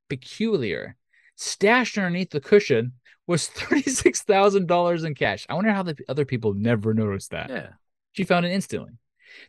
[0.08, 0.96] peculiar.
[1.36, 2.92] Stashed underneath the cushion
[3.26, 5.46] was $36,000 in cash.
[5.48, 7.50] I wonder how the other people never noticed that.
[7.50, 7.68] Yeah.
[8.12, 8.92] She found it instantly.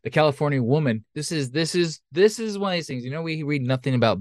[0.03, 3.05] The California woman, this is this is this is one of these things.
[3.05, 4.19] You know, we read nothing about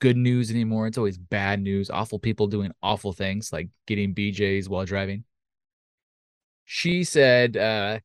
[0.00, 0.88] good news anymore.
[0.88, 5.22] It's always bad news, awful people doing awful things like getting BJs while driving.
[6.64, 8.00] She said uh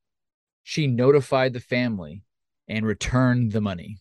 [0.64, 2.22] she notified the family
[2.68, 3.98] and returned the money.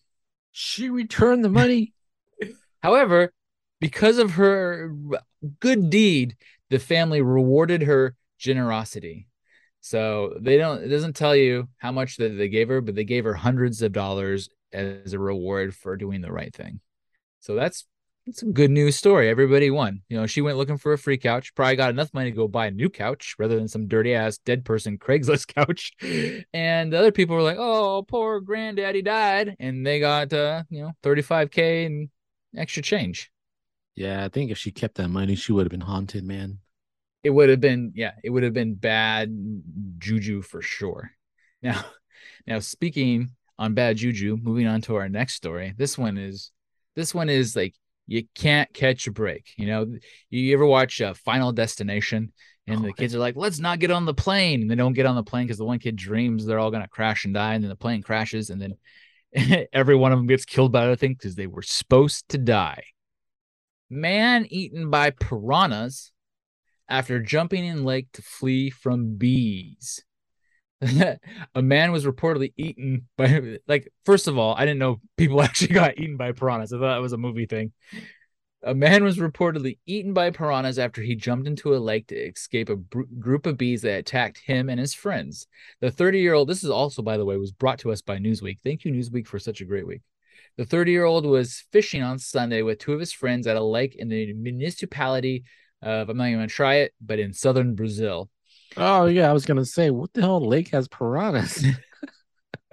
[0.53, 1.94] She returned the money.
[2.82, 3.32] However,
[3.81, 4.95] because of her
[5.59, 6.37] good deed,
[6.68, 9.26] the family rewarded her generosity.
[9.81, 13.05] So they don't it doesn't tell you how much that they gave her, but they
[13.05, 16.81] gave her hundreds of dollars as a reward for doing the right thing.
[17.41, 17.87] So that's
[18.26, 19.31] that's a good news story.
[19.31, 20.03] Everybody won.
[20.11, 22.47] You know, she went looking for a free couch, probably got enough money to go
[22.47, 25.93] buy a new couch rather than some dirty ass dead person Craigslist couch.
[26.53, 30.83] And the other people were like, "Oh, poor granddaddy died," and they got uh, you
[30.83, 32.11] know, 35k and
[32.55, 33.31] extra change.
[33.95, 36.59] Yeah, I think if she kept that money, she would have been haunted, man.
[37.22, 39.34] It would have been, yeah, it would have been bad
[39.99, 41.12] juju for sure.
[41.62, 41.84] Now,
[42.47, 45.74] now speaking on bad juju, moving on to our next story.
[45.76, 46.53] This one is,
[46.97, 47.74] this one is like
[48.07, 49.53] you can't catch a break.
[49.59, 49.86] You know,
[50.30, 52.32] you ever watch uh, Final Destination?
[52.66, 54.62] And Oh, the kids are like, let's not get on the plane.
[54.62, 56.82] And they don't get on the plane because the one kid dreams they're all going
[56.82, 57.55] to crash and die.
[57.55, 58.51] And then the plane crashes.
[58.51, 62.28] And then every one of them gets killed by other thing because they were supposed
[62.30, 62.82] to die.
[63.91, 66.12] Man eaten by piranhas
[66.88, 70.05] after jumping in lake to flee from bees.
[71.55, 75.74] a man was reportedly eaten by like first of all, I didn't know people actually
[75.74, 76.73] got eaten by piranhas.
[76.73, 77.73] I thought it was a movie thing.
[78.62, 82.69] A man was reportedly eaten by piranhas after he jumped into a lake to escape
[82.69, 85.47] a br- group of bees that attacked him and his friends.
[85.81, 88.19] The 30 year old, this is also, by the way, was brought to us by
[88.19, 88.59] Newsweek.
[88.62, 90.02] Thank you, Newsweek, for such a great week.
[90.61, 93.65] The 30 year old was fishing on Sunday with two of his friends at a
[93.65, 95.45] lake in the municipality
[95.81, 98.28] of, I'm not even going to try it, but in southern Brazil.
[98.77, 101.65] Oh yeah, I was gonna say, what the hell lake has piranhas?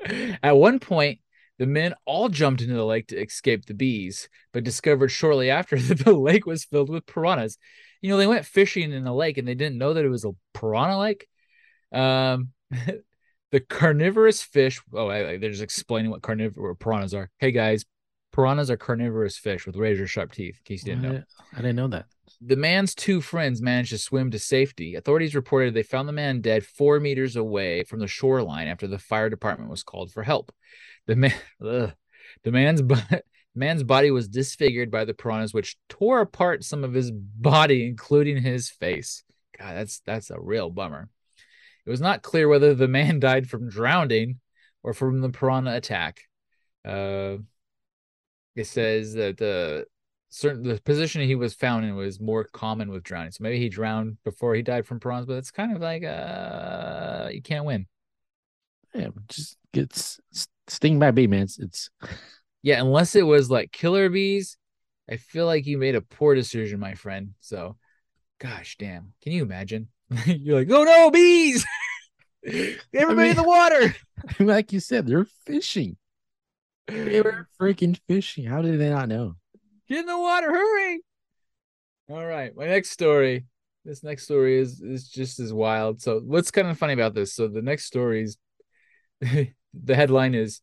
[0.43, 1.21] At one point,
[1.59, 5.79] the men all jumped into the lake to escape the bees, but discovered shortly after
[5.79, 7.57] that the lake was filled with piranhas.
[8.01, 10.25] You know, they went fishing in the lake and they didn't know that it was
[10.25, 11.25] a piranha lake.
[11.93, 12.49] Um,
[13.51, 14.81] the carnivorous fish.
[14.93, 17.29] Oh, I, I- they're just explaining what carnivore piranhas are.
[17.39, 17.85] Hey guys,
[18.33, 20.57] Piranhas are carnivorous fish with razor sharp teeth.
[20.59, 21.23] In case you didn't know.
[21.53, 22.05] I didn't know that.
[22.41, 24.93] The man's two friends managed to swim to safety.
[24.95, 28.99] Authorities reported they found the man dead four meters away from the shoreline after the
[28.99, 30.53] fire department was called for help.
[31.07, 31.33] The man,
[31.65, 31.93] ugh.
[32.43, 32.95] the man's bu-
[33.55, 38.43] man's body was disfigured by the piranhas, which tore apart some of his body, including
[38.43, 39.23] his face.
[39.57, 41.09] God, that's that's a real bummer.
[41.87, 44.39] It was not clear whether the man died from drowning
[44.83, 46.21] or from the piranha attack.
[46.85, 47.37] Uh,
[48.55, 49.85] it says that the
[50.29, 53.31] certain the position he was found in was more common with drowning.
[53.31, 57.29] So maybe he drowned before he died from piranhas, but it's kind of like uh
[57.31, 57.85] you can't win.
[58.93, 60.19] Yeah, just gets
[60.67, 61.43] sting by bee, man.
[61.43, 61.89] It's, it's
[62.63, 64.57] Yeah, unless it was like killer bees.
[65.09, 67.33] I feel like you made a poor decision, my friend.
[67.39, 67.77] So
[68.39, 69.13] gosh damn.
[69.21, 69.87] Can you imagine?
[70.25, 71.65] You're like, oh no, bees!
[72.93, 73.95] Everybody in the water.
[74.39, 75.97] like you said, they're fishing.
[76.87, 78.45] They were freaking fishing.
[78.45, 79.35] How did they not know?
[79.89, 81.01] Get in the water, hurry.
[82.09, 82.55] All right.
[82.55, 83.45] My next story.
[83.83, 86.01] This next story is is just as wild.
[86.01, 87.33] So what's kind of funny about this?
[87.33, 88.37] So the next story is
[89.21, 90.61] the headline is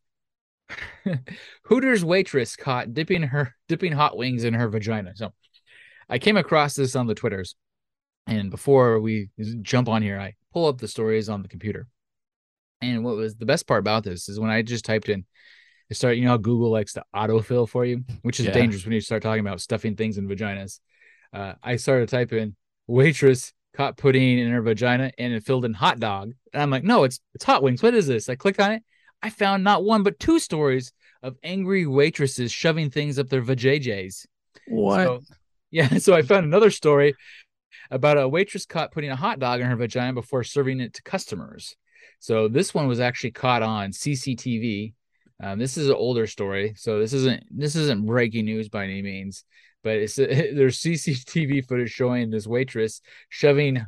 [1.65, 5.13] Hooters waitress caught dipping her dipping hot wings in her vagina.
[5.15, 5.33] So
[6.09, 7.57] I came across this on the Twitters.
[8.27, 9.31] And before we
[9.63, 11.87] jump on here, I pull up the stories on the computer.
[12.81, 15.25] And what was the best part about this is when I just typed in
[15.91, 18.53] it started, you know how Google likes to autofill for you, which is Yeah.
[18.53, 20.81] dangerous when you start talking about stuffing things in vaginas.
[21.33, 22.57] Uh, I started typing
[22.87, 26.33] waitress caught pudding in her vagina and it filled in hot dog.
[26.53, 27.83] And I'm like, no, it's it's hot wings.
[27.83, 28.29] What is this?
[28.29, 28.83] I clicked on it.
[29.23, 30.93] I found not one but two stories
[31.23, 34.27] of angry waitresses shoving things up their vajayjays.
[34.67, 35.05] What?
[35.05, 35.21] So,
[35.71, 37.15] yeah, so I found another story
[37.91, 41.03] about a waitress caught putting a hot dog in her vagina before serving it to
[41.03, 41.77] customers.
[42.19, 44.95] So this one was actually caught on CCTV.
[45.43, 49.03] Um, this is an older story, so this isn't this isn't breaking news by any
[49.03, 49.45] means,
[49.83, 53.85] but it's there's CCTV footage showing this waitress shoving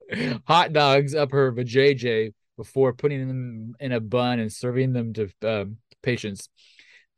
[0.46, 5.30] hot dogs up her vajayjay before putting them in a bun and serving them to
[5.42, 6.48] um, patients.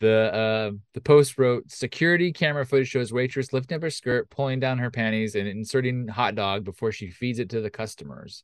[0.00, 4.58] The uh, the post wrote security camera footage shows waitress lifting up her skirt, pulling
[4.58, 8.42] down her panties, and inserting hot dog before she feeds it to the customers.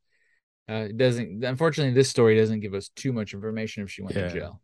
[0.68, 4.16] Uh, it doesn't unfortunately this story doesn't give us too much information if she went
[4.16, 4.28] Yeah.
[4.28, 4.60] to jail.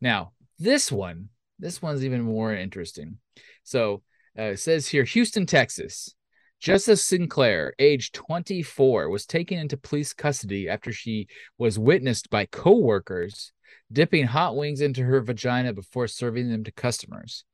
[0.00, 1.28] Now this one,
[1.58, 3.18] this one's even more interesting.
[3.62, 4.02] So
[4.38, 6.12] uh, it says here, Houston, Texas.
[6.58, 11.28] Justice Sinclair, age 24, was taken into police custody after she
[11.58, 13.52] was witnessed by coworkers
[13.92, 17.44] dipping hot wings into her vagina before serving them to customers.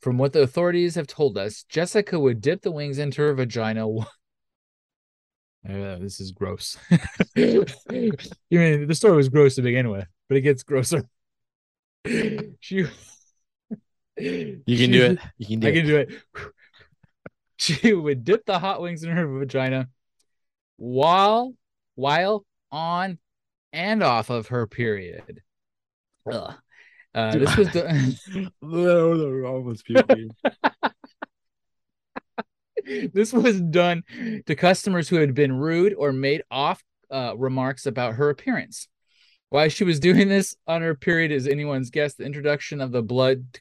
[0.00, 3.86] From what the authorities have told us, Jessica would dip the wings into her vagina.
[5.64, 6.76] Uh, this is gross.
[7.36, 7.64] you
[8.50, 11.04] mean the story was gross to begin with, but it gets grosser.
[12.58, 12.84] She,
[14.16, 15.18] You can do it.
[15.38, 15.74] You can do I it.
[15.74, 16.08] can do it.
[17.58, 19.88] She would dip the hot wings in her vagina
[20.78, 21.54] while
[21.94, 23.18] while on
[23.72, 25.42] and off of her period.
[26.30, 26.54] Ugh.
[27.14, 28.16] Uh, this was done.
[29.46, 29.84] almost
[33.12, 34.02] this was done
[34.46, 38.88] to customers who had been rude or made off uh, remarks about her appearance.
[39.50, 42.14] Why she was doing this on her period is anyone's guess.
[42.14, 43.60] The introduction of the blood to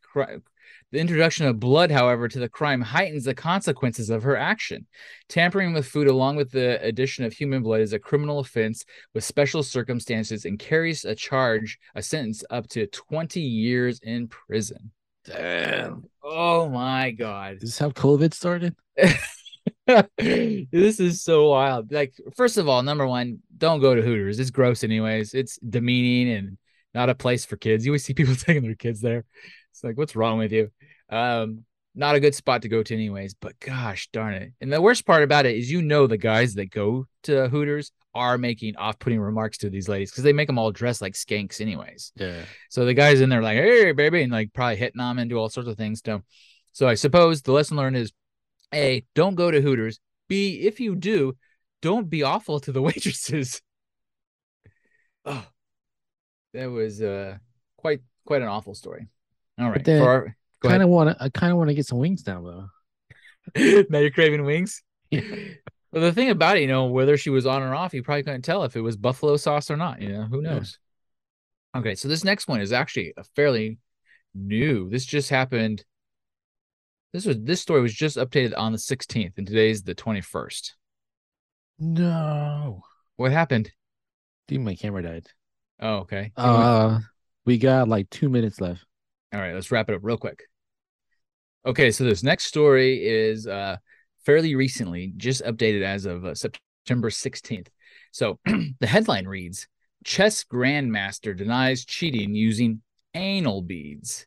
[0.91, 4.87] the introduction of blood, however, to the crime heightens the consequences of her action.
[5.29, 9.23] Tampering with food along with the addition of human blood is a criminal offense with
[9.23, 14.91] special circumstances and carries a charge, a sentence up to 20 years in prison.
[15.23, 16.03] Damn.
[16.23, 17.55] Oh my god.
[17.57, 18.75] Is this how COVID started?
[20.17, 21.91] this is so wild.
[21.91, 24.39] Like, first of all, number one, don't go to Hooters.
[24.39, 25.33] It's gross, anyways.
[25.33, 26.57] It's demeaning and
[26.93, 27.85] not a place for kids.
[27.85, 29.25] You always see people taking their kids there.
[29.71, 30.69] It's like, what's wrong with you?
[31.09, 33.33] Um, not a good spot to go to, anyways.
[33.33, 34.53] But gosh darn it.
[34.61, 37.91] And the worst part about it is, you know, the guys that go to Hooters
[38.13, 41.61] are making off-putting remarks to these ladies because they make them all dress like skanks,
[41.61, 42.11] anyways.
[42.15, 42.43] Yeah.
[42.69, 45.37] So the guy's in there like, hey, baby, and like probably hitting them and do
[45.37, 46.01] all sorts of things.
[46.05, 46.21] So,
[46.73, 48.11] so I suppose the lesson learned is
[48.73, 49.99] A, don't go to Hooters.
[50.27, 51.35] B, if you do,
[51.81, 53.61] don't be awful to the waitresses.
[55.25, 55.45] Oh,
[56.53, 57.37] that was uh
[57.77, 59.07] quite quite an awful story.
[59.61, 59.87] All right.
[59.89, 61.17] Our, Kind of want.
[61.19, 63.83] I kind of want to get some wings now, though.
[63.89, 64.83] now you're craving wings.
[65.93, 68.23] Well, the thing about it, you know, whether she was on or off, you probably
[68.23, 70.01] couldn't tell if it was buffalo sauce or not.
[70.01, 70.53] You know, who Yeah.
[70.53, 70.79] knows?
[71.75, 73.77] Okay, so this next one is actually a fairly
[74.33, 74.89] new.
[74.89, 75.83] This just happened.
[77.11, 80.71] This was this story was just updated on the 16th, and today's the 21st.
[81.77, 82.83] No.
[83.17, 83.71] What happened?
[84.47, 85.27] Dude, my camera died.
[85.81, 86.31] Oh, okay.
[86.37, 86.99] Uh,
[87.43, 88.85] we got like two minutes left.
[89.33, 90.43] All right, let's wrap it up real quick.
[91.65, 93.77] Okay, so this next story is uh
[94.25, 97.67] fairly recently, just updated as of uh, September 16th.
[98.11, 99.67] So the headline reads
[100.03, 102.81] Chess Grandmaster denies cheating using
[103.13, 104.25] anal beads.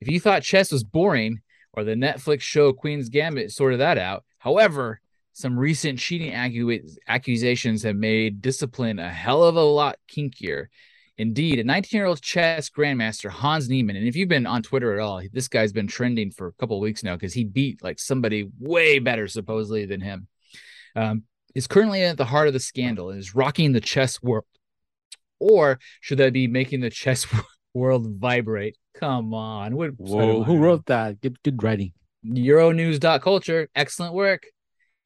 [0.00, 1.40] If you thought chess was boring
[1.72, 5.00] or the Netflix show Queen's Gambit sorted that out, however,
[5.32, 10.66] some recent cheating accusations have made discipline a hell of a lot kinkier.
[11.18, 14.92] Indeed, a 19 year old chess grandmaster, Hans Niemann, and if you've been on Twitter
[14.92, 17.98] at all, this guy's been trending for a couple weeks now because he beat like
[17.98, 20.28] somebody way better, supposedly, than him,
[20.94, 21.22] um,
[21.54, 24.44] is currently at the heart of the scandal and is rocking the chess world.
[25.38, 27.26] Or should that be making the chess
[27.74, 28.76] world vibrate?
[28.94, 29.74] Come on.
[29.74, 31.20] What, Whoa, who wrote that?
[31.22, 31.92] Good, good writing.
[32.26, 33.68] Euronews.culture.
[33.74, 34.46] Excellent work.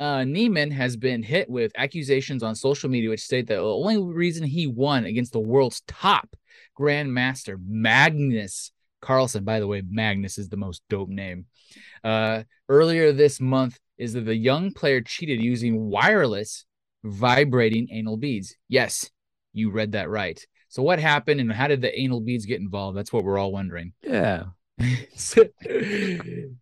[0.01, 3.99] Uh, Niemann has been hit with accusations on social media which state that the only
[3.99, 6.35] reason he won against the world's top
[6.79, 8.73] grandmaster, Magnus
[9.03, 11.45] Carlsen, by the way, Magnus is the most dope name.
[12.03, 16.65] Uh, earlier this month, is that the young player cheated using wireless
[17.05, 18.57] vibrating anal beads.
[18.69, 19.11] Yes,
[19.53, 20.43] you read that right.
[20.69, 22.97] So, what happened and how did the anal beads get involved?
[22.97, 23.93] That's what we're all wondering.
[24.03, 24.45] Yeah.
[25.17, 25.45] so,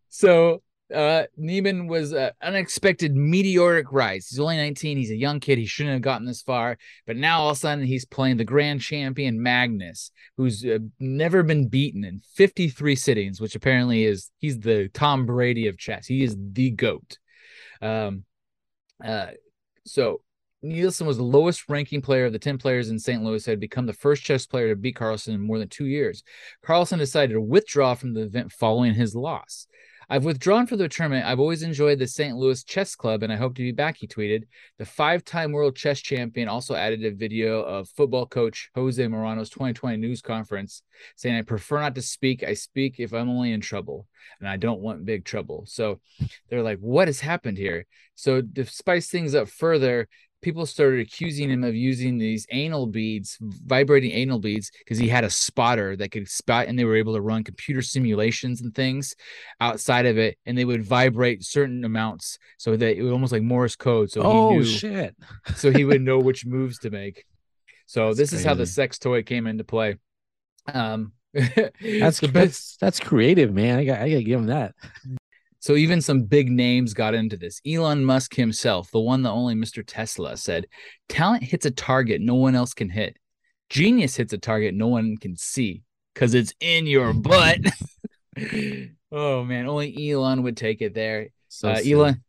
[0.08, 0.62] so
[0.94, 4.28] uh Niemann was an unexpected meteoric rise.
[4.28, 4.96] He's only 19.
[4.96, 5.58] He's a young kid.
[5.58, 6.78] He shouldn't have gotten this far.
[7.06, 11.42] But now all of a sudden he's playing the grand champion Magnus, who's uh, never
[11.42, 16.06] been beaten in 53 sittings, which apparently is he's the Tom Brady of chess.
[16.06, 17.18] He is the goat.
[17.82, 18.24] Um
[19.04, 19.28] uh
[19.84, 20.22] so
[20.62, 23.22] Nielsen was the lowest ranking player of the 10 players in St.
[23.22, 26.24] Louis, had become the first chess player to beat Carlsen in more than two years.
[26.62, 29.68] Carlsen decided to withdraw from the event following his loss.
[30.10, 31.26] I've withdrawn from the tournament.
[31.26, 32.34] I've always enjoyed the St.
[32.34, 34.44] Louis Chess Club, and I hope to be back, he tweeted.
[34.78, 39.50] The five time world chess champion also added a video of football coach Jose Mourinho's
[39.50, 40.82] 2020 news conference
[41.16, 42.42] saying, I prefer not to speak.
[42.42, 44.06] I speak if I'm only in trouble,
[44.40, 45.64] and I don't want big trouble.
[45.66, 46.00] So
[46.48, 47.84] they're like, what has happened here?
[48.14, 50.08] So to spice things up further,
[50.40, 55.24] people started accusing him of using these anal beads, vibrating anal beads, because he had
[55.24, 59.14] a spotter that could spot, and they were able to run computer simulations and things
[59.60, 63.42] outside of it, and they would vibrate certain amounts, so that it was almost like
[63.42, 64.10] Morse code.
[64.10, 65.16] So oh he knew, shit!
[65.56, 67.24] so he would know which moves to make.
[67.86, 69.96] So That's this is how the sex toy came into play.
[70.72, 72.32] Um, That's the best.
[72.32, 73.78] that's that's creative, man.
[73.78, 74.74] I got I gotta give him that.
[75.60, 77.60] So even some big names got into this.
[77.66, 79.82] Elon Musk himself, the one that only Mr.
[79.84, 80.66] Tesla said,
[81.08, 83.16] talent hits a target no one else can hit.
[83.68, 85.82] Genius hits a target no one can see
[86.14, 87.58] because it's in your butt.
[89.12, 91.28] oh man, only Elon would take it there.
[91.48, 91.80] So uh.
[91.84, 92.22] Elon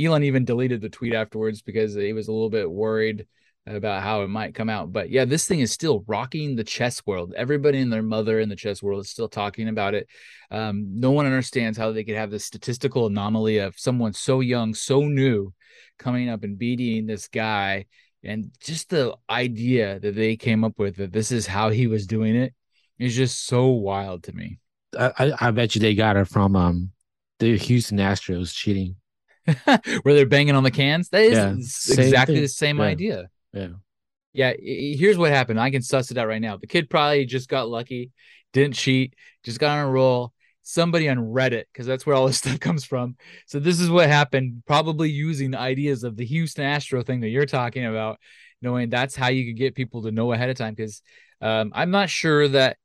[0.00, 3.26] Elon even deleted the tweet afterwards because he was a little bit worried
[3.74, 4.92] about how it might come out.
[4.92, 7.32] But yeah, this thing is still rocking the chess world.
[7.36, 10.08] Everybody and their mother in the chess world is still talking about it.
[10.50, 14.74] Um, no one understands how they could have this statistical anomaly of someone so young,
[14.74, 15.52] so new,
[15.98, 17.86] coming up and beating this guy.
[18.22, 22.06] And just the idea that they came up with that this is how he was
[22.06, 22.52] doing it
[22.98, 24.58] is just so wild to me.
[24.98, 26.90] I, I bet you they got it from um
[27.38, 28.96] the Houston Astros cheating.
[30.02, 31.08] Where they're banging on the cans.
[31.08, 32.42] That is Yeah, exactly thing.
[32.42, 32.84] the same Yeah.
[32.84, 33.28] idea.
[33.52, 33.68] Yeah.
[34.32, 35.60] Yeah, here's what happened.
[35.60, 36.56] I can suss it out right now.
[36.56, 38.12] The kid probably just got lucky,
[38.52, 40.32] didn't cheat, just got on a roll.
[40.62, 43.16] Somebody on Reddit, because that's where all this stuff comes from.
[43.46, 47.30] So this is what happened, probably using the ideas of the Houston Astro thing that
[47.30, 48.20] you're talking about,
[48.62, 50.74] knowing that's how you could get people to know ahead of time.
[50.74, 51.02] Because
[51.40, 52.76] um, I'm not sure that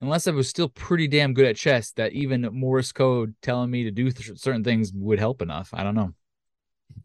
[0.00, 3.84] unless I was still pretty damn good at chess, that even Morse code telling me
[3.84, 5.70] to do th- certain things would help enough.
[5.72, 6.12] I don't know.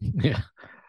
[0.00, 0.42] Yeah.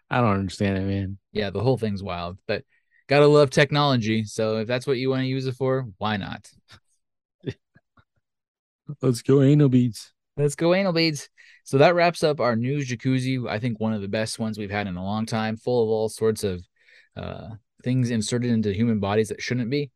[0.10, 1.18] I don't understand it, man.
[1.32, 2.64] yeah, the whole thing's wild, but
[3.08, 4.24] gotta love technology.
[4.24, 6.50] So if that's what you want to use it for, why not?
[9.02, 10.14] Let's go anal beads.
[10.38, 11.30] Let's go anal beads.
[11.64, 13.48] So that wraps up our news jacuzzi.
[13.48, 15.90] I think one of the best ones we've had in a long time, full of
[15.90, 16.66] all sorts of
[17.16, 17.50] uh,
[17.84, 19.92] things inserted into human bodies that shouldn't be,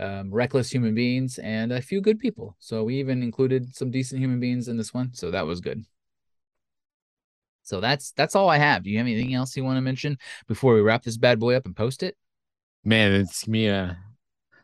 [0.00, 2.56] um, reckless human beings, and a few good people.
[2.58, 5.14] So we even included some decent human beings in this one.
[5.14, 5.84] So that was good.
[7.64, 8.84] So that's that's all I have.
[8.84, 11.54] Do you have anything else you want to mention before we wrap this bad boy
[11.56, 12.16] up and post it?
[12.84, 13.94] Man, it's me uh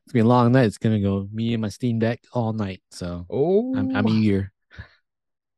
[0.04, 0.66] it's gonna be a long night.
[0.66, 2.82] It's gonna go me and my Steam Deck all night.
[2.90, 4.52] So Oh, I'm I'm eager.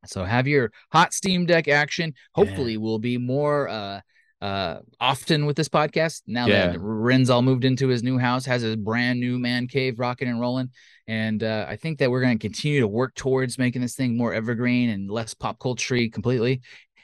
[0.06, 2.14] So have your hot Steam Deck action.
[2.35, 4.01] Hopefully, we'll be more uh
[4.40, 6.73] uh often with this podcast now Yeah.
[6.73, 10.28] that Ren's all moved into his new house, has his brand new man cave rocking
[10.28, 10.70] and rolling.
[11.06, 14.16] And uh, I think that we're going to continue to work towards making this thing
[14.16, 16.62] more evergreen and less pop culture completely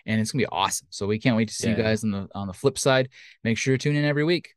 [0.09, 0.89] and it's gonna be awesome.
[0.91, 1.77] So we can't wait to see yeah.
[1.77, 3.11] you guys on the on the flip side.
[3.45, 4.55] Make sure to tune in every week.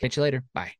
[0.00, 0.42] Catch you later.
[0.52, 0.72] Bye.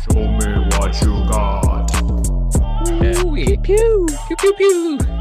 [0.00, 2.02] Show me what you got.
[2.02, 3.34] Ooh.
[3.34, 5.17] Pew pew pew pew pew.